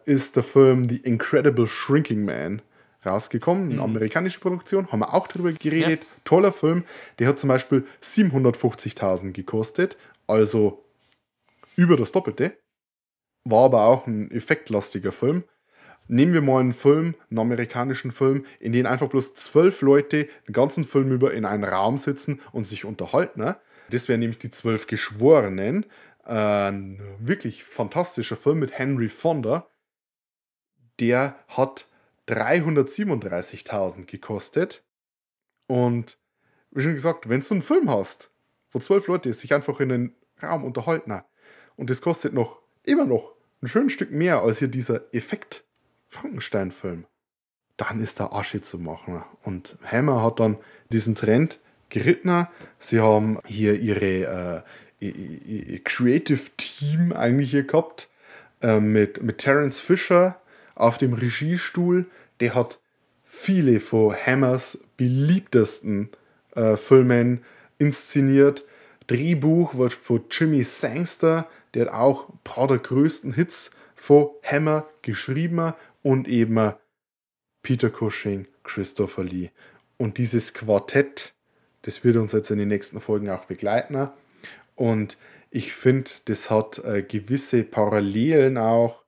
ist 0.05 0.35
der 0.35 0.43
Film 0.43 0.87
The 0.87 0.97
Incredible 0.97 1.67
Shrinking 1.67 2.23
Man 2.23 2.61
rausgekommen, 3.05 3.71
eine 3.71 3.81
amerikanische 3.81 4.39
Produktion, 4.39 4.91
haben 4.91 4.99
wir 4.99 5.13
auch 5.13 5.27
drüber 5.27 5.51
geredet. 5.53 6.01
Toller 6.23 6.51
Film, 6.51 6.83
der 7.19 7.27
hat 7.27 7.39
zum 7.39 7.47
Beispiel 7.49 7.85
750.000 8.01 9.31
gekostet, 9.31 9.97
also 10.25 10.83
über 11.75 11.95
das 11.95 12.11
Doppelte. 12.11 12.57
War 13.43 13.65
aber 13.65 13.83
auch 13.83 14.07
ein 14.07 14.29
effektlastiger 14.31 15.11
Film. 15.11 15.43
Nehmen 16.09 16.33
wir 16.33 16.41
mal 16.41 16.59
einen 16.59 16.73
Film, 16.73 17.15
einen 17.29 17.39
amerikanischen 17.39 18.11
Film, 18.11 18.45
in 18.59 18.71
dem 18.71 18.85
einfach 18.85 19.09
bloß 19.09 19.35
zwölf 19.35 19.81
Leute 19.81 20.27
den 20.47 20.53
ganzen 20.53 20.85
Film 20.85 21.11
über 21.11 21.33
in 21.33 21.45
einem 21.45 21.65
Raum 21.65 21.97
sitzen 21.97 22.41
und 22.51 22.65
sich 22.65 22.85
unterhalten. 22.85 23.41
ne? 23.41 23.57
Das 23.89 24.07
wären 24.07 24.19
nämlich 24.19 24.39
die 24.39 24.51
zwölf 24.51 24.87
Geschworenen. 24.87 25.85
Ein 26.23 27.01
wirklich 27.19 27.63
fantastischer 27.63 28.35
Film 28.35 28.59
mit 28.59 28.77
Henry 28.77 29.07
Fonda. 29.09 29.67
Der 30.99 31.37
hat 31.47 31.85
337.000 32.27 34.05
gekostet. 34.05 34.83
Und 35.67 36.17
wie 36.71 36.81
schon 36.81 36.93
gesagt, 36.93 37.29
wenn 37.29 37.41
du 37.41 37.53
einen 37.53 37.61
Film 37.61 37.89
hast, 37.89 38.31
wo 38.71 38.79
zwölf 38.79 39.07
Leute 39.07 39.33
sich 39.33 39.53
einfach 39.53 39.79
in 39.79 39.89
den 39.89 40.15
Raum 40.41 40.63
unterhalten, 40.63 41.21
und 41.75 41.89
das 41.89 42.01
kostet 42.01 42.33
noch 42.33 42.59
immer 42.83 43.05
noch 43.05 43.33
ein 43.61 43.67
schönes 43.67 43.93
Stück 43.93 44.11
mehr 44.11 44.41
als 44.41 44.59
hier 44.59 44.67
dieser 44.67 45.13
Effekt 45.13 45.63
Frankenstein-Film, 46.09 47.05
dann 47.77 48.01
ist 48.01 48.19
da 48.19 48.27
Asche 48.27 48.61
zu 48.61 48.79
machen. 48.79 49.23
Und 49.43 49.77
Hammer 49.85 50.23
hat 50.23 50.39
dann 50.39 50.57
diesen 50.91 51.15
Trend 51.15 51.59
geritten. 51.89 52.47
Sie 52.79 52.99
haben 52.99 53.39
hier 53.45 53.79
ihre 53.79 54.63
äh, 54.99 55.79
Creative 55.79 56.41
Team 56.57 57.13
eigentlich 57.13 57.51
hier 57.51 57.63
gehabt 57.63 58.09
äh, 58.61 58.79
mit, 58.79 59.21
mit 59.21 59.37
Terence 59.37 59.79
Fisher 59.79 60.41
auf 60.77 60.97
dem 60.97 61.13
Regiestuhl. 61.13 62.05
Der 62.39 62.55
hat 62.55 62.79
viele 63.23 63.79
von 63.79 64.15
Hammers 64.15 64.79
beliebtesten 64.95 66.09
äh, 66.55 66.77
Filmen 66.77 67.43
inszeniert. 67.77 68.63
Drehbuch 69.07 69.75
wird 69.75 69.93
von 69.93 70.23
Jimmy 70.29 70.63
Sangster, 70.63 71.47
der 71.73 71.85
hat 71.85 71.93
auch 71.93 72.29
ein 72.29 72.39
paar 72.43 72.67
der 72.67 72.79
größten 72.79 73.33
Hits 73.33 73.71
von 73.95 74.29
Hammer 74.43 74.87
geschrieben 75.01 75.73
und 76.03 76.27
eben 76.27 76.73
Peter 77.63 77.89
Cushing, 77.89 78.47
Christopher 78.63 79.23
Lee. 79.23 79.49
Und 79.97 80.17
dieses 80.17 80.53
Quartett, 80.53 81.33
das 81.81 82.03
wird 82.03 82.17
uns 82.17 82.31
jetzt 82.33 82.51
in 82.51 82.59
den 82.59 82.67
nächsten 82.67 83.01
Folgen 83.01 83.29
auch 83.29 83.45
begleiten. 83.45 84.09
Und 84.75 85.17
ich 85.49 85.73
finde, 85.73 86.11
das 86.25 86.49
hat 86.49 86.79
äh, 86.79 87.01
gewisse 87.01 87.63
Parallelen 87.63 88.57
auch 88.57 89.03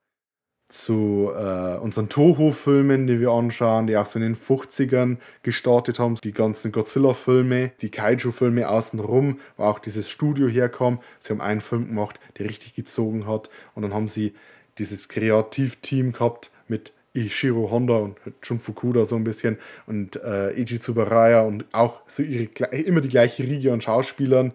zu 0.70 1.32
äh, 1.36 1.78
unseren 1.78 2.09
Toho-Filmen, 2.09 3.07
die 3.07 3.20
wir 3.20 3.32
anschauen, 3.32 3.88
die 3.88 3.97
auch 3.97 4.05
so 4.05 4.20
in 4.20 4.24
den 4.24 4.36
50ern 4.36 5.17
gestartet 5.41 5.97
haben, 5.97 6.15
die 6.24 6.32
ganzen 6.32 6.72
Godzilla-Filme, 6.72 7.72
die 7.82 7.89
Kaiju-Filme 7.89 8.70
außenrum, 8.70 9.39
wo 9.57 9.63
auch 9.63 9.80
dieses 9.80 10.09
Studio 10.09 10.47
herkam. 10.47 10.99
Sie 11.20 11.34
haben 11.34 11.41
einen 11.41 11.61
Film 11.61 11.88
gemacht, 11.88 12.20
der 12.38 12.47
richtig 12.47 12.76
gezogen 12.76 13.26
hat. 13.28 13.49
Und 13.74 13.82
dann 13.82 13.95
haben 13.95 14.07
sie 14.07 14.34
dieses 14.78 15.09
Kreativteam 15.09 16.11
gehabt 16.13 16.51
mit 16.67 16.93
Ishiro 17.13 17.72
Honda 17.72 17.97
und 17.97 18.20
Jun 18.43 18.59
Fukuda 18.59 19.05
so 19.05 19.15
ein 19.15 19.24
bisschen 19.24 19.57
und 19.88 20.17
äh, 20.17 20.53
Eiji 20.55 20.80
Tsubaraya 20.80 21.41
und 21.41 21.65
auch 21.74 22.01
so 22.05 22.22
ihre, 22.22 22.45
immer 22.76 23.01
die 23.01 23.09
gleiche 23.09 23.41
Riege 23.43 23.74
an 23.74 23.82
Schauspielern. 23.82 24.53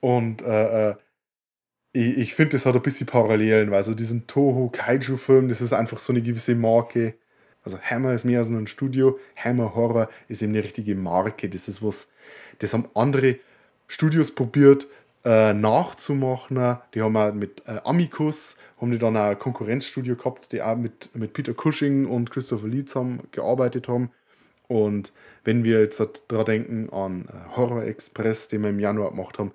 Und 0.00 0.40
äh, 0.40 0.90
äh 0.90 0.94
ich, 1.92 2.18
ich 2.18 2.34
finde, 2.34 2.52
das 2.52 2.66
hat 2.66 2.74
ein 2.74 2.82
bisschen 2.82 3.06
Parallelen, 3.06 3.70
weil 3.70 3.82
so 3.82 3.94
diesen 3.94 4.26
Toho 4.26 4.68
Kaiju-Film, 4.70 5.48
das 5.48 5.60
ist 5.60 5.72
einfach 5.72 5.98
so 5.98 6.12
eine 6.12 6.22
gewisse 6.22 6.54
Marke. 6.54 7.14
Also 7.64 7.78
Hammer 7.78 8.12
ist 8.12 8.24
mehr 8.24 8.40
als 8.40 8.48
ein 8.48 8.66
Studio, 8.66 9.18
Hammer 9.36 9.74
Horror 9.74 10.08
ist 10.28 10.42
eben 10.42 10.52
eine 10.52 10.64
richtige 10.64 10.94
Marke. 10.94 11.48
Das 11.48 11.68
ist 11.68 11.82
was, 11.82 12.08
das 12.58 12.72
haben 12.72 12.88
andere 12.94 13.36
Studios 13.86 14.34
probiert 14.34 14.86
äh, 15.24 15.52
nachzumachen. 15.52 16.78
Die 16.94 17.02
haben 17.02 17.16
auch 17.16 17.32
mit 17.32 17.62
äh, 17.68 17.80
Amicus, 17.84 18.56
haben 18.80 18.90
die 18.90 18.98
dann 18.98 19.16
ein 19.16 19.38
Konkurrenzstudio 19.38 20.16
gehabt, 20.16 20.50
die 20.52 20.62
auch 20.62 20.76
mit, 20.76 21.14
mit 21.14 21.34
Peter 21.34 21.54
Cushing 21.54 22.06
und 22.06 22.30
Christopher 22.30 22.68
Lee 22.68 22.84
zusammen 22.84 23.28
gearbeitet 23.30 23.86
haben. 23.86 24.10
Und 24.66 25.12
wenn 25.44 25.64
wir 25.64 25.80
jetzt 25.80 26.02
daran 26.28 26.46
denken 26.46 26.90
an 26.90 27.26
äh, 27.28 27.56
Horror 27.56 27.84
Express, 27.84 28.48
den 28.48 28.62
wir 28.62 28.70
im 28.70 28.80
Januar 28.80 29.10
gemacht 29.10 29.38
haben, 29.38 29.52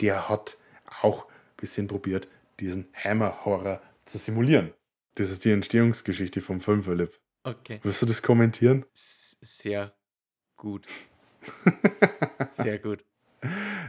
der 0.00 0.28
hat 0.28 0.58
auch 1.02 1.26
bisschen 1.58 1.86
probiert, 1.86 2.28
diesen 2.60 2.88
Hammer-Horror 2.94 3.82
zu 4.04 4.16
simulieren. 4.18 4.72
Das 5.16 5.30
ist 5.30 5.44
die 5.44 5.50
Entstehungsgeschichte 5.50 6.40
vom 6.40 6.60
Film, 6.60 6.82
Philipp. 6.82 7.18
Okay. 7.44 7.80
Wirst 7.82 8.02
du 8.02 8.06
das 8.06 8.22
kommentieren? 8.22 8.84
Sehr 8.94 9.92
gut. 10.56 10.86
Sehr 12.56 12.78
gut. 12.78 13.04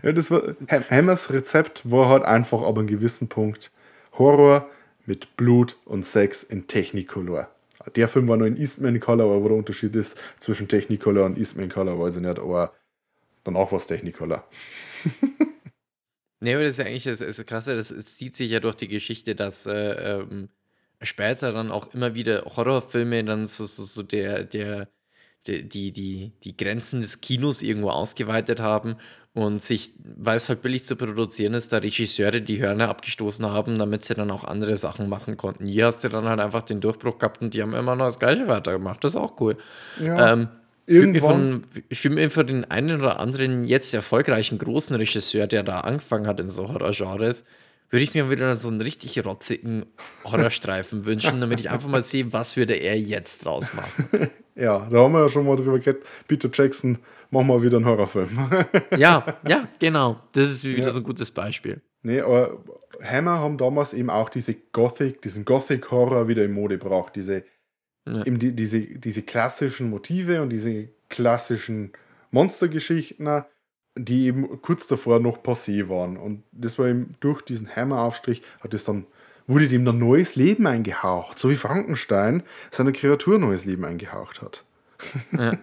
Ja, 0.04 0.12
das 0.12 0.30
war, 0.32 0.56
Hammers 0.90 1.32
Rezept 1.34 1.90
war 1.90 2.10
halt 2.10 2.24
einfach 2.24 2.62
aber 2.62 2.80
einen 2.80 2.88
gewissen 2.88 3.30
Punkt 3.30 3.72
Horror 4.14 4.70
mit 5.06 5.36
Blut 5.38 5.78
und 5.86 6.04
Sex 6.04 6.44
in 6.44 6.68
Technicolor. 6.68 7.50
Der 7.96 8.08
Film 8.08 8.28
war 8.28 8.38
nur 8.38 8.48
in 8.48 8.58
Eastman 8.58 9.00
Color, 9.00 9.26
aber 9.26 9.44
wo 9.44 9.48
der 9.48 9.58
Unterschied 9.58 9.96
ist 9.96 10.18
zwischen 10.40 10.68
Technicolor 10.68 11.26
und 11.26 11.38
Eastman 11.38 11.70
Color, 11.70 12.00
weiß 12.00 12.18
ich 12.18 12.22
nicht, 12.22 12.38
aber 12.40 12.74
dann 13.44 13.56
auch 13.56 13.72
was 13.72 13.88
Technicolor. 13.88 14.44
Ne, 16.42 16.56
aber 16.56 16.64
das 16.64 16.72
ist 16.72 16.78
ja 16.80 16.86
eigentlich 16.86 17.04
das, 17.04 17.20
das 17.20 17.46
Krasse, 17.46 17.76
das, 17.76 17.90
das 17.90 18.16
zieht 18.16 18.36
sich 18.36 18.50
ja 18.52 18.60
durch 18.60 18.76
die 18.76 18.88
Geschichte, 18.88 19.36
dass 19.36 19.66
äh, 19.66 20.20
ähm, 20.20 20.50
später 21.02 21.52
dann 21.52 21.72
auch 21.72 21.94
immer 21.94 22.16
wieder 22.16 22.44
Horrorfilme 22.46 23.24
dann 23.26 23.46
so, 23.46 23.66
so, 23.66 23.84
so 23.84 24.04
der, 24.04 24.46
der, 24.46 24.88
der, 25.48 25.64
die, 25.64 25.92
die, 25.92 26.34
die 26.44 26.58
Grenzen 26.58 27.02
des 27.02 27.22
Kinos 27.22 27.62
irgendwo 27.62 27.90
ausgeweitet 27.90 28.62
haben 28.62 28.96
und 29.34 29.62
sich, 29.62 29.94
weil 30.04 30.38
es 30.38 30.50
halt 30.50 30.62
billig 30.62 30.86
zu 30.86 30.96
produzieren 30.96 31.54
ist, 31.54 31.72
da 31.74 31.78
Regisseure 31.78 32.42
die 32.42 32.62
Hörner 32.62 32.90
abgestoßen 32.90 33.46
haben, 33.46 33.78
damit 33.78 34.06
sie 34.06 34.16
dann 34.16 34.32
auch 34.32 34.44
andere 34.44 34.78
Sachen 34.78 35.10
machen 35.10 35.38
konnten. 35.38 35.68
Hier 35.68 35.86
hast 35.88 36.04
du 36.04 36.10
dann 36.10 36.26
halt 36.30 36.40
einfach 36.40 36.64
den 36.64 36.82
Durchbruch 36.82 37.20
gehabt 37.20 37.42
und 37.42 37.54
die 37.54 37.62
haben 37.62 37.74
immer 37.74 37.96
noch 37.96 38.06
das 38.06 38.20
Gleiche 38.20 38.48
weitergemacht. 38.48 39.04
Das 39.04 39.12
ist 39.12 39.18
auch 39.18 39.40
cool. 39.42 39.58
Ja. 40.02 40.34
Ähm, 40.34 40.50
Irgendwann. 40.90 41.62
Ich 41.88 42.00
fühle 42.02 42.16
mir 42.16 42.32
für 42.32 42.44
den 42.44 42.66
einen 42.66 43.00
oder 43.00 43.20
anderen 43.20 43.64
jetzt 43.64 43.94
erfolgreichen 43.94 44.58
großen 44.58 44.96
Regisseur, 44.96 45.46
der 45.46 45.62
da 45.62 45.82
angefangen 45.82 46.26
hat 46.26 46.40
in 46.40 46.50
so 46.50 46.68
Horror-Genres, 46.68 47.46
würde 47.92 48.04
ich 48.04 48.14
mir 48.16 48.32
wieder 48.32 48.58
so 48.58 48.70
einen 48.70 48.82
richtig 48.82 49.24
rotzigen 49.24 49.86
Horrorstreifen 50.24 51.06
wünschen, 51.06 51.42
damit 51.42 51.60
ich 51.60 51.70
einfach 51.70 51.90
mal 51.90 52.04
sehe, 52.04 52.34
was 52.34 52.58
würde 52.58 52.74
er 52.74 52.98
jetzt 52.98 53.46
draus 53.46 53.74
machen. 53.74 54.30
Ja, 54.56 54.90
da 54.92 54.98
haben 54.98 55.14
wir 55.14 55.22
ja 55.22 55.30
schon 55.30 55.46
mal 55.46 55.56
drüber 55.56 55.80
geredet. 55.80 56.04
Peter 56.28 56.50
Jackson, 56.52 56.98
mach 57.32 57.44
mal 57.44 57.62
wieder 57.62 57.78
einen 57.78 57.86
Horrorfilm. 57.86 58.28
ja, 58.98 59.26
ja, 59.48 59.70
genau. 59.80 60.20
Das 60.34 60.50
ist 60.50 60.66
wieder 60.66 60.88
ja. 60.88 60.92
so 60.92 61.00
ein 61.00 61.06
gutes 61.06 61.32
Beispiel. 61.32 61.82
Nee, 62.02 62.20
aber 62.20 62.62
Hammer 63.02 63.40
haben 63.40 63.58
damals 63.58 63.94
eben 63.94 64.10
auch 64.10 64.28
diese 64.28 64.56
Gothic, 64.74 65.22
diesen 65.22 65.46
Gothic-Horror 65.46 66.28
wieder 66.28 66.44
in 66.44 66.52
Mode 66.52 66.78
gebracht. 66.78 67.14
Diese 67.16 67.46
ja. 68.16 68.26
Eben 68.26 68.40
die, 68.40 68.56
diese, 68.56 68.82
diese 68.82 69.22
klassischen 69.22 69.90
Motive 69.90 70.42
und 70.42 70.50
diese 70.50 70.90
klassischen 71.10 71.92
Monstergeschichten, 72.32 73.44
die 73.98 74.26
eben 74.26 74.62
kurz 74.62 74.88
davor 74.88 75.20
noch 75.20 75.40
passé 75.40 75.90
waren. 75.90 76.18
Und 76.18 76.44
das 76.52 76.80
war 76.80 76.88
eben 76.88 77.16
durch 77.20 77.42
diesen 77.42 77.76
Hammeraufstrich, 77.76 78.42
hat 78.62 78.74
es 78.74 78.86
dann, 78.86 79.06
wurde 79.48 79.68
dem 79.68 79.86
dann 79.86 79.98
neues 79.98 80.36
Leben 80.36 80.68
eingehaucht, 80.68 81.38
so 81.40 81.50
wie 81.50 81.56
Frankenstein 81.56 82.44
seiner 82.72 82.92
Kreatur 82.92 83.40
neues 83.40 83.66
Leben 83.66 83.86
eingehaucht 83.86 84.42
hat. 84.42 84.64
Ja. 85.32 85.58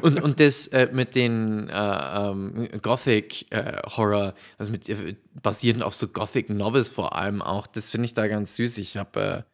Und, 0.00 0.22
und 0.22 0.40
das 0.40 0.68
äh, 0.68 0.88
mit 0.90 1.14
den 1.14 1.68
äh, 1.68 1.72
ähm, 1.72 2.68
Gothic 2.80 3.52
äh, 3.52 3.82
Horror, 3.86 4.34
also 4.56 4.72
mit 4.72 4.88
äh, 4.88 5.16
basierend 5.42 5.82
auf 5.82 5.94
so 5.94 6.08
Gothic 6.08 6.48
Novels 6.48 6.88
vor 6.88 7.14
allem 7.14 7.42
auch, 7.42 7.66
das 7.66 7.90
finde 7.90 8.06
ich 8.06 8.14
da 8.14 8.26
ganz 8.26 8.56
süß. 8.56 8.78
Ich 8.78 8.96
habe 8.96 9.20
äh, 9.20 9.53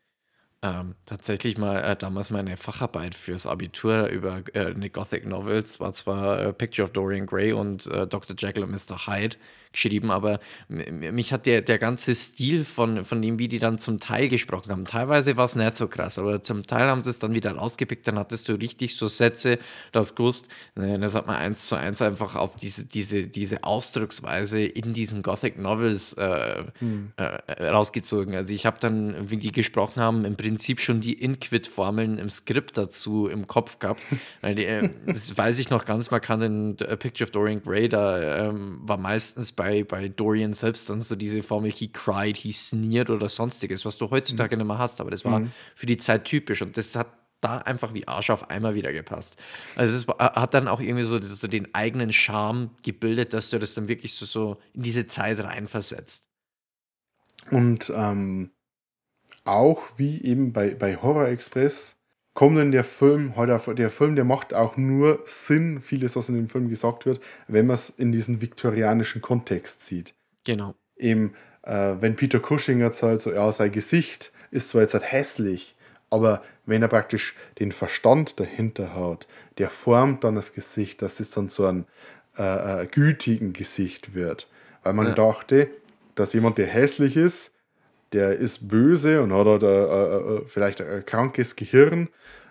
ähm, 0.63 0.95
tatsächlich 1.07 1.57
mal 1.57 1.83
äh, 1.83 1.97
damals 1.97 2.31
meine 2.31 2.57
Facharbeit 2.57 3.15
fürs 3.15 3.47
Abitur 3.47 4.09
über 4.09 4.43
äh, 4.53 4.67
eine 4.67 4.91
Gothic 4.91 5.27
Novel. 5.27 5.57
Es 5.57 5.81
war 5.81 5.93
zwar 5.95 6.41
äh, 6.41 6.53
Picture 6.53 6.87
of 6.87 6.93
Dorian 6.93 7.27
Gray 7.27 7.53
und 7.53 7.87
äh, 7.87 8.07
Dr. 8.07 8.37
Jekyll 8.39 8.65
und 8.65 8.71
Mr. 8.71 9.07
Hyde 9.07 9.37
geschrieben, 9.73 10.11
aber 10.11 10.41
mich 10.69 11.33
hat 11.33 11.47
der, 11.47 11.63
der 11.63 11.79
ganze 11.79 12.13
Stil 12.15 12.65
von, 12.65 13.05
von 13.05 13.23
dem, 13.23 13.39
wie 13.39 13.47
die 13.47 13.61
dann 13.61 13.79
zum 13.79 14.01
Teil 14.01 14.29
gesprochen 14.29 14.73
haben, 14.73 14.85
teilweise 14.85 15.37
war 15.37 15.45
es 15.45 15.55
nicht 15.55 15.77
so 15.77 15.87
krass, 15.87 16.19
aber 16.19 16.43
zum 16.43 16.67
Teil 16.67 16.89
haben 16.89 17.03
sie 17.03 17.11
es 17.11 17.21
dann 17.21 17.35
wieder 17.35 17.53
rausgepickt, 17.53 18.09
dann 18.09 18.19
hattest 18.19 18.49
du 18.49 18.55
richtig 18.55 18.97
so 18.97 19.07
Sätze, 19.07 19.61
das 19.93 20.17
Gust, 20.17 20.49
ne, 20.75 20.99
das 20.99 21.15
hat 21.15 21.29
man 21.29 21.37
eins 21.37 21.69
zu 21.69 21.77
eins 21.77 22.03
einfach 22.03 22.35
auf 22.35 22.57
diese, 22.57 22.85
diese, 22.85 23.29
diese 23.29 23.63
Ausdrucksweise 23.63 24.61
in 24.61 24.93
diesen 24.93 25.23
Gothic 25.23 25.57
Novels 25.57 26.15
äh, 26.15 26.65
hm. 26.81 27.13
äh, 27.17 27.67
rausgezogen. 27.69 28.35
Also 28.35 28.53
ich 28.53 28.67
habe 28.67 28.79
dann, 28.81 29.31
wie 29.31 29.37
die 29.37 29.53
gesprochen 29.53 30.01
haben, 30.01 30.25
im 30.25 30.37
Prinzip 30.37 30.50
schon 30.59 31.01
die 31.01 31.15
Inquit-Formeln 31.15 32.19
im 32.19 32.31
Skript 32.31 32.77
dazu 32.77 33.27
im 33.27 33.47
Kopf 33.47 33.79
gehabt, 33.79 34.03
weil 34.41 34.55
die, 34.55 34.65
äh, 34.65 34.91
das 35.07 35.37
weiß 35.37 35.59
ich 35.59 35.71
noch 35.71 35.85
ganz 35.85 36.11
markant 36.11 36.43
in 36.43 36.77
A 36.89 36.97
Picture 36.97 37.27
of 37.27 37.31
Dorian 37.33 37.63
Gray, 37.63 37.89
da 37.89 38.49
ähm, 38.49 38.81
war 38.83 38.97
meistens 38.97 39.53
bei, 39.53 39.85
bei 39.85 40.09
Dorian 40.09 40.55
selbst 40.55 40.91
dann 40.91 41.03
so 41.03 41.17
diese 41.17 41.43
Formel, 41.43 41.71
he 41.71 41.89
cried, 41.89 42.37
he 42.37 42.53
sneered 42.53 43.11
oder 43.11 43.29
sonstiges, 43.29 43.85
was 43.85 43.99
du 43.99 44.11
heutzutage 44.11 44.57
mhm. 44.57 44.63
nicht 44.63 44.69
mehr 44.69 44.79
hast, 44.79 45.01
aber 45.01 45.11
das 45.11 45.25
war 45.25 45.41
mhm. 45.41 45.53
für 45.75 45.87
die 45.87 45.97
Zeit 45.97 46.25
typisch 46.25 46.63
und 46.63 46.77
das 46.77 46.97
hat 46.97 47.09
da 47.41 47.59
einfach 47.59 47.95
wie 47.95 48.07
Arsch 48.07 48.31
auf 48.31 48.51
einmal 48.51 48.75
wieder 48.75 48.93
gepasst. 48.93 49.37
Also 49.75 49.93
das 49.93 50.19
hat 50.19 50.55
dann 50.55 50.69
auch 50.69 50.81
irgendwie 50.81 51.05
so, 51.05 51.21
so 51.21 51.49
den 51.49 51.75
eigenen 51.75 52.13
Charme 52.13 52.71
gebildet, 52.83 53.33
dass 53.33 53.51
du 53.51 53.59
das 53.59 53.75
dann 53.75 53.89
wirklich 53.89 54.15
so, 54.15 54.27
so 54.27 54.59
in 54.75 54.83
diese 54.83 55.07
Zeit 55.07 55.41
reinversetzt. 55.41 56.25
Und 57.51 57.91
ähm, 57.95 58.51
auch 59.45 59.83
wie 59.97 60.23
eben 60.23 60.53
bei, 60.53 60.71
bei 60.71 60.97
Horror 60.97 61.29
Express 61.29 61.97
kommt 62.35 62.59
dann 62.59 62.73
der 62.73 62.85
Film, 62.85 63.37
heute 63.37 63.75
der 63.75 63.91
Film, 63.91 64.17
der 64.17 64.25
macht 64.25 64.55
auch 64.55 64.77
nur 64.77 65.21
Sinn, 65.27 65.81
vieles, 65.81 66.17
was 66.17 66.29
in 66.29 66.37
dem 66.37 66.49
Film 66.49 66.69
gesagt 66.69 67.07
wird, 67.07 67.21
wenn 67.49 67.67
man 67.67 67.75
es 67.75 67.91
in 67.91 68.13
diesen 68.13 68.41
viktorianischen 68.41 69.21
Kontext 69.21 69.85
sieht. 69.85 70.15
Genau. 70.45 70.75
Eben, 70.97 71.35
äh, 71.63 71.95
wenn 72.01 72.17
Peter 72.17 72.41
Cushing 72.41 72.81
erzählt, 72.81 73.21
so, 73.21 73.33
ja, 73.33 73.51
sein 73.53 73.73
Gesicht 73.73 74.33
ist 74.51 74.71
zwar 74.71 74.83
jetzt 74.83 74.95
halt 74.95 75.11
hässlich, 75.11 75.77
aber 76.09 76.43
wenn 76.67 76.83
er 76.83 76.89
praktisch 76.89 77.35
den 77.59 77.73
Verstand 77.73 78.41
dahinter 78.41 78.95
hat, 78.95 79.27
der 79.59 79.71
formt 79.71 80.25
dann 80.25 80.35
das 80.35 80.53
Gesicht, 80.53 81.03
dass 81.03 81.21
es 81.21 81.31
dann 81.31 81.49
so 81.49 81.67
ein 81.67 81.87
äh, 82.39 82.83
äh, 82.83 82.87
gütigen 82.87 83.53
Gesicht 83.53 84.15
wird. 84.15 84.49
Weil 84.83 84.93
man 84.93 85.09
ja. 85.09 85.15
dachte, 85.15 85.69
dass 86.15 86.33
jemand, 86.33 86.59
der 86.59 86.67
hässlich 86.67 87.17
ist, 87.17 87.53
der 88.13 88.37
ist 88.37 88.69
böse 88.69 89.23
und 89.23 89.33
hat 89.33 89.47
halt, 89.47 89.63
äh, 89.63 89.67
äh, 89.67 90.37
äh, 90.37 90.43
vielleicht 90.47 90.81
ein 90.81 91.05
krankes 91.07 91.57
Gehirn, 91.57 92.09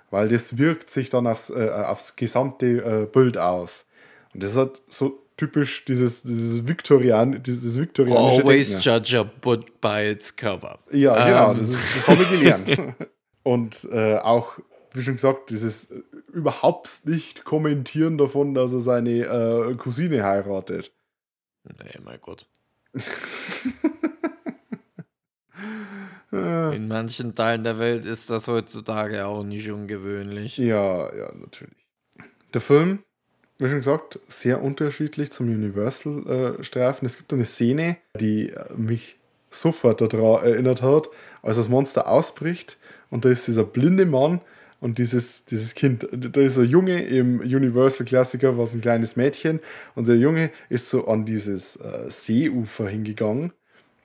weil 0.10 0.30
das 0.30 0.57
wirkt 0.57 0.89
sich 0.89 1.10
dann 1.10 1.28
aufs, 1.28 1.49
äh, 1.49 1.70
aufs 1.70 2.16
gesamte 2.16 2.66
äh, 2.66 3.05
Bild 3.05 3.38
aus. 3.38 3.88
Und 4.34 4.43
das 4.43 4.55
halt 4.55 4.82
so 4.88 5.22
typisch 5.38 5.86
dieses, 5.86 6.24
dieses, 6.24 6.68
Viktorian, 6.68 7.41
dieses 7.43 7.80
viktorianische 7.80 8.41
Always 8.41 8.70
Denken. 8.72 8.84
judge 8.84 9.20
a 9.20 9.24
book 9.24 9.82
by 9.82 10.12
its 10.12 10.36
cover. 10.36 10.80
Ja, 10.91 11.26
genau, 11.26 11.51
um. 11.51 11.57
das, 11.57 11.70
ist, 11.70 11.97
das 11.97 12.07
habe 12.07 12.24
ich 12.24 12.30
gelernt. 12.30 12.78
und 13.43 13.88
äh, 13.91 14.18
auch, 14.18 14.60
wie 14.93 15.01
schon 15.01 15.16
gesagt, 15.16 15.49
dieses 15.49 15.89
überhaupt 16.34 17.05
nicht 17.05 17.43
kommentieren 17.43 18.18
davon, 18.18 18.53
dass 18.53 18.72
er 18.72 18.82
seine 18.82 19.76
Cousine 19.78 20.24
heiratet. 20.24 20.91
Nee, 21.64 21.99
mein 22.03 22.20
Gott. 22.22 22.47
In 26.32 26.88
manchen 26.88 27.34
Teilen 27.34 27.63
der 27.63 27.80
Welt 27.80 28.05
ist 28.05 28.30
das 28.30 28.47
heutzutage 28.47 29.25
auch 29.25 29.43
nicht 29.43 29.71
ungewöhnlich. 29.71 30.57
Ja, 30.57 31.13
ja, 31.15 31.32
natürlich. 31.34 31.75
Der 32.53 32.61
Film, 32.61 32.99
wie 33.57 33.67
schon 33.67 33.77
gesagt, 33.77 34.19
sehr 34.27 34.61
unterschiedlich 34.61 35.32
zum 35.32 35.47
Universal-Streifen. 35.47 37.05
es 37.05 37.17
gibt 37.17 37.34
eine 37.34 37.45
Szene, 37.45 37.97
die 38.19 38.53
mich 38.75 39.17
sofort 39.49 40.01
daran 40.01 40.45
erinnert 40.45 40.82
hat, 40.84 41.09
als 41.41 41.57
das 41.57 41.69
Monster 41.69 42.07
ausbricht 42.07 42.77
und 43.09 43.25
da 43.25 43.30
ist 43.30 43.47
dieser 43.47 43.63
blinde 43.63 44.05
Mann 44.05 44.41
und 44.80 44.99
dieses, 44.99 45.45
dieses 45.45 45.73
Kind, 45.73 46.07
da 46.11 46.41
ist 46.41 46.57
ein 46.57 46.69
Junge 46.69 47.03
im 47.05 47.39
Universal-Klassiker, 47.39 48.57
was 48.57 48.73
ein 48.73 48.82
kleines 48.82 49.15
Mädchen 49.15 49.59
und 49.95 50.07
der 50.07 50.17
Junge 50.17 50.51
ist 50.69 50.89
so 50.89 51.07
an 51.07 51.25
dieses 51.25 51.75
äh, 51.77 52.09
Seeufer 52.09 52.88
hingegangen 52.88 53.51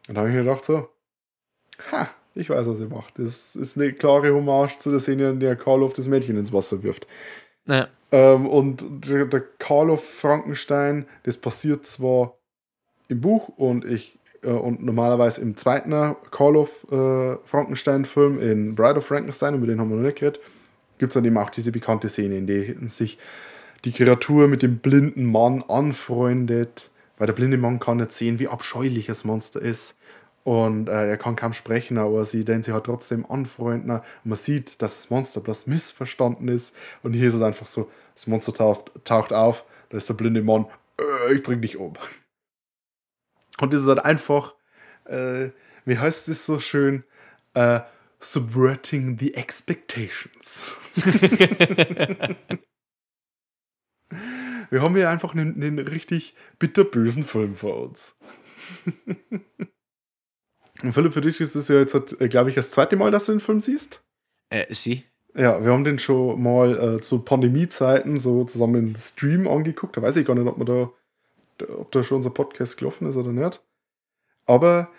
und 0.08 0.14
da 0.14 0.22
habe 0.22 0.30
ich 0.30 0.36
mir 0.36 0.44
gedacht 0.44 0.64
so, 0.64 0.88
ha, 1.90 2.08
ich 2.34 2.50
weiß, 2.50 2.66
was 2.66 2.80
er 2.80 2.88
macht. 2.88 3.18
Das 3.18 3.56
ist 3.56 3.76
eine 3.76 3.92
klare 3.92 4.34
Hommage 4.34 4.78
zu 4.78 4.90
der 4.90 5.00
Szene, 5.00 5.30
in 5.30 5.40
der 5.40 5.56
Karloff 5.56 5.92
das 5.92 6.08
Mädchen 6.08 6.36
ins 6.36 6.52
Wasser 6.52 6.82
wirft. 6.82 7.06
Ja. 7.66 7.88
Ähm, 8.12 8.46
und 8.46 8.84
der, 9.06 9.26
der 9.26 9.42
Karloff 9.58 10.04
Frankenstein, 10.04 11.06
das 11.22 11.36
passiert 11.36 11.86
zwar 11.86 12.36
im 13.08 13.20
Buch 13.20 13.48
und 13.56 13.84
ich 13.84 14.18
äh, 14.42 14.48
und 14.48 14.84
normalerweise 14.84 15.40
im 15.40 15.56
zweiten 15.56 16.16
Karloff 16.30 16.86
äh, 16.90 17.36
Frankenstein-Film 17.44 18.38
in 18.38 18.74
Bride 18.74 18.98
of 18.98 19.06
Frankenstein, 19.06 19.54
über 19.54 19.66
den 19.66 19.80
haben 19.80 19.90
wir 19.90 19.96
noch 19.96 20.04
nicht 20.04 20.18
geredet, 20.18 20.40
gibt 20.98 21.10
es 21.10 21.14
dann 21.14 21.24
eben 21.24 21.38
auch 21.38 21.50
diese 21.50 21.72
bekannte 21.72 22.08
Szene, 22.08 22.36
in 22.36 22.46
der 22.46 22.74
sich 22.88 23.18
die 23.84 23.92
Kreatur 23.92 24.48
mit 24.48 24.62
dem 24.62 24.78
blinden 24.78 25.24
Mann 25.24 25.62
anfreundet, 25.68 26.90
weil 27.18 27.26
der 27.26 27.34
blinde 27.34 27.58
Mann 27.58 27.80
kann 27.80 27.98
nicht 27.98 28.12
sehen, 28.12 28.38
wie 28.38 28.48
abscheulich 28.48 29.06
das 29.06 29.24
Monster 29.24 29.60
ist. 29.60 29.96
Und 30.44 30.88
äh, 30.88 31.08
er 31.08 31.16
kann 31.16 31.36
kaum 31.36 31.54
sprechen, 31.54 31.96
aber 31.96 32.24
sie 32.26 32.44
denn 32.44 32.62
sie 32.62 32.72
hat 32.72 32.84
trotzdem 32.84 33.24
anfreunden. 33.26 33.90
Und 33.90 34.02
man 34.24 34.36
sieht, 34.38 34.82
dass 34.82 35.00
das 35.00 35.10
Monster 35.10 35.40
bloß 35.40 35.66
missverstanden 35.66 36.48
ist. 36.48 36.74
Und 37.02 37.14
hier 37.14 37.28
ist 37.28 37.34
es 37.34 37.42
einfach 37.42 37.66
so: 37.66 37.90
das 38.14 38.26
Monster 38.26 38.52
taucht, 38.52 38.90
taucht 39.04 39.32
auf, 39.32 39.64
da 39.88 39.96
ist 39.96 40.08
der 40.08 40.14
blinde 40.14 40.42
Mann, 40.42 40.66
äh, 41.00 41.34
ich 41.34 41.42
bring 41.42 41.62
dich 41.62 41.78
um. 41.78 41.94
Und 43.60 43.72
das 43.72 43.82
ist 43.82 43.88
halt 43.88 44.04
einfach, 44.04 44.54
äh, 45.06 45.48
wie 45.84 45.98
heißt 45.98 46.28
es 46.28 46.44
so 46.44 46.58
schön? 46.60 47.04
Äh, 47.54 47.80
subverting 48.20 49.18
the 49.18 49.34
expectations. 49.34 50.76
Wir 54.70 54.82
haben 54.82 54.96
hier 54.96 55.10
einfach 55.10 55.34
einen, 55.34 55.62
einen 55.62 55.78
richtig 55.78 56.34
bitterbösen 56.58 57.24
Film 57.24 57.54
vor 57.54 57.80
uns. 57.80 58.16
Und 60.84 60.92
Philipp, 60.92 61.14
für 61.14 61.22
dich 61.22 61.40
ist 61.40 61.54
es 61.54 61.68
ja 61.68 61.76
jetzt, 61.76 61.94
äh, 62.20 62.28
glaube 62.28 62.50
ich, 62.50 62.56
das 62.56 62.70
zweite 62.70 62.96
Mal, 62.96 63.10
dass 63.10 63.26
du 63.26 63.32
den 63.32 63.40
Film 63.40 63.60
siehst. 63.60 64.02
Äh, 64.50 64.72
sie? 64.72 65.04
Ja, 65.34 65.64
wir 65.64 65.72
haben 65.72 65.84
den 65.84 65.98
schon 65.98 66.40
mal 66.40 66.96
äh, 66.96 67.00
zu 67.00 67.20
Pandemiezeiten 67.20 68.18
so 68.18 68.44
zusammen 68.44 68.74
im 68.74 68.96
Stream 68.96 69.48
angeguckt. 69.48 69.96
Da 69.96 70.02
weiß 70.02 70.16
ich 70.16 70.26
gar 70.26 70.34
nicht, 70.34 70.46
ob, 70.46 70.58
man 70.58 70.66
da, 70.66 70.90
ob 71.74 71.90
da 71.90 72.04
schon 72.04 72.18
unser 72.18 72.30
Podcast 72.30 72.76
gelaufen 72.76 73.08
ist 73.08 73.16
oder 73.16 73.32
nicht. 73.32 73.62
Aber 74.46 74.90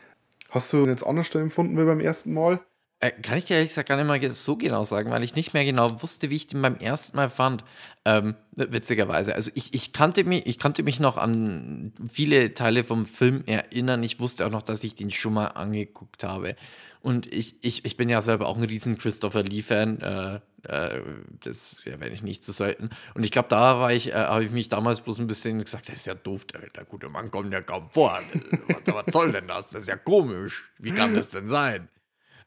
hast 0.49 0.73
du 0.73 0.83
ihn 0.83 0.89
jetzt 0.89 1.05
anders 1.05 1.33
empfunden 1.35 1.77
wie 1.77 1.85
beim 1.85 1.99
ersten 1.99 2.33
Mal? 2.33 2.59
Äh, 3.05 3.11
kann 3.21 3.37
ich 3.37 3.45
dir 3.45 3.55
ehrlich 3.55 3.69
gesagt 3.69 3.89
gar 3.89 3.97
nicht 3.97 4.07
mal 4.07 4.33
so 4.33 4.55
genau 4.55 4.83
sagen, 4.83 5.11
weil 5.11 5.23
ich 5.23 5.35
nicht 5.35 5.53
mehr 5.53 5.63
genau 5.63 6.01
wusste, 6.01 6.29
wie 6.29 6.35
ich 6.35 6.47
den 6.47 6.61
beim 6.61 6.77
ersten 6.77 7.15
Mal 7.17 7.29
fand. 7.29 7.63
Ähm, 8.03 8.35
witzigerweise. 8.53 9.35
Also 9.35 9.51
ich, 9.53 9.73
ich, 9.73 9.93
kannte 9.93 10.23
mich, 10.23 10.45
ich 10.47 10.57
kannte 10.57 10.81
mich 10.81 10.99
noch 10.99 11.17
an 11.17 11.93
viele 12.11 12.53
Teile 12.53 12.83
vom 12.83 13.05
Film 13.05 13.43
erinnern. 13.45 14.01
Ich 14.03 14.19
wusste 14.19 14.45
auch 14.45 14.51
noch, 14.51 14.63
dass 14.63 14.83
ich 14.83 14.95
den 14.95 15.11
schon 15.11 15.33
mal 15.33 15.47
angeguckt 15.47 16.23
habe. 16.23 16.55
Und 17.01 17.31
ich, 17.31 17.55
ich, 17.61 17.85
ich 17.85 17.97
bin 17.97 18.09
ja 18.09 18.23
selber 18.23 18.47
auch 18.47 18.57
ein 18.57 18.63
riesen 18.63 18.97
Christopher 18.97 19.43
Lee-Fan. 19.43 20.01
Äh, 20.01 20.39
äh, 20.67 21.01
das 21.43 21.79
erwähne 21.85 22.15
ich 22.15 22.23
nicht 22.23 22.43
zu 22.43 22.53
selten. 22.53 22.89
Und 23.13 23.23
ich 23.23 23.29
glaube, 23.29 23.49
da 23.49 23.79
war 23.79 23.93
ich, 23.93 24.09
äh, 24.09 24.13
habe 24.13 24.45
ich 24.45 24.51
mich 24.51 24.69
damals 24.69 25.01
bloß 25.01 25.19
ein 25.19 25.27
bisschen 25.27 25.61
gesagt, 25.61 25.89
das 25.89 25.97
ist 25.97 26.07
ja 26.07 26.15
doof, 26.15 26.45
der, 26.45 26.61
der 26.75 26.85
gute 26.85 27.09
Mann 27.09 27.29
kommt 27.29 27.53
ja 27.53 27.61
kaum 27.61 27.87
vor. 27.91 28.19
was, 28.67 28.95
was 28.95 29.13
soll 29.13 29.31
denn 29.31 29.47
das? 29.47 29.69
Das 29.69 29.83
ist 29.83 29.89
ja 29.89 29.97
komisch. 29.97 30.71
Wie 30.79 30.91
kann 30.91 31.13
das 31.13 31.29
denn 31.29 31.47
sein? 31.47 31.87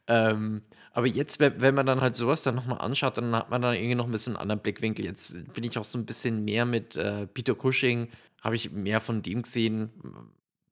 Ähm, 0.08 0.62
aber 0.92 1.06
jetzt, 1.06 1.38
wenn 1.38 1.74
man 1.74 1.86
dann 1.86 2.00
halt 2.00 2.16
sowas 2.16 2.42
dann 2.42 2.56
nochmal 2.56 2.80
anschaut, 2.80 3.18
dann 3.18 3.34
hat 3.34 3.50
man 3.50 3.62
dann 3.62 3.74
irgendwie 3.74 3.94
noch 3.94 4.06
ein 4.06 4.10
bisschen 4.10 4.32
einen 4.34 4.42
anderen 4.42 4.60
Blickwinkel. 4.60 5.04
Jetzt 5.04 5.52
bin 5.52 5.62
ich 5.62 5.78
auch 5.78 5.84
so 5.84 5.98
ein 5.98 6.06
bisschen 6.06 6.44
mehr 6.44 6.64
mit 6.64 6.96
äh, 6.96 7.26
Peter 7.26 7.54
Cushing, 7.54 8.08
habe 8.40 8.56
ich 8.56 8.72
mehr 8.72 9.00
von 9.00 9.22
dem 9.22 9.42
gesehen, 9.42 9.90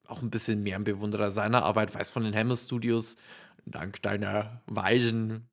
auch 0.07 0.23
ein 0.23 0.31
bisschen 0.31 0.63
mehr 0.63 0.77
ein 0.77 0.85
Bewunderer 0.85 1.31
seiner 1.31 1.63
Arbeit, 1.65 1.95
weiß 1.95 2.11
von 2.11 2.25
den 2.25 2.35
Hammer 2.35 2.57
Studios, 2.57 3.17
dank 3.67 4.03
deiner 4.03 4.63
weisen 4.67 5.49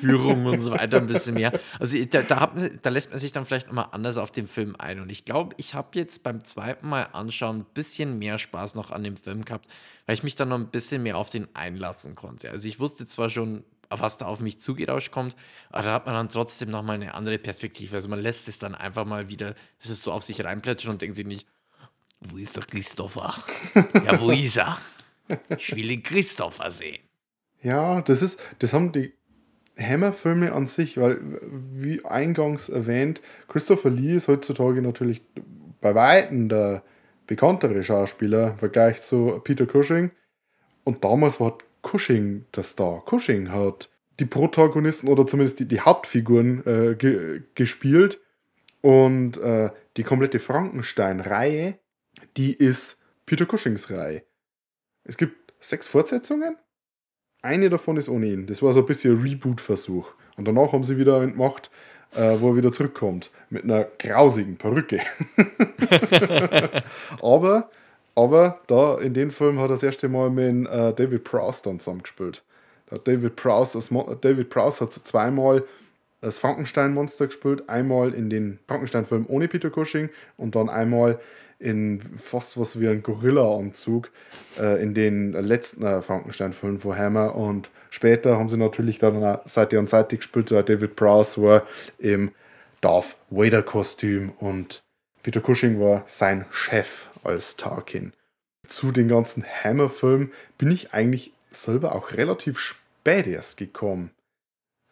Führung 0.00 0.46
und 0.46 0.60
so 0.60 0.70
weiter 0.70 0.98
ein 0.98 1.06
bisschen 1.06 1.34
mehr. 1.34 1.52
Also 1.78 2.02
da, 2.04 2.22
da, 2.22 2.40
hat, 2.40 2.52
da 2.82 2.90
lässt 2.90 3.10
man 3.10 3.18
sich 3.18 3.32
dann 3.32 3.44
vielleicht 3.44 3.66
nochmal 3.66 3.88
anders 3.92 4.18
auf 4.18 4.30
den 4.30 4.48
Film 4.48 4.76
ein. 4.78 5.00
Und 5.00 5.10
ich 5.10 5.24
glaube, 5.24 5.54
ich 5.58 5.74
habe 5.74 5.98
jetzt 5.98 6.22
beim 6.22 6.44
zweiten 6.44 6.88
Mal 6.88 7.08
anschauen 7.12 7.60
ein 7.60 7.66
bisschen 7.74 8.18
mehr 8.18 8.38
Spaß 8.38 8.74
noch 8.74 8.90
an 8.90 9.02
dem 9.02 9.16
Film 9.16 9.44
gehabt, 9.44 9.68
weil 10.06 10.14
ich 10.14 10.22
mich 10.22 10.36
dann 10.36 10.48
noch 10.48 10.58
ein 10.58 10.68
bisschen 10.68 11.02
mehr 11.02 11.16
auf 11.16 11.30
den 11.30 11.48
einlassen 11.54 12.14
konnte. 12.14 12.50
Also 12.50 12.68
ich 12.68 12.80
wusste 12.80 13.06
zwar 13.06 13.28
schon, 13.30 13.64
was 13.90 14.18
da 14.18 14.26
auf 14.26 14.40
mich 14.40 14.60
zugerauscht 14.60 15.12
kommt, 15.12 15.36
aber 15.70 15.84
da 15.84 15.92
hat 15.94 16.06
man 16.06 16.14
dann 16.14 16.28
trotzdem 16.28 16.70
nochmal 16.70 16.96
eine 16.96 17.14
andere 17.14 17.38
Perspektive. 17.38 17.96
Also 17.96 18.08
man 18.08 18.20
lässt 18.20 18.48
es 18.48 18.58
dann 18.58 18.74
einfach 18.74 19.04
mal 19.04 19.28
wieder, 19.28 19.54
es 19.80 19.90
ist 19.90 20.02
so 20.02 20.12
auf 20.12 20.22
sich 20.22 20.44
reinplätschern 20.44 20.92
und 20.92 21.02
denkt 21.02 21.16
sich 21.16 21.26
nicht, 21.26 21.46
wo 22.20 22.36
ist 22.36 22.56
der 22.56 22.64
Christopher? 22.64 23.34
ja, 23.74 24.20
wo 24.20 24.30
ist 24.30 24.56
er? 24.56 24.78
Ich 25.56 25.74
will 25.74 25.88
den 25.88 26.02
Christopher 26.02 26.70
sehen. 26.70 27.02
Ja, 27.60 28.00
das 28.02 28.22
ist, 28.22 28.40
das 28.60 28.72
haben 28.72 28.92
die 28.92 29.12
Hammer-Filme 29.78 30.52
an 30.52 30.66
sich, 30.66 30.98
weil, 30.98 31.18
wie 31.50 32.04
eingangs 32.04 32.68
erwähnt, 32.68 33.20
Christopher 33.48 33.90
Lee 33.90 34.16
ist 34.16 34.28
heutzutage 34.28 34.82
natürlich 34.82 35.22
bei 35.80 35.94
Weitem 35.94 36.48
der 36.48 36.82
bekanntere 37.26 37.82
Schauspieler 37.82 38.52
im 38.52 38.58
Vergleich 38.58 39.00
zu 39.00 39.40
Peter 39.44 39.66
Cushing. 39.66 40.10
Und 40.84 41.04
damals 41.04 41.38
war 41.38 41.58
Cushing 41.82 42.46
der 42.54 42.64
Star. 42.64 43.04
Cushing 43.04 43.52
hat 43.52 43.88
die 44.18 44.24
Protagonisten 44.24 45.08
oder 45.08 45.26
zumindest 45.26 45.60
die, 45.60 45.68
die 45.68 45.80
Hauptfiguren 45.80 46.66
äh, 46.66 46.94
ge 46.96 47.42
gespielt. 47.54 48.20
Und 48.80 49.36
äh, 49.38 49.70
die 49.96 50.04
komplette 50.04 50.38
Frankenstein-Reihe, 50.38 51.78
die 52.36 52.54
ist 52.54 52.98
Peter 53.26 53.44
Cushings 53.44 53.90
Reihe. 53.90 54.22
Es 55.04 55.16
gibt 55.16 55.52
sechs 55.60 55.88
Fortsetzungen 55.88 56.56
eine 57.42 57.68
davon 57.68 57.96
ist 57.96 58.08
ohne 58.08 58.26
ihn. 58.26 58.46
Das 58.46 58.62
war 58.62 58.72
so 58.72 58.80
ein 58.80 58.86
bisschen 58.86 59.16
ein 59.16 59.22
Reboot-Versuch. 59.22 60.12
Und 60.36 60.46
danach 60.46 60.72
haben 60.72 60.84
sie 60.84 60.98
wieder 60.98 61.20
einen 61.20 61.32
gemacht, 61.32 61.70
äh, 62.14 62.36
wo 62.40 62.50
er 62.50 62.56
wieder 62.56 62.72
zurückkommt. 62.72 63.30
Mit 63.50 63.64
einer 63.64 63.86
grausigen 63.98 64.56
Perücke. 64.56 65.00
aber, 67.22 67.70
aber 68.14 68.60
da 68.66 68.98
in 68.98 69.14
dem 69.14 69.30
Film 69.30 69.58
hat 69.58 69.66
er 69.66 69.68
das 69.68 69.82
erste 69.82 70.08
Mal 70.08 70.30
mit 70.30 70.68
äh, 70.68 70.92
David 70.92 71.24
Prowse 71.24 71.62
dann 71.62 71.80
zusammengespielt. 71.80 72.42
David 73.04 73.36
Prowse, 73.36 73.78
David 74.20 74.48
Prowse 74.48 74.84
hat 74.84 74.94
zweimal 74.94 75.64
das 76.20 76.38
Frankenstein-Monster 76.38 77.26
gespielt. 77.26 77.68
Einmal 77.68 78.14
in 78.14 78.30
den 78.30 78.58
Frankenstein-Film 78.66 79.26
ohne 79.28 79.48
Peter 79.48 79.70
Cushing 79.70 80.08
und 80.36 80.54
dann 80.54 80.68
einmal 80.68 81.20
in 81.58 82.00
fast 82.18 82.58
was 82.58 82.80
wie 82.80 82.88
ein 82.88 83.02
Gorilla-Anzug 83.02 84.10
äh, 84.58 84.80
in 84.82 84.94
den 84.94 85.32
letzten 85.32 85.84
äh, 85.84 86.02
Frankenstein-Filmen 86.02 86.80
von 86.80 86.96
Hammer 86.96 87.34
und 87.34 87.70
später 87.90 88.38
haben 88.38 88.48
sie 88.48 88.56
natürlich 88.56 88.98
dann 88.98 89.38
Seite 89.44 89.78
an 89.78 89.88
Seite 89.88 90.16
gespielt, 90.16 90.48
so 90.48 90.62
David 90.62 90.94
Prowse 90.94 91.42
war 91.42 91.66
im 91.98 92.30
Darth 92.80 93.16
Vader-Kostüm 93.30 94.30
und 94.38 94.82
Peter 95.22 95.40
Cushing 95.40 95.80
war 95.80 96.04
sein 96.06 96.46
Chef 96.50 97.08
als 97.24 97.56
Tarkin. 97.56 98.12
Zu 98.66 98.92
den 98.92 99.08
ganzen 99.08 99.44
Hammer-Filmen 99.44 100.32
bin 100.58 100.70
ich 100.70 100.94
eigentlich 100.94 101.32
selber 101.50 101.94
auch 101.94 102.12
relativ 102.12 102.60
spät 102.60 103.26
erst 103.26 103.56
gekommen. 103.56 104.10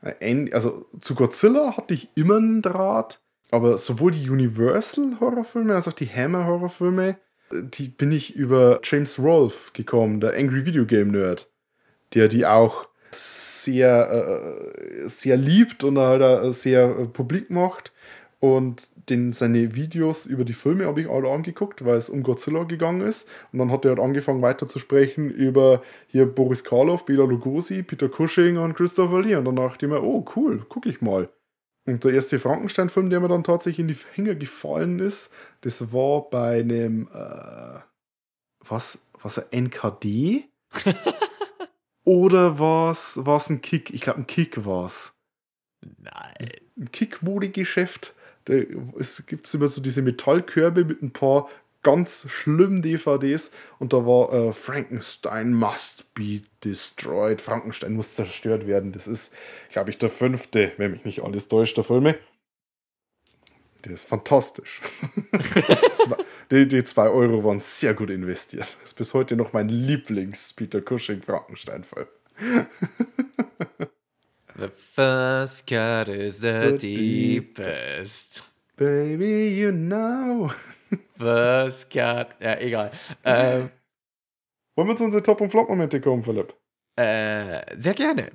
Äh, 0.02 0.50
also 0.52 0.86
zu 1.00 1.14
Godzilla 1.14 1.76
hatte 1.76 1.94
ich 1.94 2.08
immer 2.16 2.38
einen 2.38 2.62
Draht, 2.62 3.20
aber 3.50 3.78
sowohl 3.78 4.12
die 4.12 4.28
Universal-Horrorfilme 4.28 5.74
als 5.74 5.88
auch 5.88 5.92
die 5.92 6.08
Hammer-Horrorfilme, 6.08 7.16
die 7.52 7.88
bin 7.88 8.12
ich 8.12 8.34
über 8.34 8.80
James 8.82 9.18
Rolfe 9.18 9.72
gekommen, 9.72 10.20
der 10.20 10.34
Angry 10.34 10.66
Video 10.66 10.84
Game 10.84 11.12
Nerd, 11.12 11.48
der 12.14 12.28
die 12.28 12.44
auch 12.44 12.88
sehr, 13.12 14.10
äh, 14.10 15.08
sehr 15.08 15.36
liebt 15.36 15.84
und 15.84 15.98
halt 15.98 16.54
sehr 16.54 16.84
äh, 16.84 17.06
publik 17.06 17.50
macht. 17.50 17.92
Und 18.38 18.90
den, 19.08 19.32
seine 19.32 19.74
Videos 19.74 20.26
über 20.26 20.44
die 20.44 20.52
Filme 20.52 20.86
habe 20.86 21.00
ich 21.00 21.08
alle 21.08 21.30
angeguckt, 21.30 21.84
weil 21.84 21.96
es 21.96 22.10
um 22.10 22.22
Godzilla 22.22 22.64
gegangen 22.64 23.00
ist. 23.00 23.26
Und 23.52 23.60
dann 23.60 23.70
hat 23.70 23.84
er 23.84 23.92
halt 23.92 24.00
angefangen 24.00 24.42
weiter 24.42 24.68
zu 24.68 24.78
sprechen 24.78 25.30
über 25.30 25.82
hier 26.08 26.26
Boris 26.26 26.62
Karloff, 26.62 27.04
Bela 27.06 27.24
Lugosi, 27.24 27.82
Peter 27.82 28.08
Cushing 28.08 28.58
und 28.58 28.74
Christopher 28.74 29.22
Lee. 29.22 29.36
Und 29.36 29.46
dann 29.46 29.56
dachte 29.56 29.86
ich 29.86 29.90
mir, 29.90 30.02
oh 30.02 30.24
cool, 30.36 30.64
gucke 30.68 30.88
ich 30.88 31.00
mal. 31.00 31.28
Und 31.86 32.02
der 32.02 32.12
erste 32.12 32.40
Frankenstein-Film, 32.40 33.10
der 33.10 33.20
mir 33.20 33.28
dann 33.28 33.44
tatsächlich 33.44 33.78
in 33.78 33.88
die 33.88 33.94
Finger 33.94 34.34
gefallen 34.34 34.98
ist, 34.98 35.30
das 35.60 35.92
war 35.92 36.28
bei 36.28 36.60
einem, 36.60 37.08
äh, 37.14 37.80
was, 38.60 38.98
was 39.22 39.38
ein 39.38 39.66
NKD? 39.66 40.44
Oder 42.04 42.58
was 42.58 43.16
es 43.16 43.50
ein 43.50 43.62
Kick? 43.62 43.90
Ich 43.90 44.02
glaube, 44.02 44.20
ein 44.20 44.26
Kick 44.26 44.64
war 44.64 44.86
es. 44.86 45.12
Nein. 45.98 46.34
Ein 46.78 46.92
Kick-Mode-Geschäft. 46.92 48.14
Da 48.44 48.54
gibt 49.26 49.46
es 49.46 49.54
immer 49.54 49.68
so 49.68 49.80
diese 49.80 50.02
Metallkörbe 50.02 50.84
mit 50.84 51.02
ein 51.02 51.12
paar 51.12 51.48
ganz 51.86 52.26
schlimmen 52.28 52.82
DVDs 52.82 53.52
und 53.78 53.92
da 53.92 53.98
war 53.98 54.32
äh, 54.32 54.52
Frankenstein 54.52 55.54
must 55.54 56.12
be 56.14 56.42
destroyed. 56.64 57.40
Frankenstein 57.40 57.92
muss 57.92 58.16
zerstört 58.16 58.66
werden. 58.66 58.90
Das 58.90 59.06
ist, 59.06 59.32
glaube 59.70 59.90
ich, 59.90 59.98
der 59.98 60.10
fünfte, 60.10 60.72
wenn 60.78 60.90
mich 60.90 61.04
nicht 61.04 61.22
alles 61.22 61.46
täuscht, 61.46 61.76
der 61.76 61.84
Filme. 61.84 62.18
Der 63.84 63.92
ist 63.92 64.08
fantastisch. 64.08 64.82
Die, 66.50 66.66
die 66.68 66.84
zwei 66.84 67.08
Euro 67.08 67.42
waren 67.42 67.60
sehr 67.60 67.92
gut 67.94 68.10
investiert. 68.10 68.62
Das 68.62 68.76
ist 68.84 68.94
bis 68.94 69.14
heute 69.14 69.34
noch 69.36 69.52
mein 69.52 69.68
Lieblings-Peter 69.68 70.80
Cushing-Frankenstein-Film. 70.80 72.06
The 74.58 74.68
first 74.68 75.66
cut 75.66 76.08
is 76.08 76.38
the 76.38 76.70
So 76.70 76.76
deep. 76.78 77.56
deepest. 77.56 78.44
Baby, 78.76 79.48
you 79.56 79.70
know. 79.72 80.50
First 81.16 81.90
cut. 81.90 82.28
Ja, 82.40 82.58
egal. 82.60 82.90
Ähm, 83.24 83.70
Wollen 84.76 84.88
wir 84.88 84.96
zu 84.96 85.04
unseren 85.04 85.24
Top- 85.24 85.40
und 85.40 85.50
Flop-Momente 85.50 86.00
kommen, 86.00 86.22
Philipp? 86.22 86.54
äh, 86.96 87.62
sehr 87.78 87.94
gerne. 87.94 88.32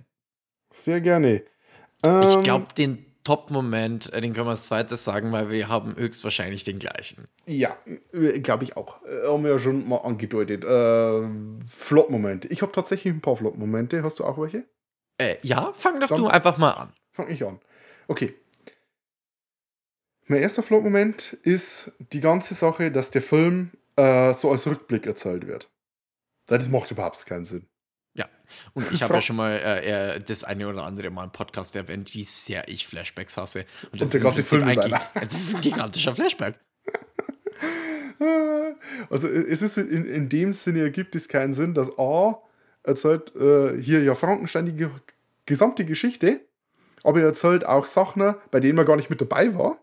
Sehr 0.73 1.01
gerne. 1.01 1.43
Ich 2.03 2.07
Ähm, 2.35 2.43
glaube, 2.43 2.67
den 2.77 3.05
Top-Moment, 3.23 4.11
äh, 4.13 4.21
den 4.21 4.33
können 4.33 4.47
wir 4.47 4.51
als 4.51 4.65
zweites 4.67 5.03
sagen, 5.03 5.31
weil 5.31 5.49
wir 5.51 5.67
haben 5.67 5.95
höchstwahrscheinlich 5.95 6.63
den 6.63 6.79
gleichen. 6.79 7.27
Ja, 7.45 7.77
glaube 8.41 8.63
ich 8.63 8.75
auch. 8.77 9.03
Äh, 9.05 9.27
Haben 9.27 9.43
wir 9.43 9.51
ja 9.51 9.59
schon 9.59 9.87
mal 9.87 9.97
angedeutet. 9.97 10.63
Äh, 10.63 11.27
Flop-Momente. 11.67 12.47
Ich 12.47 12.61
habe 12.63 12.71
tatsächlich 12.71 13.13
ein 13.13 13.21
paar 13.21 13.35
Flop-Momente. 13.35 14.01
Hast 14.03 14.19
du 14.19 14.23
auch 14.25 14.39
welche? 14.39 14.63
Äh, 15.19 15.35
ja, 15.43 15.71
fang 15.73 15.99
doch 15.99 16.07
Dann- 16.07 16.17
du 16.17 16.27
einfach 16.27 16.57
mal 16.57 16.71
an. 16.71 16.93
Fang 17.11 17.29
ich 17.29 17.43
an. 17.45 17.59
Okay. 18.07 18.33
Mein 20.31 20.43
erster 20.43 20.63
Flop-Moment 20.63 21.33
ist 21.43 21.91
die 22.13 22.21
ganze 22.21 22.53
Sache, 22.53 22.89
dass 22.89 23.11
der 23.11 23.21
Film 23.21 23.71
äh, 23.97 24.33
so 24.33 24.49
als 24.49 24.65
Rückblick 24.65 25.05
erzählt 25.05 25.45
wird. 25.45 25.69
Das 26.45 26.69
macht 26.69 26.89
überhaupt 26.89 27.25
keinen 27.25 27.43
Sinn. 27.43 27.67
Ja. 28.13 28.29
Und 28.73 28.89
ich 28.93 29.03
habe 29.03 29.15
ja 29.15 29.21
schon 29.21 29.35
mal 29.35 29.57
äh, 29.57 30.19
das 30.19 30.45
eine 30.45 30.69
oder 30.69 30.85
andere 30.85 31.09
Mal 31.09 31.25
im 31.25 31.33
Podcast 31.33 31.75
erwähnt, 31.75 32.13
wie 32.13 32.23
sehr 32.23 32.65
ich 32.69 32.87
Flashbacks 32.87 33.35
hasse. 33.35 33.65
Und, 33.91 34.01
Und 34.01 34.13
der 34.13 34.21
ganze 34.21 34.45
Film 34.45 34.69
ist 34.69 34.77
ein 34.77 34.93
einer. 34.93 35.01
Das 35.15 35.33
ist 35.33 35.55
ein 35.55 35.61
gigantischer 35.61 36.15
Flashback. 36.15 36.55
Also 39.09 39.27
es 39.27 39.61
ist 39.61 39.77
in, 39.77 40.05
in 40.05 40.29
dem 40.29 40.53
Sinne 40.53 40.81
ergibt 40.81 41.15
es 41.15 41.27
keinen 41.27 41.53
Sinn, 41.53 41.73
dass 41.73 41.97
A 41.97 42.39
erzählt 42.83 43.35
äh, 43.35 43.81
hier 43.81 44.03
ja 44.03 44.15
Frankenstein 44.15 44.67
die 44.67 44.75
ge 44.75 44.89
gesamte 45.45 45.85
Geschichte, 45.85 46.39
aber 47.03 47.19
er 47.19 47.25
erzählt 47.25 47.65
auch 47.65 47.87
Sachen, 47.87 48.35
bei 48.51 48.59
denen 48.59 48.75
man 48.75 48.85
gar 48.85 48.95
nicht 48.95 49.09
mit 49.09 49.19
dabei 49.19 49.55
war. 49.55 49.79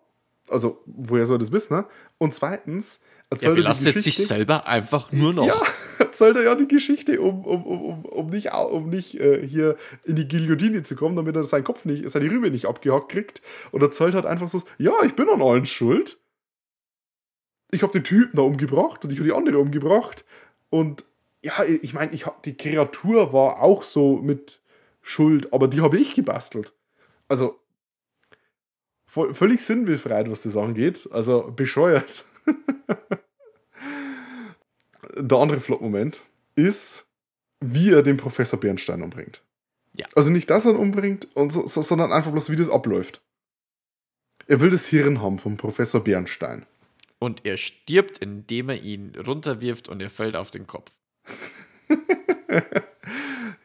Also, 0.51 0.83
woher 0.87 1.27
soll 1.27 1.39
das 1.39 1.53
wissen? 1.53 1.77
Ne? 1.77 1.87
Und 2.19 2.35
zweitens 2.35 3.01
Er 3.31 3.43
er 3.43 3.55
belastet 3.55 4.03
sich 4.03 4.17
selber 4.17 4.67
einfach 4.67 5.13
nur 5.13 5.33
noch. 5.33 5.47
Ja, 5.47 5.63
erzählt 5.99 6.37
er 6.37 6.45
ja 6.45 6.55
die 6.55 6.69
Geschichte, 6.69 7.21
um, 7.21 7.45
um, 7.45 7.65
um, 7.65 7.85
um, 7.85 8.05
um 8.05 8.31
nicht, 8.31 8.53
um 8.53 8.89
nicht 8.89 9.21
äh, 9.21 9.47
hier 9.47 9.77
in 10.05 10.17
die 10.17 10.27
Guillotine 10.29 10.83
zu 10.83 10.97
kommen, 10.97 11.17
damit 11.17 11.37
er 11.37 11.45
seinen 11.45 11.65
Kopf 11.65 11.85
nicht, 11.85 12.11
seine 12.11 12.31
Rübe 12.31 12.51
nicht 12.51 12.67
abgehackt 12.67 13.11
kriegt. 13.11 13.43
Und 13.71 13.83
erzählt 13.83 14.15
halt 14.15 14.27
einfach 14.27 14.49
so, 14.49 14.63
ja, 14.79 14.93
ich 15.05 15.15
bin 15.15 15.29
an 15.29 15.43
allen 15.43 15.67
schuld. 15.67 16.19
Ich 17.71 17.83
habe 17.83 17.93
den 17.93 18.05
Typen 18.05 18.37
da 18.37 18.43
umgebracht 18.43 19.05
und 19.05 19.13
ich 19.13 19.19
habe 19.19 19.29
die 19.29 19.35
andere 19.35 19.59
umgebracht. 19.59 20.25
Und 20.71 21.05
ja, 21.43 21.65
ich 21.65 21.93
meine, 21.93 22.13
ich 22.13 22.27
hab, 22.27 22.43
die 22.43 22.57
Kreatur 22.57 23.33
war 23.33 23.61
auch 23.61 23.83
so 23.83 24.17
mit 24.17 24.61
Schuld, 25.03 25.53
aber 25.53 25.69
die 25.69 25.81
habe 25.81 25.99
ich 25.99 26.15
gebastelt. 26.15 26.73
Also, 27.29 27.61
voll, 29.09 29.35
völlig 29.35 29.63
sinnbefreit, 29.63 30.31
was 30.31 30.43
das 30.43 30.57
angeht. 30.57 31.09
Also, 31.11 31.53
bescheuert. 31.55 32.25
der 35.17 35.39
andere 35.39 35.61
Flop-Moment 35.61 36.21
ist, 36.55 37.07
wie 37.61 37.91
er 37.91 38.03
den 38.03 38.17
Professor 38.17 38.59
Bernstein 38.61 39.03
umbringt. 39.03 39.43
Ja. 39.95 40.07
Also 40.15 40.31
nicht, 40.31 40.49
dass 40.51 40.65
er 40.65 40.73
ihn 40.73 40.77
umbringt, 40.77 41.29
so, 41.35 41.67
so, 41.67 41.83
sondern 41.83 42.13
einfach 42.13 42.31
bloß, 42.31 42.51
wie 42.51 42.57
das 42.57 42.69
abläuft. 42.69 43.21
Er 44.47 44.61
will 44.61 44.71
das 44.71 44.87
Hirn 44.87 45.21
haben 45.21 45.39
vom 45.39 45.57
Professor 45.57 46.03
Bernstein. 46.03 46.67
Und 47.19 47.45
er 47.45 47.57
stirbt, 47.57 48.19
indem 48.19 48.69
er 48.69 48.81
ihn 48.81 49.13
runterwirft 49.17 49.89
und 49.89 50.01
er 50.01 50.11
fällt 50.11 50.37
auf 50.37 50.51
den 50.51 50.67
Kopf. 50.67 50.93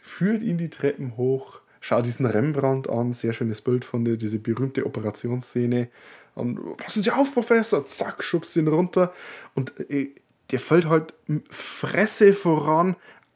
Führt 0.01 0.41
ihn 0.41 0.57
die 0.57 0.69
Treppen 0.69 1.15
hoch, 1.17 1.61
schaut 1.83 2.05
diesen 2.05 2.25
Rembrandt 2.25 2.89
an, 2.89 3.11
sehr 3.11 3.33
schönes 3.33 3.59
Bild 3.59 3.83
von 3.83 4.05
der, 4.05 4.15
diese 4.15 4.39
berühmte 4.39 4.85
Operationsszene. 4.85 5.89
Und 6.33 6.77
passen 6.77 7.03
Sie 7.03 7.11
auf, 7.11 7.33
Professor, 7.33 7.85
zack, 7.85 8.23
schubst 8.23 8.55
ihn 8.55 8.69
runter. 8.69 9.13
Und 9.53 9.77
äh, 9.89 10.15
der 10.49 10.61
fällt 10.61 10.85
halt 10.85 11.13
Fresse 11.49 12.33
voran 12.33 12.95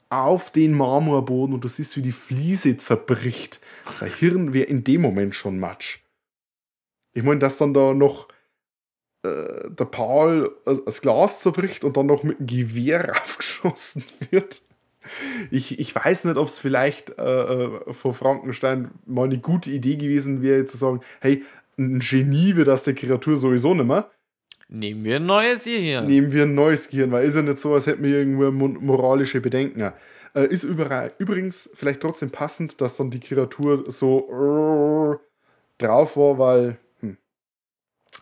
auf 0.10 0.50
den 0.50 0.72
Marmorboden 0.72 1.56
und 1.56 1.66
du 1.66 1.68
siehst, 1.68 1.98
wie 1.98 2.02
die 2.02 2.14
Fliese 2.14 2.78
zerbricht. 2.78 3.60
Sein 3.91 4.14
Hirn 4.14 4.54
wäre 4.54 4.68
in 4.68 4.86
dem 4.86 5.02
Moment 5.02 5.36
schon 5.36 5.60
Matsch. 5.60 6.00
Ich 7.14 7.24
meine, 7.24 7.41
dass 7.41 7.58
dann 7.58 7.74
da 7.74 7.93
noch 7.93 8.30
äh, 9.24 9.70
der 9.70 9.86
Paul 9.86 10.56
äh, 10.66 10.78
das 10.86 11.02
Glas 11.02 11.41
zerbricht 11.41 11.84
und 11.84 11.98
dann 11.98 12.06
noch 12.06 12.24
mit 12.24 12.39
einem 12.39 12.48
Gewehr 12.48 13.12
aufgeschossen 13.22 14.06
wird. 14.32 14.62
Ich, 15.51 15.80
ich 15.80 15.95
weiß 15.95 16.26
nicht, 16.26 16.38
ob 16.38 16.47
es 16.47 16.60
vielleicht 16.60 17.18
äh, 17.18 17.22
äh, 17.22 17.93
vor 17.93 18.14
Frankenstein 18.14 18.91
mal 19.05 19.26
eine 19.26 19.39
gute 19.39 19.70
Idee 19.72 19.95
gewesen 19.95 20.41
wäre, 20.41 20.66
zu 20.66 20.78
sagen, 20.78 21.01
hey, 21.22 21.43
ein 21.78 21.99
Genie 21.99 22.55
wird 22.55 22.70
aus 22.70 22.84
der 22.84 22.95
Kreatur 22.95 23.38
sowieso 23.38 23.74
nicht 23.74 23.86
mehr. 23.86 24.10
Nehmen 24.70 25.03
wir 25.05 25.18
ein 25.18 25.26
neues 25.26 25.64
hierher. 25.64 26.01
Nehmen 26.01 26.34
wir 26.34 26.43
ein 26.43 26.55
neues 26.55 26.89
Gehirn, 26.89 27.12
weil 27.12 27.26
ist 27.26 27.36
ja 27.36 27.41
nicht 27.41 27.58
so, 27.58 27.74
als 27.74 27.88
hätten 27.88 28.03
wir 28.03 28.18
irgendwo 28.18 28.51
mo- 28.51 28.68
moralische 28.68 29.39
Bedenken. 29.39 29.93
Äh, 30.36 30.47
ist 30.47 30.64
überall, 30.64 31.14
übrigens 31.20 31.70
vielleicht 31.74 32.01
trotzdem 32.01 32.32
passend, 32.32 32.82
dass 32.82 32.97
dann 32.97 33.10
die 33.10 33.22
Kreatur 33.22 33.89
so 33.89 35.18
drauf 35.78 36.18
war, 36.18 36.38
weil 36.38 36.78
hm, 36.99 37.18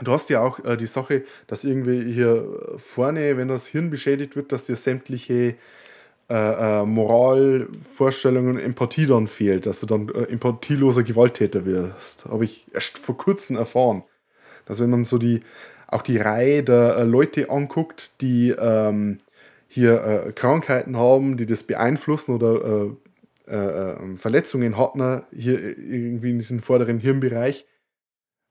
du 0.02 0.12
hast 0.12 0.30
ja 0.30 0.42
auch 0.42 0.64
äh, 0.64 0.78
die 0.78 0.86
Sache, 0.86 1.24
dass 1.48 1.64
irgendwie 1.64 2.14
hier 2.14 2.76
vorne, 2.78 3.38
wenn 3.38 3.48
das 3.48 3.68
Hirn 3.68 3.90
beschädigt 3.90 4.36
wird, 4.36 4.52
dass 4.52 4.68
dir 4.68 4.76
sämtliche 4.76 5.56
äh, 6.30 6.82
äh, 6.82 6.86
Moral, 6.86 7.68
Vorstellungen, 7.88 8.58
Empathie 8.58 9.06
dann 9.06 9.28
fehlt, 9.28 9.66
dass 9.66 9.80
du 9.82 9.86
dann 9.86 10.10
äh, 10.10 10.24
empathieloser 10.24 11.04
Gewalttäter 11.04 11.66
wirst. 11.66 12.26
Habe 12.26 12.46
ich 12.46 12.66
erst 12.74 12.98
vor 12.98 13.18
kurzem 13.18 13.58
erfahren. 13.58 14.04
Dass 14.66 14.80
wenn 14.80 14.90
man 14.90 15.04
so 15.04 15.20
die, 15.20 15.42
auch 15.88 16.02
die 16.02 16.18
Reihe 16.18 16.64
der 16.64 16.98
äh, 16.98 17.04
Leute 17.04 17.50
anguckt, 17.50 18.14
die 18.22 18.50
ähm, 18.50 19.20
hier 19.68 20.04
äh, 20.04 20.32
Krankheiten 20.32 20.98
haben, 20.98 21.38
die 21.38 21.46
das 21.46 21.64
beeinflussen 21.64 22.34
oder 22.34 22.88
äh, 23.48 23.52
äh, 23.52 23.92
äh, 23.94 24.16
Verletzungen 24.18 24.78
hatten, 24.78 25.22
hier 25.32 25.78
irgendwie 25.78 26.32
in 26.32 26.40
diesem 26.40 26.60
vorderen 26.60 26.98
Hirnbereich, 26.98 27.68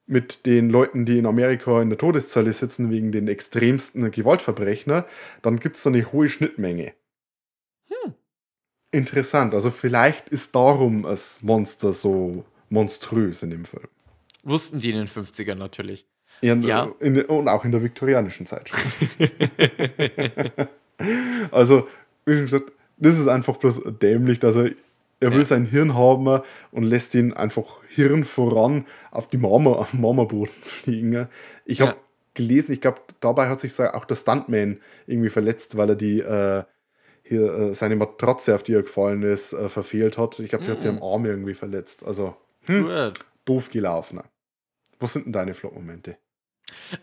mit 0.06 0.46
den 0.46 0.70
Leuten, 0.70 1.06
die 1.06 1.18
in 1.18 1.26
Amerika 1.26 1.80
in 1.80 1.88
der 1.88 1.98
Todeszelle 1.98 2.52
sitzen 2.52 2.90
wegen 2.90 3.10
den 3.10 3.26
extremsten 3.26 4.10
Gewaltverbrechen, 4.10 5.02
dann 5.42 5.60
gibt 5.60 5.76
es 5.76 5.82
da 5.82 5.90
eine 5.90 6.12
hohe 6.12 6.28
Schnittmenge. 6.28 6.92
Interessant, 8.94 9.54
also 9.54 9.70
vielleicht 9.70 10.28
ist 10.28 10.54
darum 10.54 11.02
das 11.02 11.42
Monster 11.42 11.92
so 11.92 12.44
monströs 12.70 13.42
in 13.42 13.50
dem 13.50 13.64
Film. 13.64 13.88
Wussten 14.44 14.78
die 14.78 14.90
in 14.90 14.96
den 14.96 15.08
50ern 15.08 15.56
natürlich. 15.56 16.06
In, 16.40 16.62
Ja. 16.62 16.92
in, 17.00 17.20
und 17.22 17.48
auch 17.48 17.64
in 17.64 17.72
der 17.72 17.82
viktorianischen 17.82 18.46
Zeit 18.46 18.68
schon. 18.68 18.78
also, 21.50 21.88
wie 22.24 22.34
schon 22.34 22.42
gesagt, 22.44 22.72
das 22.98 23.18
ist 23.18 23.28
einfach 23.28 23.56
bloß 23.56 23.82
dämlich, 24.00 24.38
dass 24.38 24.56
er, 24.56 24.70
er 25.20 25.32
will 25.32 25.38
Ja. 25.38 25.44
sein 25.44 25.64
Hirn 25.66 25.94
haben 25.94 26.40
und 26.70 26.82
lässt 26.84 27.14
ihn 27.14 27.32
einfach 27.32 27.80
Hirn 27.88 28.24
voran 28.24 28.86
auf 29.10 29.28
die 29.28 29.38
Marmor, 29.38 29.78
auf 29.80 29.90
den 29.90 30.00
Marmorboden 30.02 30.52
fliegen. 30.62 31.28
Ich 31.64 31.80
habe 31.80 31.92
Ja. 31.92 31.96
gelesen, 32.34 32.72
ich 32.72 32.80
glaube, 32.80 33.00
dabei 33.20 33.48
hat 33.48 33.60
sich 33.60 33.78
auch 33.80 34.04
der 34.04 34.16
Stuntman 34.16 34.80
irgendwie 35.06 35.30
verletzt, 35.30 35.76
weil 35.76 35.90
er 35.90 35.96
die 35.96 36.20
äh, 36.20 36.62
hier 37.26 37.52
äh, 37.54 37.74
seine 37.74 37.96
Matratze, 37.96 38.54
auf 38.54 38.62
die 38.62 38.74
er 38.74 38.82
gefallen 38.82 39.22
ist, 39.22 39.52
äh, 39.54 39.68
verfehlt 39.68 40.18
hat. 40.18 40.38
Ich 40.38 40.50
glaube, 40.50 40.64
der 40.64 40.74
hat 40.74 40.80
sich 40.80 40.90
am 40.90 41.02
Arm 41.02 41.24
irgendwie 41.24 41.54
verletzt. 41.54 42.04
Also 42.04 42.36
Gut. 42.66 43.14
doof 43.46 43.70
gelaufen. 43.70 44.20
Was 45.00 45.14
sind 45.14 45.24
denn 45.26 45.32
deine 45.32 45.54
Flop-Momente? 45.54 46.16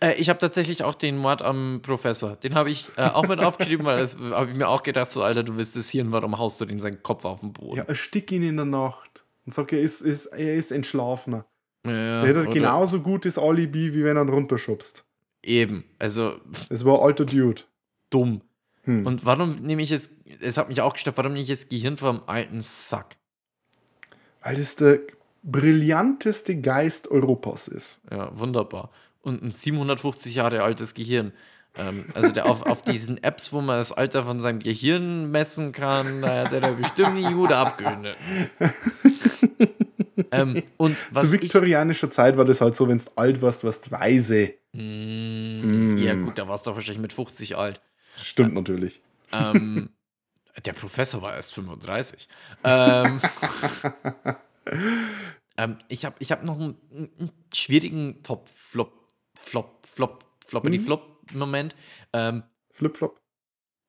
Äh, 0.02 0.16
ich 0.16 0.30
habe 0.30 0.40
tatsächlich 0.40 0.84
auch 0.84 0.96
den 0.96 1.18
Mord 1.18 1.42
am 1.42 1.80
Professor. 1.84 2.36
Den 2.36 2.56
habe 2.56 2.70
ich 2.72 2.88
äh, 2.98 3.04
auch 3.04 3.28
mit 3.28 3.40
aufgeschrieben, 3.44 3.86
weil 3.86 3.98
das 4.00 4.18
habe 4.18 4.52
ich 4.52 4.58
mir 4.58 4.68
auch 4.70 4.84
gedacht, 4.84 5.12
so 5.12 5.22
Alter, 5.24 5.44
du 5.44 5.58
willst 5.58 5.76
das 5.76 5.90
Hirn, 5.90 6.12
warum 6.12 6.38
haust 6.38 6.62
du 6.62 6.66
den 6.66 6.80
seinen 6.80 7.02
Kopf 7.04 7.26
auf 7.26 7.40
den 7.42 7.54
Boden? 7.54 7.78
Ja, 7.78 7.84
erstick 7.84 8.32
ihn 8.32 8.44
in 8.44 8.58
der 8.58 8.66
Nacht 8.66 9.26
und 9.46 9.54
sag, 9.54 9.72
er 9.74 9.82
ist, 9.82 10.02
ist, 10.02 10.28
er 10.28 10.56
ist 10.56 10.72
entschlafener. 10.72 11.46
Ja, 11.86 11.92
Der 12.22 12.28
hätte 12.30 12.42
oder- 12.42 12.52
genauso 12.52 13.00
gutes 13.02 13.38
Alibi, 13.40 13.94
wie 13.96 14.04
wenn 14.04 14.18
er 14.18 14.24
ihn 14.24 14.30
runterschubst. 14.30 15.04
Eben, 15.44 15.84
also 15.98 16.36
Es 16.70 16.86
war 16.86 17.00
ein 17.00 17.06
alter 17.06 17.26
Dude. 17.26 17.64
dumm. 18.12 18.42
Hm. 18.84 19.06
Und 19.06 19.26
warum 19.26 19.50
nehme 19.62 19.82
ich 19.82 19.92
es, 19.92 20.12
es 20.40 20.58
hat 20.58 20.70
mich 20.70 20.82
auch 20.82 20.94
gestört, 20.94 21.18
warum 21.18 21.34
nicht 21.34 21.50
das 21.50 21.70
Gehirn 21.70 21.98
vom 21.98 22.22
alten 22.26 22.62
Sack? 22.62 23.18
Weil 24.42 24.56
das 24.56 24.76
der 24.76 25.00
brillanteste 25.44 26.60
Geist 26.60 27.10
Europas 27.10 27.68
ist. 27.68 28.02
Ja, 28.10 28.38
wunderbar. 28.38 28.92
Und 29.22 29.44
ein 29.44 29.52
750 29.52 30.36
Jahre 30.36 30.64
altes 30.64 30.94
Gehirn. 30.94 31.32
Ähm, 31.78 32.06
also 32.16 32.32
der 32.32 32.48
auf, 32.48 32.64
auf 32.64 32.82
diesen 32.82 33.24
Apps, 33.24 33.54
wo 33.54 33.62
man 33.62 33.78
das 33.78 33.94
Alter 33.94 34.26
von 34.26 34.40
seinem 34.40 34.60
Gehirn 34.60 35.32
messen 35.32 35.72
kann, 35.72 36.22
da 36.22 36.44
hat 36.46 36.54
er 36.54 36.62
da 36.62 36.72
bestimmt 36.72 37.18
die 37.18 37.24
Jude 37.24 37.56
abgeschnitten. 37.56 38.16
ähm, 40.32 40.64
und 40.78 40.98
was 41.12 41.30
Zu 41.30 41.36
ich, 41.38 41.44
viktorianischer 41.44 42.12
Zeit 42.12 42.36
war 42.36 42.46
das 42.46 42.60
halt 42.62 42.76
so, 42.76 42.90
wenn 42.90 42.98
du 42.98 43.06
alt 43.16 43.42
warst, 43.42 43.64
warst 43.64 43.86
du 43.88 43.92
weise. 43.92 44.54
Mm, 44.74 45.98
Ja 45.98 46.16
gut, 46.16 46.38
da 46.38 46.48
warst 46.48 46.68
du 46.68 46.76
wahrscheinlich 46.76 47.02
mit 47.02 47.14
50 47.14 47.58
alt. 47.58 47.80
Stimmt 48.18 48.54
natürlich. 48.54 49.02
Ähm, 49.32 49.90
der 50.66 50.74
Professor 50.74 51.22
war 51.22 51.36
erst 51.36 51.54
35. 51.54 52.28
Ähm, 52.64 53.22
ähm, 55.58 55.78
ich 55.88 56.06
habe 56.06 56.16
ich 56.20 56.32
hab 56.32 56.44
noch 56.44 56.60
einen, 56.60 56.78
einen 56.92 57.32
schwierigen 57.54 58.22
Top-Flop, 58.24 58.94
Flop, 59.40 59.88
Flop, 59.88 60.26
Floppity-Flop-Moment. 60.48 61.76
Ähm, 62.14 62.44
Flip-Flop. 62.74 63.20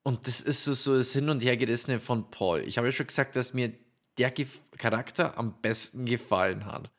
und 0.03 0.27
das 0.27 0.41
ist 0.41 0.63
so, 0.63 0.73
so 0.73 0.97
das 0.97 1.13
Hin- 1.13 1.29
und 1.29 1.43
Hergerissene 1.43 1.99
von 1.99 2.29
Paul. 2.29 2.61
Ich 2.61 2.77
habe 2.77 2.87
ja 2.87 2.91
schon 2.91 3.07
gesagt, 3.07 3.35
dass 3.35 3.53
mir 3.53 3.73
der 4.17 4.31
Gef 4.31 4.61
Charakter 4.77 5.37
am 5.37 5.59
besten 5.61 6.05
gefallen 6.05 6.65
hat. 6.65 6.91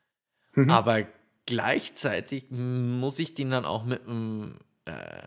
Mhm. 0.55 0.71
Aber 0.71 1.07
gleichzeitig 1.47 2.51
muss 2.51 3.19
ich 3.19 3.35
den 3.35 3.51
dann 3.51 3.65
auch 3.65 3.85
mit 3.85 4.07
dem, 4.07 4.59
äh, 4.85 5.23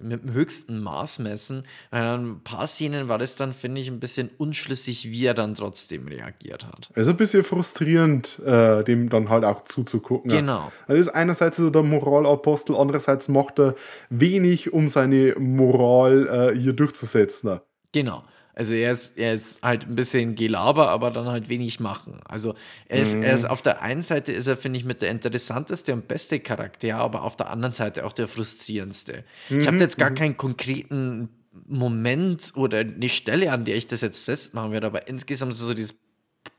mit 0.00 0.22
dem 0.22 0.32
höchsten 0.32 0.80
Maß 0.80 1.18
messen. 1.18 1.64
Weil 1.90 2.02
an 2.02 2.30
ein 2.30 2.40
paar 2.42 2.66
Szenen 2.66 3.08
war 3.08 3.18
das 3.18 3.36
dann, 3.36 3.52
finde 3.52 3.80
ich, 3.80 3.88
ein 3.88 4.00
bisschen 4.00 4.30
unschlüssig, 4.38 5.10
wie 5.10 5.26
er 5.26 5.34
dann 5.34 5.54
trotzdem 5.54 6.08
reagiert 6.08 6.66
hat. 6.66 6.90
Es 6.94 7.06
ist 7.06 7.12
ein 7.12 7.16
bisschen 7.16 7.44
frustrierend, 7.44 8.38
äh, 8.40 8.84
dem 8.84 9.08
dann 9.08 9.28
halt 9.28 9.44
auch 9.44 9.64
zuzugucken. 9.64 10.30
Genau. 10.30 10.72
Er 10.88 10.96
ist 10.96 11.08
einerseits 11.08 11.58
so 11.58 11.70
der 11.70 11.82
Moralapostel, 11.82 12.76
andererseits 12.76 13.28
macht 13.28 13.58
er 13.58 13.74
wenig, 14.10 14.72
um 14.72 14.88
seine 14.88 15.34
Moral 15.38 16.52
äh, 16.54 16.58
hier 16.58 16.72
durchzusetzen. 16.72 17.60
Genau. 17.92 18.24
Also 18.54 18.74
er 18.74 18.92
ist, 18.92 19.18
er 19.18 19.32
ist 19.32 19.62
halt 19.62 19.88
ein 19.88 19.94
bisschen 19.94 20.34
Gelaber, 20.34 20.90
aber 20.90 21.10
dann 21.10 21.26
halt 21.26 21.48
wenig 21.48 21.80
machen. 21.80 22.20
Also 22.24 22.54
er 22.86 23.00
ist, 23.00 23.14
er 23.14 23.32
ist 23.32 23.46
auf 23.46 23.62
der 23.62 23.80
einen 23.80 24.02
Seite 24.02 24.32
ist 24.32 24.46
er, 24.46 24.58
finde 24.58 24.78
ich, 24.78 24.84
mit 24.84 25.00
der 25.00 25.10
interessanteste 25.10 25.94
und 25.94 26.06
beste 26.06 26.38
Charakter, 26.38 26.96
aber 26.96 27.22
auf 27.22 27.36
der 27.36 27.50
anderen 27.50 27.72
Seite 27.72 28.04
auch 28.04 28.12
der 28.12 28.28
frustrierendste. 28.28 29.24
Ich 29.48 29.66
habe 29.66 29.78
jetzt 29.78 29.96
gar 29.96 30.10
keinen 30.10 30.36
konkreten 30.36 31.30
Moment 31.66 32.52
oder 32.54 32.80
eine 32.80 33.08
Stelle, 33.08 33.52
an 33.52 33.64
der 33.64 33.76
ich 33.76 33.86
das 33.86 34.02
jetzt 34.02 34.24
festmachen 34.24 34.72
werde, 34.72 34.86
aber 34.86 35.08
insgesamt 35.08 35.54
so 35.54 35.72
dieses 35.72 35.94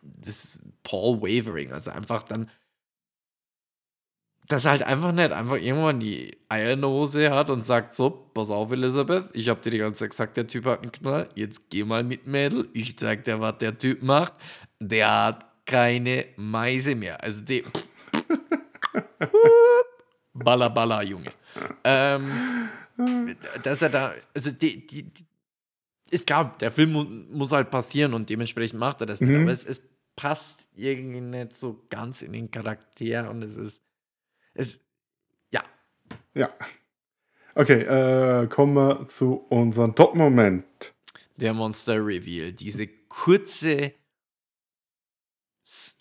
das 0.01 0.61
Paul 0.83 1.21
Wavering, 1.21 1.71
also 1.71 1.91
einfach 1.91 2.23
dann 2.23 2.49
dass 4.47 4.65
er 4.65 4.71
halt 4.71 4.83
einfach 4.83 5.11
nicht 5.11 5.31
einfach 5.31 5.55
irgendwann 5.55 5.99
die 5.99 6.37
Eier 6.49 6.73
in 6.73 6.81
der 6.81 6.89
Hose 6.89 7.31
hat 7.31 7.49
und 7.49 7.63
sagt 7.63 7.95
so, 7.95 8.09
pass 8.09 8.49
auf 8.49 8.71
Elisabeth, 8.71 9.29
ich 9.33 9.49
hab 9.49 9.61
dir 9.61 9.71
die 9.71 9.77
ganze 9.77 9.99
Zeit 10.01 10.11
gesagt, 10.11 10.37
der 10.37 10.47
Typ 10.47 10.65
hat 10.65 10.81
einen 10.81 10.91
Knall, 10.91 11.29
jetzt 11.35 11.69
geh 11.69 11.83
mal 11.83 12.03
mit 12.03 12.27
Mädel, 12.27 12.67
ich 12.73 12.97
zeig 12.97 13.23
dir, 13.25 13.39
was 13.39 13.57
der 13.59 13.77
Typ 13.77 14.03
macht. 14.03 14.33
Der 14.79 15.25
hat 15.25 15.45
keine 15.65 16.25
Meise 16.35 16.95
mehr. 16.95 17.23
Also 17.23 17.41
die 17.41 17.63
Balla 20.33 20.67
Balla, 20.67 21.01
Junge. 21.03 21.31
Ähm, 21.83 22.29
dass 23.63 23.81
er 23.81 23.89
da, 23.89 24.13
also 24.33 24.51
die, 24.51 24.85
die, 24.85 25.03
die 25.03 25.25
ist 26.11 26.27
klar, 26.27 26.55
der 26.59 26.71
Film 26.71 26.91
mu 26.91 27.03
muss 27.03 27.51
halt 27.51 27.71
passieren 27.71 28.13
und 28.13 28.29
dementsprechend 28.29 28.79
macht 28.79 29.01
er 29.01 29.07
das 29.07 29.21
nicht, 29.21 29.35
aber 29.35 29.51
es, 29.51 29.65
es 29.65 29.81
passt 30.15 30.69
irgendwie 30.75 31.21
nicht 31.21 31.55
so 31.55 31.85
ganz 31.89 32.21
in 32.21 32.33
den 32.33 32.51
Charakter 32.51 33.29
und 33.29 33.41
es 33.43 33.57
ist, 33.57 33.81
es, 34.53 34.79
ja, 35.51 35.63
Ja. 36.33 36.49
Okay, 37.55 37.81
äh, 37.81 38.47
kommen 38.47 38.73
wir 38.73 39.07
zu 39.07 39.45
unserem 39.49 39.93
Top-Moment. 39.93 40.93
der 41.37 41.53
Monster 41.53 41.95
Reveal, 42.03 42.51
diese 42.51 42.87
kurze 43.09 43.93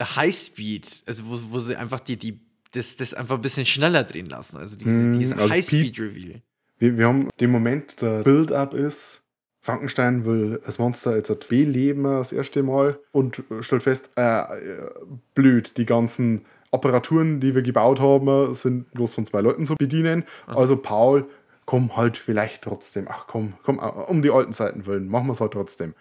Highspeed, 0.01 1.05
also 1.07 1.27
wo, 1.27 1.39
wo 1.53 1.59
sie 1.59 1.77
einfach 1.77 2.01
die, 2.01 2.17
die, 2.17 2.41
das, 2.73 2.97
das 2.97 3.15
einfach 3.15 3.37
ein 3.37 3.43
bisschen 3.43 3.67
schneller 3.67 4.05
drehen 4.05 4.27
lassen, 4.27 4.57
also 4.57 4.77
diese, 4.77 4.91
Mhm, 4.91 5.19
diesen 5.19 5.39
also 5.39 5.53
Highspeed 5.53 5.99
Reveal. 5.99 6.43
Wir, 6.79 6.99
wir 6.99 7.07
haben 7.07 7.29
den 7.39 7.51
Moment, 7.51 8.01
der 8.03 8.23
Build-up 8.23 8.75
ist, 8.75 9.23
Frankenstein 9.61 10.25
will 10.25 10.61
das 10.65 10.79
Monster 10.79 11.17
jetzt 11.17 11.31
hat 11.31 11.49
leben 11.51 12.03
das 12.03 12.33
erste 12.33 12.63
Mal 12.65 12.99
und 13.13 13.43
stellt 13.61 13.85
fest, 13.85 14.11
äh, 14.17 14.23
äh, 14.23 14.91
blöd, 15.35 15.77
die 15.77 15.87
ganzen 15.87 16.45
Apparaturen, 16.73 17.41
die 17.41 17.55
wir 17.55 17.63
gebaut 17.63 18.01
haben, 18.01 18.55
sind 18.55 18.91
bloß 18.93 19.15
von 19.15 19.27
zwei 19.27 19.41
Leuten 19.41 19.67
zu 19.67 19.75
bedienen. 19.77 20.25
Also 20.47 20.77
Paul, 20.77 21.29
komm 21.67 21.97
halt 21.97 22.17
vielleicht 22.17 22.63
trotzdem. 22.63 23.07
Ach 23.09 23.27
komm, 23.27 23.55
komm, 23.63 23.79
äh, 23.79 23.83
um 23.83 24.23
die 24.23 24.31
alten 24.31 24.53
Zeiten 24.53 24.87
willen, 24.87 25.09
machen 25.09 25.27
wir 25.27 25.33
es 25.33 25.41
halt 25.41 25.53
trotzdem. 25.53 25.95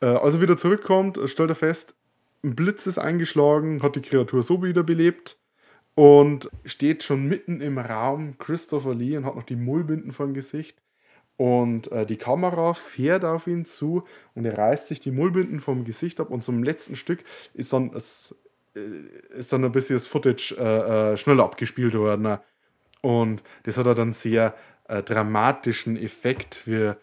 Äh, 0.00 0.06
als 0.06 0.34
er 0.34 0.40
wieder 0.40 0.56
zurückkommt, 0.56 1.18
stellt 1.26 1.50
er 1.50 1.56
fest, 1.56 1.94
ein 2.44 2.54
Blitz 2.54 2.86
ist 2.86 2.98
eingeschlagen, 2.98 3.82
hat 3.82 3.96
die 3.96 4.00
Kreatur 4.00 4.42
so 4.42 4.62
wiederbelebt 4.62 5.36
und 5.94 6.48
steht 6.64 7.02
schon 7.02 7.26
mitten 7.26 7.60
im 7.60 7.78
Raum 7.78 8.38
Christopher 8.38 8.94
Lee 8.94 9.16
und 9.16 9.24
hat 9.24 9.34
noch 9.34 9.42
die 9.42 9.56
Mullbinden 9.56 10.12
vom 10.12 10.34
Gesicht. 10.34 10.80
Und 11.36 11.90
äh, 11.92 12.04
die 12.04 12.16
Kamera 12.16 12.74
fährt 12.74 13.24
auf 13.24 13.46
ihn 13.46 13.64
zu 13.64 14.04
und 14.34 14.44
er 14.44 14.58
reißt 14.58 14.88
sich 14.88 15.00
die 15.00 15.12
Mullbinden 15.12 15.60
vom 15.60 15.84
Gesicht 15.84 16.18
ab 16.20 16.30
und 16.30 16.42
zum 16.42 16.64
letzten 16.64 16.96
Stück 16.96 17.22
ist 17.54 17.72
dann, 17.72 17.92
äh, 17.92 18.00
ist 19.30 19.52
dann 19.52 19.64
ein 19.64 19.72
bisschen 19.72 19.96
das 19.96 20.06
Footage 20.06 20.54
äh, 20.58 21.12
äh, 21.12 21.16
schneller 21.16 21.44
abgespielt 21.44 21.94
worden. 21.94 22.38
Und 23.00 23.42
das 23.64 23.76
hat 23.76 23.86
dann 23.86 24.12
sehr 24.12 24.54
äh, 24.88 25.02
dramatischen 25.02 25.96
Effekt. 25.96 26.66
Wir 26.66 26.98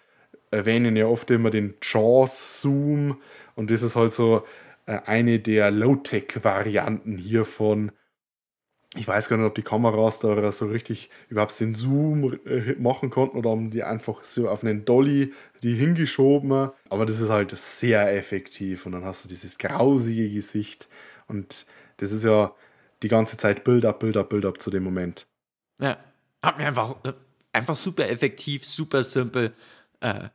erwähnen 0.51 0.95
ja 0.95 1.05
oft 1.07 1.29
immer 1.31 1.49
den 1.49 1.75
Jaws-Zoom 1.81 3.17
und 3.55 3.71
das 3.71 3.81
ist 3.81 3.95
halt 3.95 4.11
so 4.11 4.43
äh, 4.85 4.99
eine 5.05 5.39
der 5.39 5.71
Low-Tech-Varianten 5.71 7.17
hiervon. 7.17 7.91
Ich 8.97 9.07
weiß 9.07 9.27
gar 9.27 9.35
nicht, 9.35 9.45
ob 9.45 9.55
die 9.55 9.61
Kameras 9.61 10.19
da 10.19 10.51
so 10.53 10.67
richtig 10.67 11.09
überhaupt 11.27 11.59
den 11.59 11.73
Zoom 11.73 12.39
äh, 12.45 12.75
machen 12.79 13.09
konnten 13.09 13.37
oder 13.37 13.49
haben 13.49 13.71
die 13.71 13.83
einfach 13.83 14.23
so 14.23 14.47
auf 14.49 14.63
einen 14.63 14.85
Dolly 14.85 15.33
die 15.63 15.73
hingeschoben. 15.73 16.69
Aber 16.89 17.05
das 17.05 17.19
ist 17.19 17.29
halt 17.29 17.51
sehr 17.51 18.15
effektiv 18.15 18.85
und 18.85 18.93
dann 18.93 19.03
hast 19.03 19.25
du 19.25 19.29
dieses 19.29 19.57
grausige 19.57 20.29
Gesicht 20.29 20.87
und 21.27 21.65
das 21.97 22.11
ist 22.11 22.23
ja 22.23 22.53
die 23.03 23.07
ganze 23.07 23.37
Zeit 23.37 23.63
Build-up, 23.63 23.99
Build-up, 23.99 24.29
Build-up 24.29 24.61
zu 24.61 24.69
dem 24.71 24.83
Moment. 24.83 25.27
Ja, 25.79 25.97
hat 26.41 26.57
mir 26.57 26.67
einfach, 26.67 26.95
äh, 27.03 27.13
einfach 27.53 27.75
super 27.75 28.07
effektiv, 28.09 28.65
super 28.65 29.03
simpel 29.03 29.53
äh, 29.99 30.29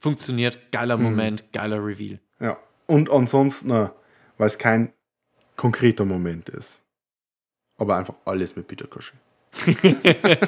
funktioniert. 0.00 0.58
Geiler 0.72 0.96
Moment, 0.96 1.52
geiler 1.52 1.84
Reveal. 1.84 2.18
Ja. 2.40 2.56
Und 2.86 3.10
ansonsten, 3.10 3.70
äh, 3.70 3.88
weil 4.38 4.46
es 4.46 4.58
kein 4.58 4.92
konkreter 5.56 6.04
Moment 6.04 6.48
ist. 6.48 6.82
Aber 7.78 7.96
einfach 7.96 8.14
alles 8.24 8.54
mit 8.56 8.66
Peter 8.68 8.86
Cushing. 8.86 9.18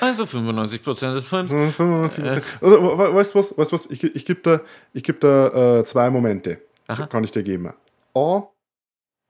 Also 0.00 0.24
95% 0.24 1.14
des 1.14 1.26
Films. 1.26 1.50
So 1.50 1.56
95%. 1.56 2.42
Also, 2.60 2.82
we- 2.82 2.98
we- 2.98 3.14
weißt 3.14 3.34
du 3.34 3.38
was? 3.38 3.56
Weißt 3.56 3.72
was? 3.72 3.86
Ich, 3.86 4.02
ich 4.04 4.24
gebe 4.24 4.40
da, 4.42 4.60
ich 4.92 5.02
geb 5.02 5.20
da 5.20 5.78
äh, 5.78 5.84
zwei 5.84 6.10
Momente. 6.10 6.60
Aha. 6.86 7.06
Kann 7.06 7.24
ich 7.24 7.30
dir 7.30 7.42
geben. 7.42 7.72
A. 8.14 8.42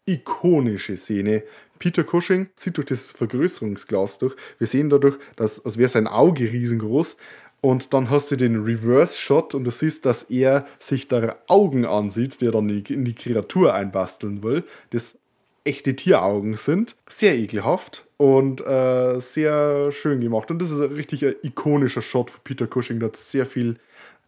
Ikonische 0.07 0.97
Szene. 0.97 1.43
Peter 1.79 2.05
Cushing 2.05 2.49
zieht 2.55 2.77
durch 2.77 2.87
das 2.87 3.11
Vergrößerungsglas 3.11 4.19
durch. 4.19 4.35
Wir 4.59 4.67
sehen 4.67 4.91
dadurch, 4.91 5.17
dass, 5.37 5.65
als 5.65 5.77
wäre 5.79 5.89
sein 5.89 6.07
Auge 6.07 6.53
riesengroß. 6.53 7.17
Und 7.61 7.95
dann 7.95 8.11
hast 8.11 8.31
du 8.31 8.37
den 8.37 8.63
Reverse-Shot 8.63 9.55
und 9.55 9.65
du 9.65 9.71
siehst, 9.71 10.05
dass 10.05 10.25
er 10.25 10.67
sich 10.79 11.09
da 11.09 11.35
Augen 11.49 11.87
ansieht, 11.87 12.41
die 12.41 12.47
er 12.47 12.53
dann 12.53 12.69
in 12.69 13.05
die- 13.05 13.15
Kreatur 13.15 13.73
einbasteln 13.73 14.43
will. 14.43 14.65
Das 14.91 15.17
echte 15.65 15.97
Tieraugen 15.97 16.57
sind. 16.57 16.95
Sehr 17.09 17.35
ekelhaft 17.37 18.07
und 18.19 18.61
äh, 18.61 19.19
sehr 19.19 19.91
schön 19.93 20.21
gemacht. 20.21 20.51
Und 20.51 20.61
das 20.61 20.71
ist 20.71 20.81
ein 20.81 20.93
richtig 20.93 21.23
ikonischer 21.43 22.03
Shot 22.03 22.31
für 22.31 22.41
Peter 22.45 22.67
Cushing. 22.67 23.01
Da 23.01 23.07
hat 23.07 23.17
sehr 23.17 23.47
viel 23.47 23.77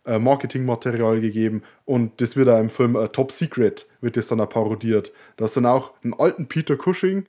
äh, 0.06 0.18
Marketingmaterial 0.18 1.20
gegeben 1.20 1.62
und 1.84 2.20
das 2.20 2.36
wird 2.36 2.48
auch 2.48 2.58
im 2.60 2.70
Film 2.70 2.96
äh, 2.96 3.08
Top 3.08 3.30
Secret, 3.32 3.86
wird 4.00 4.16
das 4.16 4.28
dann 4.28 4.40
auch 4.40 4.48
parodiert. 4.48 5.12
Da 5.36 5.44
ist 5.44 5.56
dann 5.56 5.66
auch 5.66 5.92
einen 6.02 6.14
alten 6.14 6.46
Peter 6.46 6.76
Cushing, 6.76 7.26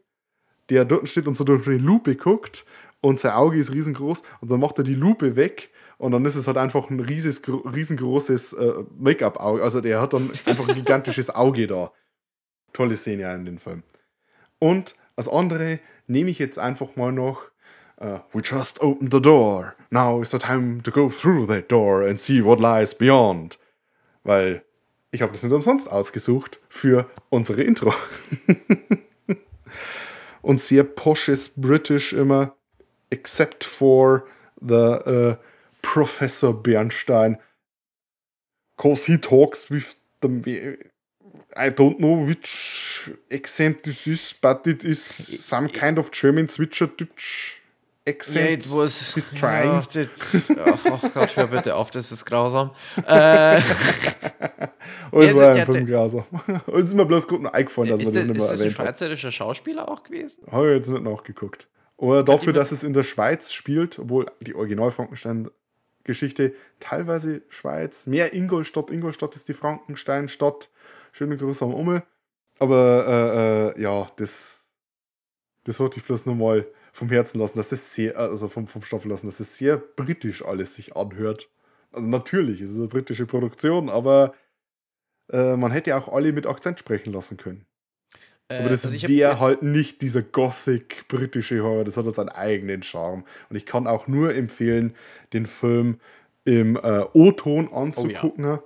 der 0.70 0.86
dort 0.86 1.10
steht 1.10 1.28
und 1.28 1.36
so 1.36 1.44
durch 1.44 1.68
eine 1.68 1.78
Lupe 1.78 2.16
guckt 2.16 2.66
und 3.02 3.20
sein 3.20 3.34
Auge 3.34 3.58
ist 3.58 3.74
riesengroß 3.74 4.24
und 4.42 4.52
dann 4.52 4.60
macht 4.60 4.78
er 4.78 4.84
die 4.84 4.96
Lupe 4.96 5.36
weg 5.36 5.70
und 5.98 6.12
dann 6.12 6.26
ist 6.26 6.36
es 6.36 6.48
halt 6.48 6.58
einfach 6.58 6.90
ein 6.90 7.00
rieses, 7.00 7.42
gro- 7.42 7.68
riesengroßes 7.68 8.54
äh, 8.54 8.74
Make-up-Auge. 8.98 9.64
Also 9.64 9.82
der 9.82 10.00
hat 10.00 10.14
dann 10.14 10.30
einfach 10.46 10.68
ein 10.68 10.76
gigantisches 10.76 11.30
Auge 11.30 11.68
da. 11.68 11.92
Tolle 12.74 12.96
Szene 12.98 13.34
in 13.34 13.46
dem 13.46 13.58
Film. 13.58 13.84
Und 14.60 14.96
Als 15.18 15.28
andere 15.28 15.80
nehme 16.06 16.30
ich 16.30 16.40
jetzt 16.40 16.60
einfach 16.60 16.96
mal 16.96 17.12
noch 17.12 17.50
uh, 18.02 18.20
We 18.34 18.42
just 18.42 18.78
opened 18.82 19.12
the 19.12 19.20
door. 19.20 19.76
Now 19.92 20.22
is 20.22 20.32
the 20.32 20.40
time 20.40 20.82
to 20.82 20.92
go 20.92 21.10
through 21.10 21.48
that 21.48 21.70
door 21.70 22.04
and 22.04 22.20
see 22.20 22.42
what 22.42 22.60
lies 22.60 22.94
beyond. 22.94 23.58
Weil 24.24 24.64
ich 25.12 25.22
habe 25.22 25.32
das 25.32 25.44
nicht 25.44 25.54
umsonst 25.54 25.90
ausgesucht 25.90 26.60
für 26.70 27.10
unsere 27.30 27.64
Intro. 27.64 27.94
Und 30.42 30.62
sehr 30.62 30.84
poshes 30.84 31.50
British 31.50 32.14
immer, 32.14 32.56
except 33.10 33.64
for 33.64 34.28
the 34.62 35.00
uh, 35.06 35.36
Professor 35.82 36.54
Bernstein. 36.54 37.38
Cause 38.78 39.06
he 39.06 39.18
talks 39.18 39.70
with 39.72 39.96
the 40.22 40.78
I 41.56 41.70
don't 41.70 42.00
know 42.00 42.28
which 42.28 43.12
accent 43.32 43.84
this 43.84 44.06
is, 44.06 44.36
but 44.40 44.68
it 44.68 44.86
is 44.86 45.02
some 45.02 45.70
kind 45.70 45.98
of 45.98 46.12
German 46.12 46.48
Zwitscherdütsch 46.48 47.62
accent. 48.08 48.46
Yeah, 48.46 48.54
it 48.54 48.72
was. 48.72 49.14
He's 49.14 49.32
trying. 49.32 49.66
Ja, 49.72 49.82
das, 49.82 50.36
oh 50.86 51.10
Gott, 51.14 51.36
hör 51.36 51.48
bitte 51.48 51.76
auf, 51.76 51.92
das 51.92 52.12
ist 52.12 52.26
grausam. 52.26 52.72
Äh, 53.06 53.62
Oh, 55.12 55.22
es 55.22 55.36
war 55.36 55.54
ein 55.54 55.66
Film 55.66 55.86
grausam. 55.86 56.26
Es 56.68 56.86
ist 56.86 56.94
mir 56.94 57.06
bloß 57.06 57.28
gut 57.28 57.42
noch 57.42 57.54
eingefallen, 57.54 57.90
dass 57.92 58.02
ist, 58.02 58.14
wir 58.14 58.26
das, 58.26 58.28
das 58.28 58.28
nicht 58.28 58.38
ist 58.38 58.44
mehr 58.44 58.52
das 58.52 58.60
ein 58.60 58.66
erwähnt 58.68 58.78
haben. 58.80 58.86
schweizerischer 58.86 59.32
Schauspieler 59.32 59.90
auch 59.90 60.04
gewesen? 60.04 60.44
Habe 60.52 60.70
ich 60.72 60.78
jetzt 60.78 60.90
nicht 60.90 61.04
nachgeguckt. 61.04 61.68
Oder 61.98 62.24
dafür, 62.24 62.54
dass 62.54 62.72
es 62.72 62.84
in 62.84 62.94
der 62.94 63.04
Schweiz 63.04 63.52
spielt, 63.54 63.98
obwohl 64.00 64.28
die 64.42 64.54
Original-Frankenstein-Geschichte 64.56 66.54
teilweise 66.80 67.42
Schweiz, 67.50 68.06
mehr 68.06 68.34
Ingolstadt. 68.34 68.92
Ingolstadt 68.92 69.36
ist 69.36 69.48
die 69.48 69.54
Frankenstein-Stadt. 69.54 70.70
Schöne 71.12 71.38
Grüße 71.38 71.66
am 71.66 71.74
Ummel. 71.74 72.04
Aber 72.60 73.74
äh, 73.76 73.80
äh, 73.80 73.82
ja, 73.82 74.08
das, 74.18 74.66
das 75.64 75.80
wollte 75.80 76.00
ich 76.00 76.06
bloß 76.06 76.26
nochmal 76.26 76.68
vom 76.98 77.10
Herzen 77.10 77.40
lassen, 77.40 77.58
dass 77.60 77.70
das 77.70 77.94
sehr, 77.94 78.18
also 78.18 78.48
vom, 78.48 78.66
vom 78.66 78.82
Stoff 78.82 79.06
lassen, 79.06 79.28
dass 79.28 79.40
es 79.40 79.50
das 79.50 79.58
sehr 79.58 79.78
britisch 79.78 80.44
alles 80.44 80.74
sich 80.74 80.96
anhört. 80.96 81.48
Also 81.92 82.08
natürlich, 82.08 82.60
es 82.60 82.72
ist 82.72 82.78
eine 82.78 82.88
britische 82.88 83.28
Produktion, 83.28 83.88
aber 83.88 84.34
äh, 85.32 85.56
man 85.56 85.72
hätte 85.72 85.96
auch 85.96 86.08
alle 86.08 86.34
mit 86.34 86.48
Akzent 86.48 86.80
sprechen 86.80 87.14
lassen 87.14 87.38
können. 87.38 87.68
Äh, 88.50 88.62
Aber 88.62 88.70
das 88.70 88.84
also 88.84 89.08
wäre 89.08 89.40
halt 89.40 89.62
nicht 89.62 90.02
dieser 90.02 90.24
Gothic-britische 90.24 91.62
Horror, 91.62 91.86
das 91.86 91.98
hat 91.98 92.06
halt 92.06 92.16
seinen 92.16 92.30
eigenen 92.30 92.82
Charme. 92.82 93.26
Und 93.52 93.56
ich 93.56 93.68
kann 93.68 93.86
auch 93.86 94.08
nur 94.08 94.34
empfehlen, 94.34 94.96
den 95.34 95.46
Film 95.46 96.00
im 96.46 96.78
äh, 96.78 97.06
O-Ton 97.14 97.72
anzugucken. 97.72 98.58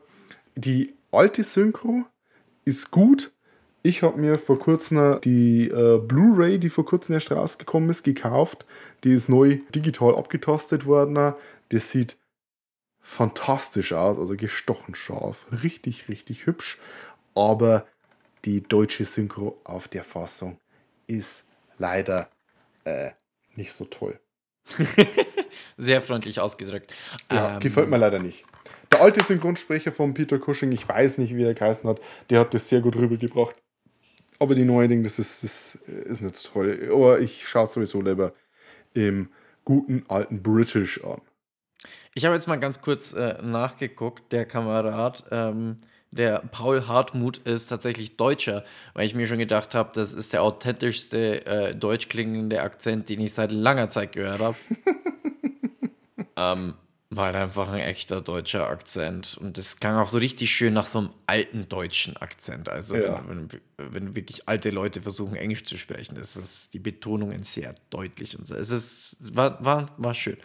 Die 0.55 0.95
alte 1.11 1.43
Synchro 1.43 2.05
ist 2.63 2.91
gut. 2.91 3.33
Ich 3.83 4.03
habe 4.03 4.19
mir 4.19 4.37
vor 4.37 4.59
kurzem 4.59 5.19
die 5.21 5.67
äh, 5.67 5.97
Blu-ray, 5.97 6.59
die 6.59 6.69
vor 6.69 6.85
kurzem 6.85 7.13
erst 7.13 7.31
rausgekommen 7.31 7.89
ist, 7.89 8.03
gekauft. 8.03 8.65
Die 9.03 9.11
ist 9.11 9.27
neu 9.27 9.59
digital 9.73 10.15
abgetastet 10.15 10.85
worden. 10.85 11.33
Das 11.69 11.89
sieht 11.89 12.17
fantastisch 13.01 13.93
aus, 13.93 14.19
also 14.19 14.35
gestochen 14.35 14.93
scharf. 14.93 15.47
Richtig, 15.63 16.09
richtig 16.09 16.45
hübsch. 16.45 16.77
Aber 17.33 17.87
die 18.45 18.61
deutsche 18.61 19.05
Synchro 19.05 19.59
auf 19.63 19.87
der 19.87 20.03
Fassung 20.03 20.59
ist 21.07 21.43
leider 21.77 22.29
äh, 22.83 23.11
nicht 23.55 23.73
so 23.73 23.85
toll. 23.85 24.19
Sehr 25.77 26.01
freundlich 26.01 26.39
ausgedrückt. 26.39 26.93
Ja, 27.31 27.55
Ähm, 27.55 27.59
gefällt 27.59 27.89
mir 27.89 27.97
leider 27.97 28.19
nicht. 28.19 28.45
Der 28.91 29.01
alte 29.01 29.23
Synchronsprecher 29.23 29.91
von 29.91 30.13
Peter 30.13 30.37
Cushing, 30.37 30.71
ich 30.71 30.87
weiß 30.87 31.17
nicht, 31.17 31.35
wie 31.35 31.43
er 31.43 31.53
geheißen 31.53 31.89
hat, 31.89 31.99
der 32.29 32.41
hat 32.41 32.53
das 32.53 32.69
sehr 32.69 32.81
gut 32.81 32.95
rübergebracht. 32.97 33.55
Aber 34.41 34.55
die 34.55 34.65
neue 34.65 34.87
Ding, 34.87 35.03
das 35.03 35.19
ist, 35.19 35.43
das 35.43 35.75
ist 35.75 36.21
nicht 36.21 36.35
so 36.35 36.49
toll. 36.49 36.89
Aber 36.91 37.19
ich 37.19 37.47
schaue 37.47 37.65
es 37.65 37.73
sowieso 37.73 38.01
lieber 38.01 38.33
im 38.95 39.29
guten 39.65 40.03
alten 40.07 40.41
British 40.41 41.03
an. 41.03 41.21
Ich 42.15 42.25
habe 42.25 42.33
jetzt 42.33 42.47
mal 42.47 42.55
ganz 42.55 42.81
kurz 42.81 43.13
äh, 43.13 43.39
nachgeguckt. 43.43 44.33
Der 44.33 44.45
Kamerad, 44.45 45.25
ähm, 45.29 45.77
der 46.09 46.39
Paul 46.39 46.87
Hartmut, 46.87 47.37
ist 47.37 47.67
tatsächlich 47.67 48.17
Deutscher, 48.17 48.65
weil 48.95 49.05
ich 49.05 49.13
mir 49.13 49.27
schon 49.27 49.37
gedacht 49.37 49.75
habe, 49.75 49.91
das 49.93 50.11
ist 50.11 50.33
der 50.33 50.41
authentischste 50.41 51.45
äh, 51.45 51.75
deutsch 51.75 52.09
klingende 52.09 52.63
Akzent, 52.63 53.09
den 53.09 53.21
ich 53.21 53.35
seit 53.35 53.51
langer 53.51 53.89
Zeit 53.89 54.11
gehört 54.11 54.39
habe. 54.39 54.57
ähm, 56.35 56.73
war 57.11 57.25
halt 57.25 57.35
einfach 57.35 57.69
ein 57.69 57.79
echter 57.79 58.21
deutscher 58.21 58.67
Akzent. 58.69 59.37
Und 59.37 59.57
das 59.57 59.79
klang 59.79 59.97
auch 59.97 60.07
so 60.07 60.17
richtig 60.17 60.49
schön 60.51 60.73
nach 60.73 60.85
so 60.85 60.99
einem 60.99 61.09
alten 61.27 61.67
deutschen 61.69 62.15
Akzent. 62.17 62.69
Also, 62.69 62.95
Ja. 62.95 63.23
wenn, 63.27 63.51
wenn, 63.51 63.93
wenn 63.93 64.15
wirklich 64.15 64.47
alte 64.47 64.69
Leute 64.71 65.01
versuchen, 65.01 65.35
Englisch 65.35 65.65
zu 65.65 65.77
sprechen, 65.77 66.15
das 66.15 66.35
ist 66.37 66.73
die 66.73 66.79
Betonungen 66.79 67.43
sehr 67.43 67.75
deutlich 67.89 68.39
und 68.39 68.47
so. 68.47 68.55
Es 68.55 68.71
ist, 68.71 69.17
war, 69.35 69.63
war, 69.63 69.93
war 69.97 70.13
schön. 70.13 70.37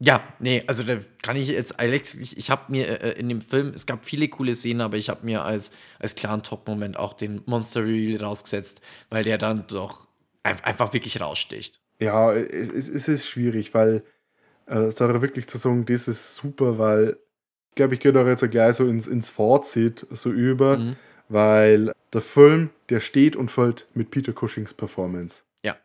Ja, 0.00 0.22
nee, 0.38 0.62
also 0.68 0.84
da 0.84 0.98
kann 1.22 1.36
ich 1.36 1.48
jetzt, 1.48 1.80
Alex, 1.80 2.14
ich, 2.14 2.36
ich 2.36 2.50
habe 2.50 2.70
mir 2.70 3.02
äh, 3.02 3.18
in 3.18 3.28
dem 3.28 3.40
Film, 3.40 3.72
es 3.74 3.84
gab 3.84 4.04
viele 4.04 4.28
coole 4.28 4.54
Szenen, 4.54 4.80
aber 4.80 4.96
ich 4.96 5.08
habe 5.08 5.26
mir 5.26 5.42
als, 5.44 5.72
als 5.98 6.14
klaren 6.14 6.44
Top-Moment 6.44 6.96
auch 6.96 7.14
den 7.14 7.42
Monster 7.46 7.82
Reveal 7.82 8.22
rausgesetzt, 8.22 8.80
weil 9.10 9.24
der 9.24 9.38
dann 9.38 9.66
doch 9.66 10.06
ein, 10.44 10.60
einfach 10.62 10.92
wirklich 10.92 11.20
raussticht. 11.20 11.80
Ja, 12.00 12.32
es, 12.32 12.68
es 12.88 13.08
ist 13.08 13.26
schwierig, 13.26 13.74
weil 13.74 14.04
äh, 14.68 14.90
da 14.96 15.22
wirklich 15.22 15.46
zu 15.46 15.58
sagen, 15.58 15.84
das 15.84 16.08
ist 16.08 16.34
super, 16.34 16.78
weil 16.78 17.16
ich 17.70 17.74
glaube, 17.76 17.94
ich 17.94 18.00
gehe 18.00 18.12
da 18.12 18.26
jetzt 18.26 18.48
gleich 18.50 18.76
so 18.76 18.86
ins, 18.86 19.06
ins 19.06 19.28
Fazit 19.28 20.06
so 20.10 20.30
über, 20.30 20.78
Mhm. 20.78 20.96
weil 21.28 21.92
der 22.12 22.20
Film, 22.20 22.70
der 22.88 23.00
steht 23.00 23.36
und 23.36 23.50
fällt 23.50 23.86
mit 23.94 24.10
Peter 24.10 24.32
Cushings 24.32 24.74
Performance. 24.74 25.42
Ja. 25.64 25.76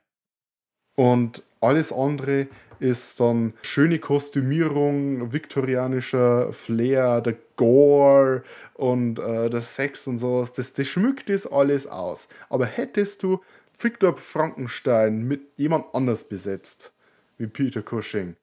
Und 0.96 1.44
alles 1.62 1.92
andere 1.92 2.48
ist 2.80 3.20
dann 3.20 3.54
schöne 3.62 4.00
Kostümierung, 4.00 5.32
viktorianischer 5.32 6.52
Flair, 6.52 7.22
der 7.22 7.36
Gore 7.56 8.44
und 8.74 9.20
äh, 9.20 9.50
der 9.50 9.62
Sex 9.62 10.08
und 10.08 10.18
sowas. 10.18 10.52
Das, 10.54 10.74
das 10.74 10.88
schmückt 10.88 11.30
das 11.30 11.48
alles 11.48 11.88
aus. 11.88 12.28
Aber 12.50 12.66
hättest 12.66 13.24
du 13.24 13.40
Victor 13.80 14.18
Frankenstein 14.18 15.24
mit 15.28 15.42
jemand 15.58 15.86
anders 15.94 16.24
besetzt, 16.26 16.94
wie 17.38 17.48
Peter 17.48 17.82
Cushing, 17.82 18.36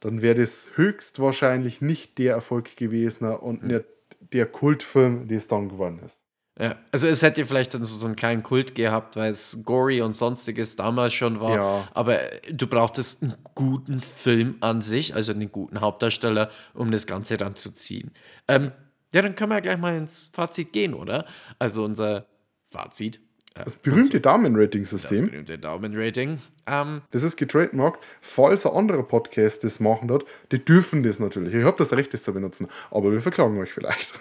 dann 0.00 0.22
wäre 0.22 0.36
das 0.36 0.70
höchstwahrscheinlich 0.74 1.80
nicht 1.80 2.18
der 2.18 2.34
Erfolg 2.34 2.76
gewesen 2.76 3.30
und 3.32 3.64
nicht 3.64 3.84
der 4.20 4.46
Kultfilm, 4.46 5.28
der 5.28 5.38
es 5.38 5.48
dann 5.48 5.68
geworden 5.68 6.00
ist. 6.04 6.24
Ja, 6.60 6.74
also 6.90 7.06
es 7.06 7.22
hätte 7.22 7.46
vielleicht 7.46 7.74
dann 7.74 7.84
so, 7.84 7.96
so 7.96 8.06
einen 8.06 8.16
kleinen 8.16 8.42
Kult 8.42 8.74
gehabt, 8.74 9.14
weil 9.14 9.32
es 9.32 9.60
gory 9.64 10.02
und 10.02 10.16
sonstiges 10.16 10.74
damals 10.74 11.14
schon 11.14 11.40
war. 11.40 11.54
Ja. 11.54 11.88
Aber 11.94 12.18
du 12.50 12.66
brauchtest 12.66 13.22
einen 13.22 13.34
guten 13.54 14.00
Film 14.00 14.56
an 14.60 14.82
sich, 14.82 15.14
also 15.14 15.32
einen 15.32 15.52
guten 15.52 15.80
Hauptdarsteller, 15.80 16.50
um 16.74 16.90
das 16.90 17.06
Ganze 17.06 17.36
dann 17.36 17.54
zu 17.54 17.70
ziehen. 17.70 18.10
Ähm, 18.48 18.72
ja, 19.14 19.22
dann 19.22 19.36
können 19.36 19.52
wir 19.52 19.56
ja 19.56 19.60
gleich 19.60 19.78
mal 19.78 19.96
ins 19.96 20.30
Fazit 20.34 20.72
gehen, 20.72 20.94
oder? 20.94 21.26
Also 21.60 21.84
unser 21.84 22.26
Fazit. 22.66 23.20
Äh, 23.54 23.64
Das 23.64 23.76
berühmte 23.76 24.20
das 24.20 24.32
Daumenrating-System. 24.32 25.26
berühmte 25.30 25.58
Daumen-Rating. 25.58 26.38
Ähm, 26.66 27.02
Das 27.10 27.22
ist 27.22 27.36
getrademarkt. 27.36 28.04
Falls 28.20 28.66
ein 28.66 28.72
anderer 28.72 29.02
Podcast 29.02 29.64
das 29.64 29.80
machen 29.80 30.10
hat, 30.12 30.24
die 30.52 30.64
dürfen 30.64 31.02
das 31.02 31.18
natürlich. 31.18 31.54
Ich 31.54 31.64
habe 31.64 31.76
das 31.76 31.92
Recht, 31.92 32.12
das 32.14 32.22
zu 32.22 32.32
benutzen. 32.32 32.68
Aber 32.90 33.12
wir 33.12 33.20
verklagen 33.22 33.58
euch 33.58 33.72
vielleicht. 33.72 34.14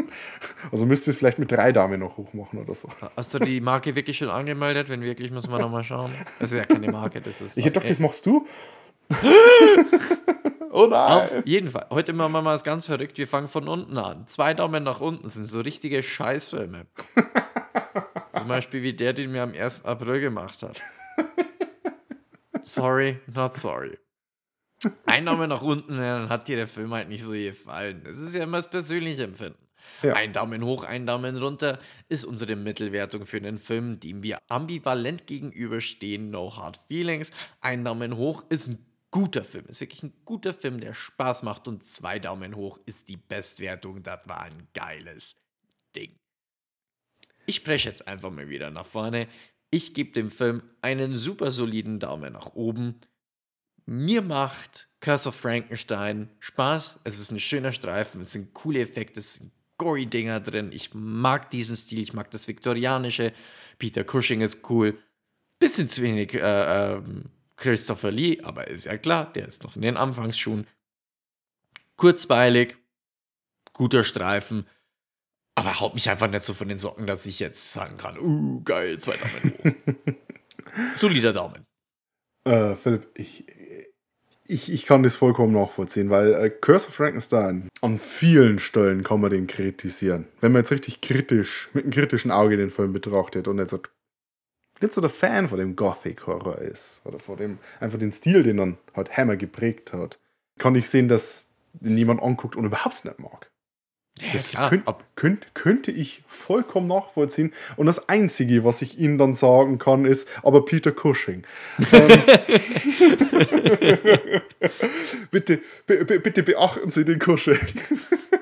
also 0.72 0.86
müsst 0.86 1.06
ihr 1.06 1.12
es 1.12 1.18
vielleicht 1.18 1.38
mit 1.38 1.50
drei 1.52 1.72
Daumen 1.72 2.00
noch 2.00 2.16
hochmachen 2.16 2.58
oder 2.58 2.74
so. 2.74 2.88
hast 3.16 3.34
du 3.34 3.38
die 3.38 3.60
Marke 3.60 3.94
wirklich 3.96 4.18
schon 4.18 4.30
angemeldet? 4.30 4.88
Wenn 4.88 5.02
wirklich, 5.02 5.30
müssen 5.30 5.50
wir 5.50 5.58
nochmal 5.58 5.84
schauen. 5.84 6.10
Das 6.38 6.52
ist 6.52 6.58
ja 6.58 6.64
keine 6.64 6.90
Marke, 6.90 7.20
das 7.20 7.40
ist. 7.40 7.56
Ich 7.60 7.64
hätte 7.64 7.80
doch, 7.80 7.86
das 7.86 7.98
machst 7.98 8.24
du. 8.26 8.46
oh 10.70 10.86
nein. 10.88 11.22
Auf 11.22 11.32
jeden 11.44 11.68
Fall. 11.68 11.86
Heute 11.90 12.12
machen 12.12 12.32
wir 12.32 12.42
mal 12.42 12.54
was 12.54 12.62
ganz 12.64 12.86
verrückt. 12.86 13.18
Wir 13.18 13.26
fangen 13.26 13.48
von 13.48 13.66
unten 13.66 13.98
an. 13.98 14.26
Zwei 14.28 14.54
Daumen 14.54 14.84
nach 14.84 15.00
unten 15.00 15.28
sind 15.30 15.46
so 15.46 15.60
richtige 15.60 16.00
Scheißfilme. 16.02 16.86
Zum 18.40 18.48
Beispiel 18.48 18.82
wie 18.82 18.92
der, 18.92 19.12
den 19.12 19.32
mir 19.32 19.42
am 19.42 19.52
1. 19.52 19.84
April 19.84 20.20
gemacht 20.20 20.62
hat. 20.62 20.80
Sorry, 22.62 23.20
not 23.32 23.56
sorry. 23.56 23.98
Ein 25.06 25.26
Daumen 25.26 25.48
nach 25.48 25.62
unten, 25.62 25.96
dann 25.96 26.28
hat 26.28 26.48
dir 26.48 26.56
der 26.56 26.68
Film 26.68 26.92
halt 26.92 27.08
nicht 27.08 27.22
so 27.22 27.32
gefallen. 27.32 28.02
Das 28.04 28.18
ist 28.18 28.34
ja 28.34 28.44
immer 28.44 28.58
das 28.58 28.70
persönliche 28.70 29.24
Empfinden. 29.24 29.66
Ja. 30.02 30.14
Ein 30.14 30.32
Daumen 30.32 30.64
hoch, 30.64 30.84
ein 30.84 31.06
Daumen 31.06 31.36
runter 31.36 31.78
ist 32.08 32.24
unsere 32.24 32.56
Mittelwertung 32.56 33.26
für 33.26 33.36
einen 33.38 33.58
Film, 33.58 34.00
dem 34.00 34.22
wir 34.22 34.38
ambivalent 34.48 35.26
gegenüberstehen. 35.26 36.30
No 36.30 36.56
hard 36.56 36.78
feelings. 36.88 37.30
Ein 37.60 37.84
Daumen 37.84 38.16
hoch 38.16 38.44
ist 38.48 38.68
ein 38.68 38.86
guter 39.10 39.44
Film. 39.44 39.66
Ist 39.66 39.80
wirklich 39.80 40.02
ein 40.02 40.14
guter 40.24 40.54
Film, 40.54 40.80
der 40.80 40.94
Spaß 40.94 41.42
macht. 41.42 41.68
Und 41.68 41.84
zwei 41.84 42.18
Daumen 42.18 42.56
hoch 42.56 42.78
ist 42.86 43.08
die 43.08 43.16
Bestwertung. 43.16 44.02
Das 44.02 44.20
war 44.26 44.42
ein 44.42 44.68
geiles 44.74 45.36
Ding. 45.94 46.19
Ich 47.50 47.56
spreche 47.56 47.88
jetzt 47.88 48.06
einfach 48.06 48.30
mal 48.30 48.48
wieder 48.48 48.70
nach 48.70 48.86
vorne. 48.86 49.26
Ich 49.72 49.92
gebe 49.92 50.12
dem 50.12 50.30
Film 50.30 50.62
einen 50.82 51.16
super 51.16 51.50
soliden 51.50 51.98
Daumen 51.98 52.32
nach 52.32 52.54
oben. 52.54 53.00
Mir 53.86 54.22
macht 54.22 54.88
Curse 55.00 55.30
of 55.30 55.34
Frankenstein 55.34 56.30
Spaß. 56.38 57.00
Es 57.02 57.18
ist 57.18 57.32
ein 57.32 57.40
schöner 57.40 57.72
Streifen, 57.72 58.20
es 58.20 58.30
sind 58.30 58.54
coole 58.54 58.78
Effekte, 58.78 59.18
es 59.18 59.34
sind 59.34 59.50
gory 59.78 60.06
Dinger 60.06 60.38
drin. 60.38 60.70
Ich 60.70 60.94
mag 60.94 61.50
diesen 61.50 61.76
Stil, 61.76 61.98
ich 61.98 62.12
mag 62.12 62.30
das 62.30 62.46
Viktorianische. 62.46 63.32
Peter 63.80 64.04
Cushing 64.04 64.42
ist 64.42 64.70
cool. 64.70 64.96
Bisschen 65.58 65.88
zu 65.88 66.02
wenig 66.02 66.34
äh, 66.34 66.92
ähm, 66.94 67.30
Christopher 67.56 68.12
Lee, 68.12 68.40
aber 68.44 68.68
ist 68.68 68.84
ja 68.84 68.96
klar, 68.96 69.32
der 69.32 69.48
ist 69.48 69.64
noch 69.64 69.74
in 69.74 69.82
den 69.82 69.96
Anfangsschuhen. 69.96 70.68
Kurzweilig, 71.96 72.76
guter 73.72 74.04
Streifen, 74.04 74.68
aber 75.60 75.78
haut 75.78 75.92
mich 75.92 76.08
einfach 76.08 76.30
nicht 76.30 76.44
so 76.44 76.54
von 76.54 76.68
den 76.68 76.78
Socken, 76.78 77.06
dass 77.06 77.26
ich 77.26 77.38
jetzt 77.38 77.74
sagen 77.74 77.98
kann, 77.98 78.18
uh, 78.18 78.62
geil, 78.64 78.98
zwei 78.98 79.16
Daumen 79.16 79.52
hoch. 79.58 80.14
Solider 80.96 81.34
Daumen. 81.34 81.66
Äh, 82.44 82.76
Philipp, 82.76 83.08
ich, 83.14 83.44
ich, 84.46 84.72
ich 84.72 84.86
kann 84.86 85.02
das 85.02 85.16
vollkommen 85.16 85.52
nachvollziehen, 85.52 86.08
weil 86.08 86.32
äh, 86.32 86.48
Curse 86.48 86.88
of 86.88 86.94
Frankenstein, 86.94 87.68
an 87.82 87.98
vielen 87.98 88.58
Stellen 88.58 89.04
kann 89.04 89.20
man 89.20 89.30
den 89.30 89.46
kritisieren. 89.46 90.28
Wenn 90.40 90.52
man 90.52 90.62
jetzt 90.62 90.72
richtig 90.72 91.02
kritisch, 91.02 91.68
mit 91.74 91.84
einem 91.84 91.92
kritischen 91.92 92.30
Auge 92.30 92.56
den 92.56 92.70
Film 92.70 92.94
betrachtet 92.94 93.46
und 93.46 93.58
jetzt 93.58 93.78
nicht 94.80 94.94
so 94.94 95.02
der 95.02 95.10
Fan 95.10 95.46
von 95.46 95.58
dem 95.58 95.76
Gothic-Horror 95.76 96.56
ist 96.56 97.02
oder 97.04 97.18
von 97.18 97.36
dem, 97.36 97.58
einfach 97.80 97.98
den 97.98 98.12
Stil, 98.12 98.42
den 98.42 98.56
dann 98.56 98.78
halt 98.94 99.14
Hammer 99.14 99.36
geprägt 99.36 99.92
hat, 99.92 100.18
kann 100.58 100.74
ich 100.74 100.88
sehen, 100.88 101.08
dass 101.08 101.50
den 101.74 101.98
jemand 101.98 102.22
anguckt 102.22 102.56
und 102.56 102.64
überhaupt 102.64 103.04
nicht 103.04 103.18
mag. 103.18 103.49
Das 104.32 104.50
klar, 104.52 104.70
könnt, 104.70 104.84
könnt, 105.16 105.54
könnte 105.54 105.90
ich 105.92 106.22
vollkommen 106.26 106.86
nachvollziehen. 106.86 107.52
Und 107.76 107.86
das 107.86 108.08
Einzige, 108.08 108.64
was 108.64 108.82
ich 108.82 108.98
Ihnen 108.98 109.18
dann 109.18 109.34
sagen 109.34 109.78
kann, 109.78 110.04
ist, 110.04 110.28
aber 110.42 110.64
Peter 110.64 110.92
Cushing. 110.92 111.44
ähm, 111.92 112.22
bitte, 115.30 115.60
bi- 115.86 116.04
bi- 116.04 116.18
bitte 116.18 116.42
beachten 116.42 116.90
Sie 116.90 117.04
den 117.04 117.18
Cushing. 117.18 117.58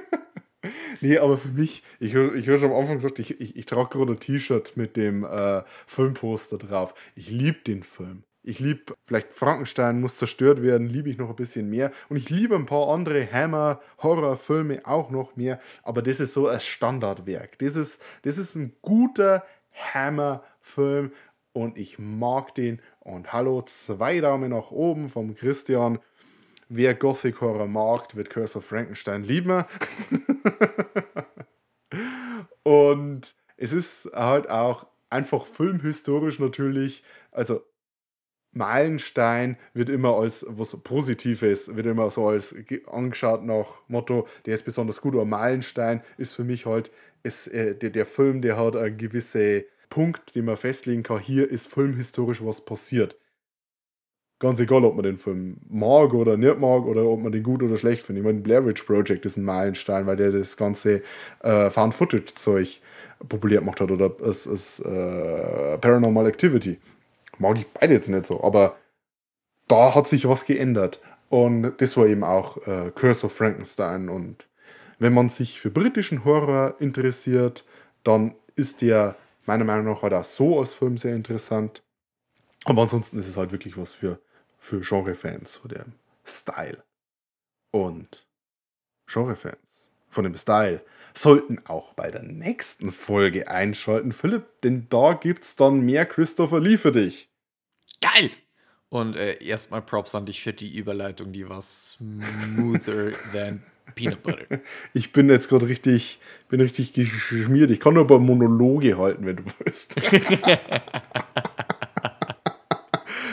nee, 1.00 1.18
aber 1.18 1.38
für 1.38 1.48
mich, 1.48 1.82
ich, 2.00 2.14
ich 2.14 2.46
höre 2.46 2.58
schon 2.58 2.70
am 2.72 2.78
Anfang 2.78 2.96
gesagt, 2.96 3.18
ich, 3.18 3.40
ich, 3.40 3.56
ich 3.56 3.66
trage 3.66 3.90
gerade 3.98 4.12
ein 4.12 4.20
T-Shirt 4.20 4.76
mit 4.76 4.96
dem 4.96 5.24
äh, 5.24 5.62
Filmposter 5.86 6.58
drauf. 6.58 6.94
Ich 7.14 7.30
liebe 7.30 7.58
den 7.66 7.82
Film. 7.82 8.22
Ich 8.48 8.60
liebe, 8.60 8.94
vielleicht 9.04 9.34
Frankenstein 9.34 10.00
muss 10.00 10.16
zerstört 10.16 10.62
werden, 10.62 10.88
liebe 10.88 11.10
ich 11.10 11.18
noch 11.18 11.28
ein 11.28 11.36
bisschen 11.36 11.68
mehr. 11.68 11.92
Und 12.08 12.16
ich 12.16 12.30
liebe 12.30 12.54
ein 12.54 12.64
paar 12.64 12.88
andere 12.88 13.30
Hammer-Horrorfilme 13.30 14.86
auch 14.86 15.10
noch 15.10 15.36
mehr. 15.36 15.60
Aber 15.82 16.00
das 16.00 16.18
ist 16.18 16.32
so 16.32 16.48
ein 16.48 16.58
Standardwerk. 16.58 17.58
Das 17.58 17.76
ist, 17.76 18.00
das 18.22 18.38
ist 18.38 18.54
ein 18.54 18.74
guter 18.80 19.44
Hammer-Film 19.92 21.12
und 21.52 21.76
ich 21.76 21.98
mag 21.98 22.54
den. 22.54 22.80
Und 23.00 23.34
hallo, 23.34 23.60
zwei 23.60 24.18
Daumen 24.20 24.48
nach 24.48 24.70
oben 24.70 25.10
vom 25.10 25.34
Christian. 25.34 25.98
Wer 26.70 26.94
Gothic 26.94 27.42
Horror 27.42 27.66
mag, 27.66 28.16
wird 28.16 28.30
Curse 28.30 28.56
of 28.56 28.64
Frankenstein 28.64 29.24
lieben. 29.24 29.64
Und 32.62 33.34
es 33.58 33.74
ist 33.74 34.10
halt 34.14 34.48
auch 34.48 34.86
einfach 35.10 35.44
filmhistorisch 35.44 36.38
natürlich, 36.38 37.02
also 37.30 37.62
Meilenstein 38.52 39.56
wird 39.74 39.88
immer 39.88 40.16
als 40.16 40.44
was 40.48 40.76
Positives, 40.82 41.74
wird 41.76 41.86
immer 41.86 42.10
so 42.10 42.28
als 42.28 42.54
ge- 42.66 42.82
angeschaut 42.86 43.44
nach 43.44 43.82
Motto, 43.88 44.26
der 44.46 44.54
ist 44.54 44.64
besonders 44.64 45.00
gut, 45.00 45.14
aber 45.14 45.24
Meilenstein 45.24 46.02
ist 46.16 46.34
für 46.34 46.44
mich 46.44 46.66
halt 46.66 46.90
ist, 47.22 47.48
äh, 47.48 47.74
der, 47.74 47.90
der 47.90 48.06
Film, 48.06 48.40
der 48.42 48.56
hat 48.58 48.76
einen 48.76 48.96
gewissen 48.96 49.64
Punkt, 49.90 50.34
den 50.34 50.44
man 50.46 50.56
festlegen 50.56 51.02
kann, 51.02 51.18
hier 51.18 51.50
ist 51.50 51.72
filmhistorisch 51.72 52.44
was 52.44 52.64
passiert. 52.64 53.16
Ganz 54.40 54.60
egal, 54.60 54.84
ob 54.84 54.94
man 54.94 55.02
den 55.02 55.16
Film 55.16 55.56
mag 55.68 56.14
oder 56.14 56.36
nicht 56.36 56.60
mag 56.60 56.84
oder 56.84 57.04
ob 57.04 57.20
man 57.20 57.32
den 57.32 57.42
gut 57.42 57.60
oder 57.60 57.76
schlecht 57.76 58.04
findet. 58.04 58.22
Ich 58.22 58.26
meine, 58.26 58.40
Blair 58.40 58.64
Witch 58.64 58.84
Project 58.84 59.26
ist 59.26 59.36
ein 59.36 59.44
Meilenstein, 59.44 60.06
weil 60.06 60.16
der 60.16 60.30
das 60.30 60.56
ganze 60.56 61.02
äh, 61.42 61.70
Found-Footage-Zeug 61.70 62.80
populär 63.28 63.58
gemacht 63.58 63.80
hat 63.80 63.90
oder 63.90 64.14
es, 64.20 64.46
es 64.46 64.78
äh, 64.78 65.78
Paranormal 65.78 66.28
Activity. 66.28 66.78
Mag 67.38 67.58
ich 67.58 67.66
beide 67.68 67.94
jetzt 67.94 68.08
nicht 68.08 68.26
so, 68.26 68.42
aber 68.42 68.76
da 69.68 69.94
hat 69.94 70.08
sich 70.08 70.28
was 70.28 70.44
geändert. 70.44 71.00
Und 71.28 71.74
das 71.78 71.96
war 71.96 72.06
eben 72.06 72.24
auch 72.24 72.56
äh, 72.66 72.90
Curse 72.94 73.26
of 73.26 73.32
Frankenstein. 73.34 74.08
Und 74.08 74.46
wenn 74.98 75.12
man 75.12 75.28
sich 75.28 75.60
für 75.60 75.70
britischen 75.70 76.24
Horror 76.24 76.74
interessiert, 76.78 77.64
dann 78.02 78.34
ist 78.56 78.82
der 78.82 79.16
meiner 79.46 79.64
Meinung 79.64 79.86
nach 79.86 80.02
halt 80.02 80.14
auch 80.14 80.24
so 80.24 80.58
als 80.60 80.72
Film 80.72 80.98
sehr 80.98 81.14
interessant. 81.14 81.82
Aber 82.64 82.82
ansonsten 82.82 83.18
ist 83.18 83.28
es 83.28 83.36
halt 83.36 83.52
wirklich 83.52 83.76
was 83.76 83.92
für, 83.92 84.20
für 84.58 84.80
Genre-Fans 84.80 85.56
von 85.56 85.70
dem 85.70 85.92
Style. 86.24 86.82
Und 87.70 88.26
Genre-Fans 89.06 89.90
von 90.10 90.24
dem 90.24 90.34
Style 90.36 90.82
sollten 91.20 91.60
auch 91.66 91.92
bei 91.94 92.10
der 92.10 92.22
nächsten 92.22 92.92
Folge 92.92 93.50
einschalten, 93.50 94.12
Philipp, 94.12 94.60
denn 94.62 94.86
da 94.90 95.14
gibt's 95.14 95.56
dann 95.56 95.80
mehr 95.80 96.06
Christopher 96.06 96.60
Lee 96.60 96.78
für 96.78 96.92
dich. 96.92 97.28
Geil! 98.00 98.30
Und 98.90 99.16
äh, 99.16 99.42
erstmal 99.42 99.82
Props 99.82 100.14
an 100.14 100.24
dich 100.24 100.42
für 100.42 100.52
die 100.52 100.74
Überleitung, 100.76 101.32
die 101.32 101.48
war 101.48 101.60
smoother 101.60 103.12
than 103.32 103.62
Peanut 103.94 104.22
Butter. 104.22 104.60
Ich 104.94 105.12
bin 105.12 105.28
jetzt 105.28 105.48
gerade 105.48 105.68
richtig, 105.68 106.20
bin 106.48 106.60
richtig 106.60 106.92
geschmiert. 106.94 107.70
Ich 107.70 107.80
kann 107.80 107.94
nur 107.94 108.06
paar 108.06 108.18
Monologe 108.18 108.96
halten, 108.98 109.26
wenn 109.26 109.36
du 109.36 109.44
willst. 109.58 109.96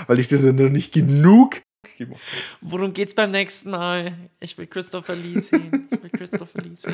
Weil 0.07 0.19
ich 0.19 0.27
das 0.27 0.43
ja 0.43 0.51
noch 0.51 0.69
nicht 0.69 0.93
genug 0.93 1.61
gemacht 1.97 2.21
habe. 2.21 2.41
Worum 2.61 2.93
geht's 2.93 3.13
beim 3.13 3.31
nächsten 3.31 3.71
Mal? 3.71 4.13
Ich 4.39 4.57
will 4.57 4.67
Christopher 4.67 5.15
Lee 5.15 5.37
sehen. 5.39 5.89
Ich 5.91 6.03
will 6.03 6.09
Christopher 6.09 6.61
Lee 6.61 6.75
sehen. 6.75 6.93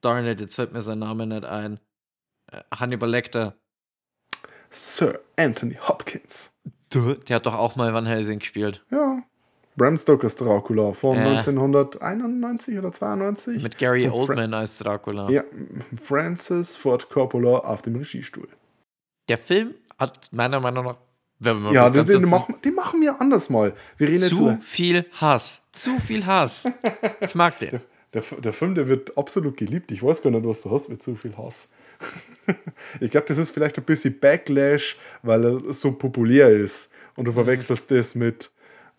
darn 0.00 0.26
it, 0.26 0.40
jetzt 0.40 0.54
fällt 0.54 0.72
mir 0.72 0.82
sein 0.82 0.98
Name 1.00 1.26
nicht 1.26 1.44
ein. 1.44 1.80
Äh, 2.50 2.62
Hannibal 2.74 3.08
Lecter. 3.10 3.54
Sir 4.70 5.20
Anthony 5.38 5.74
Hopkins. 5.86 6.52
Der 6.94 7.36
hat 7.36 7.46
doch 7.46 7.54
auch 7.54 7.76
mal 7.76 7.92
Van 7.94 8.06
Helsing 8.06 8.38
gespielt. 8.38 8.84
Ja. 8.90 9.22
Bram 9.76 9.96
Stokers 9.96 10.36
Dracula 10.36 10.92
von 10.92 11.16
Ja. 11.16 11.24
1991 11.38 12.78
oder 12.78 12.92
92. 12.92 13.62
Mit 13.62 13.78
Gary 13.78 14.02
Von 14.02 14.10
Fra- 14.10 14.18
Oldman 14.32 14.52
als 14.54 14.78
Dracula. 14.78 15.30
Ja, 15.30 15.44
Francis 15.98 16.76
Ford 16.76 17.08
Coppola 17.08 17.58
auf 17.58 17.80
dem 17.82 17.96
Regiestuhl. 17.96 18.48
Der 19.30 19.38
Film 19.38 19.74
hat 19.98 20.30
meiner 20.32 20.60
Meinung 20.60 20.84
nach, 20.84 20.96
Ja, 21.72 21.90
das 21.90 22.06
den, 22.06 22.20
zu- 22.20 22.28
machen, 22.28 22.54
den 22.64 22.74
machen 22.74 23.00
wir 23.00 23.20
anders 23.20 23.50
mal. 23.50 23.74
Wir 23.96 24.08
reden 24.08 24.20
jetzt 24.20 24.28
zu 24.30 24.42
über. 24.50 24.58
viel 24.62 25.04
Hass. 25.12 25.62
Zu 25.72 25.98
viel 25.98 26.24
Hass. 26.26 26.64
Ich 27.20 27.34
mag 27.34 27.58
den. 27.58 27.80
Der, 28.14 28.22
der 28.40 28.52
Film, 28.52 28.74
der 28.74 28.88
wird 28.88 29.16
absolut 29.16 29.56
geliebt. 29.56 29.90
Ich 29.90 30.02
weiß 30.02 30.20
gar 30.20 30.28
nicht, 30.28 30.44
was 30.44 30.60
du 30.60 30.70
hast 30.70 30.90
mit 30.90 31.00
so 31.00 31.14
viel 31.14 31.34
Hass. 31.38 31.68
ich 33.00 33.10
glaube, 33.10 33.26
das 33.26 33.38
ist 33.38 33.48
vielleicht 33.48 33.78
ein 33.78 33.84
bisschen 33.84 34.18
Backlash, 34.20 34.98
weil 35.22 35.42
er 35.46 35.72
so 35.72 35.92
populär 35.92 36.50
ist. 36.50 36.90
Und 37.16 37.24
du 37.24 37.32
verwechselst 37.32 37.90
das 37.90 38.14
mit 38.14 38.50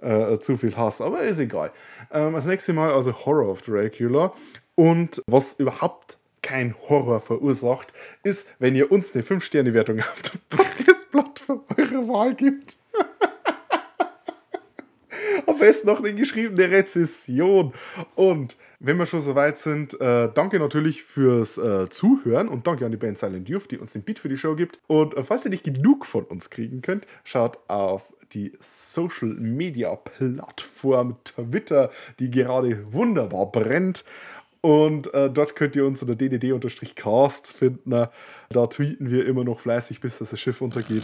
äh, 0.02 0.40
zu 0.40 0.58
viel 0.58 0.76
Hass. 0.76 1.00
Aber 1.00 1.22
ist 1.22 1.38
egal. 1.38 1.72
Ähm, 2.12 2.34
das 2.34 2.48
nächste 2.48 2.74
Mal 2.74 2.92
also 2.92 3.14
Horror 3.26 3.50
of 3.52 3.62
Dracula. 3.62 4.34
Und 4.74 5.22
was 5.28 5.54
überhaupt 5.60 6.18
kein 6.44 6.76
Horror 6.88 7.22
verursacht, 7.22 7.92
ist, 8.22 8.48
wenn 8.60 8.76
ihr 8.76 8.92
uns 8.92 9.16
eine 9.16 9.24
5-Sterne-Wertung 9.24 10.00
auf 10.00 10.22
der 10.22 10.38
Podcast-Plattform 10.58 11.64
eurer 11.76 12.08
Wahl 12.08 12.36
gibt. 12.36 12.78
Am 15.48 15.58
besten 15.58 15.88
noch 15.88 16.00
eine 16.00 16.14
geschriebene 16.14 16.70
Rezession. 16.70 17.74
Und 18.16 18.56
wenn 18.86 18.98
wir 18.98 19.06
schon 19.06 19.22
so 19.22 19.34
weit 19.34 19.58
sind, 19.58 20.00
äh, 20.02 20.30
danke 20.34 20.60
natürlich 20.60 21.04
fürs 21.04 21.58
äh, 21.58 21.90
Zuhören 21.90 22.50
und 22.50 22.68
danke 22.68 22.86
an 22.86 22.92
die 22.92 22.98
Band 22.98 23.18
Silent 23.18 23.48
Youth, 23.48 23.72
die 23.72 23.78
uns 23.78 23.94
den 23.94 24.04
Beat 24.04 24.20
für 24.20 24.30
die 24.30 24.36
Show 24.36 24.56
gibt. 24.56 24.80
Und 24.88 25.16
äh, 25.16 25.24
falls 25.24 25.46
ihr 25.46 25.52
nicht 25.52 25.64
genug 25.64 26.06
von 26.06 26.26
uns 26.26 26.50
kriegen 26.50 26.82
könnt, 26.82 27.08
schaut 27.24 27.58
auf 27.70 28.12
die 28.34 28.52
Social 28.60 29.30
Media 29.30 29.96
Plattform 29.96 31.16
Twitter, 31.24 31.92
die 32.20 32.30
gerade 32.30 32.86
wunderbar 32.92 33.52
brennt. 33.52 34.04
Und 34.66 35.14
äh, 35.14 35.30
dort 35.30 35.58
könnt 35.58 35.76
ihr 35.76 35.86
uns 35.86 36.02
unter 36.02 36.16
ddd-cast 36.16 37.52
finden. 37.52 38.08
Da 38.50 38.68
tweeten 38.68 39.12
wir 39.12 39.26
immer 39.26 39.44
noch 39.44 39.60
fleißig, 39.60 40.00
bis 40.00 40.20
das 40.20 40.40
Schiff 40.40 40.62
untergeht. 40.62 41.04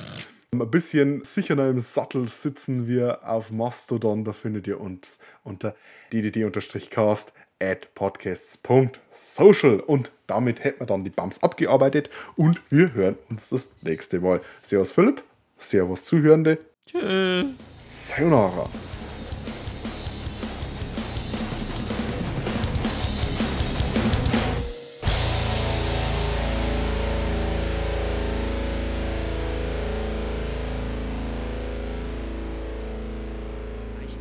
Ein 0.53 0.71
bisschen 0.71 1.25
sicherer 1.25 1.67
im 1.69 1.77
Sattel 1.77 2.29
sitzen 2.29 2.87
wir 2.87 3.19
auf 3.27 3.51
Mastodon. 3.51 4.23
Da 4.23 4.31
findet 4.31 4.65
ihr 4.65 4.79
uns 4.79 5.19
unter 5.43 5.75
ddd-cast 6.13 7.33
at 7.61 7.93
podcasts.social. 7.95 9.81
Und 9.81 10.13
damit 10.25 10.63
hätten 10.63 10.79
wir 10.79 10.87
dann 10.87 11.03
die 11.03 11.09
Bums 11.09 11.43
abgearbeitet 11.43 12.09
und 12.37 12.61
wir 12.69 12.93
hören 12.93 13.17
uns 13.29 13.49
das 13.49 13.67
nächste 13.81 14.21
Mal. 14.21 14.39
Servus 14.61 14.93
Philipp, 14.93 15.21
Servus 15.57 16.05
Zuhörende. 16.05 16.59
Tschüss. 16.85 17.47
Sayonara. 17.85 18.69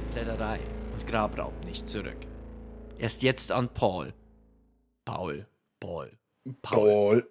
Leichenfledderei 0.09 0.61
und 0.93 1.07
Grabraub 1.07 1.65
nicht 1.65 1.89
zurück. 1.89 2.17
Erst 2.99 3.23
jetzt 3.23 3.53
an 3.53 3.73
Paul. 3.73 4.15
Paul. 5.05 5.47
Paul. 5.81 6.19
Paul. 6.63 7.31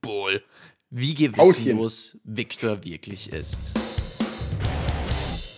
Paul. 0.00 0.42
Wie 0.90 1.14
gewissenlos 1.14 2.18
Victor 2.24 2.84
wirklich 2.84 3.32
ist. 3.32 3.74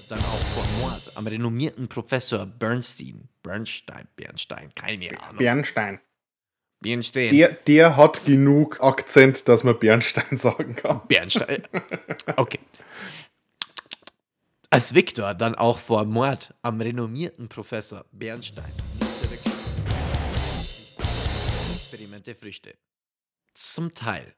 Dann 0.09 0.19
auch 0.21 0.23
vor 0.23 0.65
Mord 0.81 1.13
am 1.17 1.27
renommierten 1.27 1.89
Professor 1.89 2.47
Bernstein. 2.47 3.29
Bernstein, 3.43 4.07
Bernstein, 4.17 4.75
keine 4.75 5.11
Ahnung. 5.23 5.39
Bernstein. 5.39 6.01
Bernstein. 6.81 7.31
Der, 7.35 7.49
der 7.53 7.97
hat 7.97 8.25
genug 8.25 8.83
Akzent, 8.83 9.49
dass 9.49 9.65
man 9.65 9.79
Bernstein 9.79 10.37
sagen 10.39 10.77
kann. 10.77 11.03
Bernstein. 11.09 11.65
Okay. 12.37 12.59
Als 14.75 14.93
Victor 14.93 15.35
dann 15.35 15.55
auch 15.55 15.79
vor 15.79 16.05
Mord 16.05 16.53
am 16.63 16.81
renommierten 16.81 17.49
Professor 17.49 18.05
Bernstein 18.11 18.73
nicht 18.99 19.47
Experimente 21.77 22.35
Früchte. 22.35 22.75
Zum 23.55 23.95
Teil. 23.95 24.35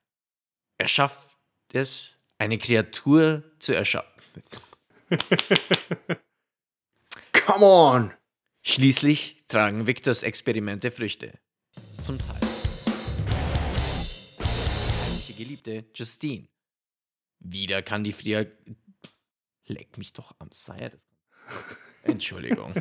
Er 0.76 0.88
schafft 0.88 1.30
es, 1.72 2.18
eine 2.36 2.58
Kreatur 2.58 3.44
zu 3.60 3.74
erschaffen. 3.74 4.22
Come 7.32 7.64
on! 7.64 8.12
Schließlich 8.60 9.42
tragen 9.48 9.86
Victors 9.86 10.22
Experimente 10.22 10.90
Früchte. 10.90 11.32
Zum 11.98 12.18
Teil. 12.18 12.40
Heimliche 15.06 15.32
Geliebte 15.32 15.86
Justine. 15.94 16.46
Wieder 17.38 17.80
kann 17.80 18.04
die 18.04 18.12
Fria. 18.12 18.44
Leck 19.66 19.98
mich 19.98 20.12
doch 20.12 20.34
am 20.38 20.50
Seier. 20.52 20.92
Entschuldigung. 22.02 22.74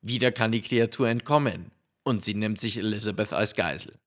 Wieder 0.00 0.30
kann 0.32 0.52
die 0.52 0.62
Kreatur 0.62 1.08
entkommen 1.08 1.72
und 2.04 2.24
sie 2.24 2.34
nimmt 2.34 2.60
sich 2.60 2.78
Elizabeth 2.78 3.32
als 3.32 3.54
Geisel. 3.54 3.98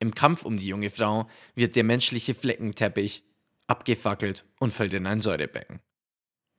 Im 0.00 0.14
Kampf 0.14 0.44
um 0.44 0.58
die 0.58 0.66
junge 0.66 0.90
Frau 0.90 1.28
wird 1.54 1.76
der 1.76 1.84
menschliche 1.84 2.34
Fleckenteppich 2.34 3.24
abgefackelt 3.66 4.44
und 4.58 4.72
fällt 4.72 4.92
in 4.92 5.06
ein 5.06 5.20
Säurebecken. 5.20 5.80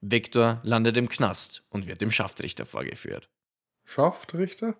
Victor 0.02 0.60
landet 0.64 0.98
im 0.98 1.10
Knast 1.10 1.64
und 1.70 1.88
wird 1.88 2.02
dem 2.02 2.12
Schaftrichter 2.12 2.66
vorgeführt. 2.66 3.30
Schaftrichter? 3.84 4.76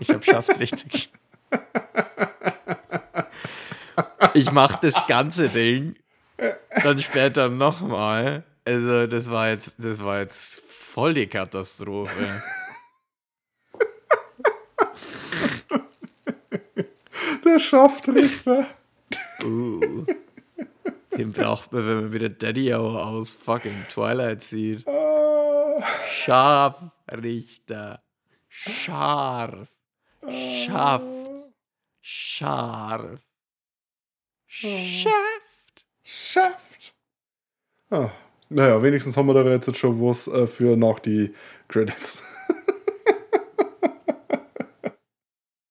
Ich 0.00 0.10
habe 0.10 0.22
Schaftrichter. 0.22 0.86
Ich 4.34 4.50
mache 4.50 4.78
das 4.80 5.06
ganze 5.08 5.50
Ding 5.50 5.96
dann 6.82 6.98
später 6.98 7.48
nochmal. 7.48 8.44
Also 8.64 9.06
das 9.06 9.30
war 9.30 9.48
jetzt, 9.48 9.74
das 9.78 10.02
war 10.02 10.20
jetzt 10.20 10.62
voll 10.68 11.14
die 11.14 11.26
Katastrophe. 11.26 12.42
Der 17.44 17.58
Schaftrichter. 17.58 18.66
Uh. 19.42 20.06
Den 21.16 21.32
braucht 21.32 21.72
man, 21.72 21.86
wenn 21.86 21.96
man 21.96 22.12
wieder 22.12 22.28
Daddy 22.28 22.72
Hour 22.72 23.04
aus 23.06 23.32
fucking 23.32 23.86
Twilight 23.90 24.42
sieht. 24.42 24.84
Scharfrichter. 26.10 28.02
Scharf. 28.48 29.68
Schaft. 30.28 31.04
Scharf. 32.00 33.20
Schaft. 34.46 35.31
Schaft. 36.04 36.94
Ah. 37.90 38.10
Naja, 38.48 38.82
wenigstens 38.82 39.16
haben 39.16 39.26
wir 39.28 39.34
da 39.34 39.48
jetzt 39.50 39.74
schon 39.76 40.00
was 40.00 40.28
äh, 40.28 40.46
für 40.46 40.76
nach 40.76 40.98
die 40.98 41.34
Credits. 41.68 42.22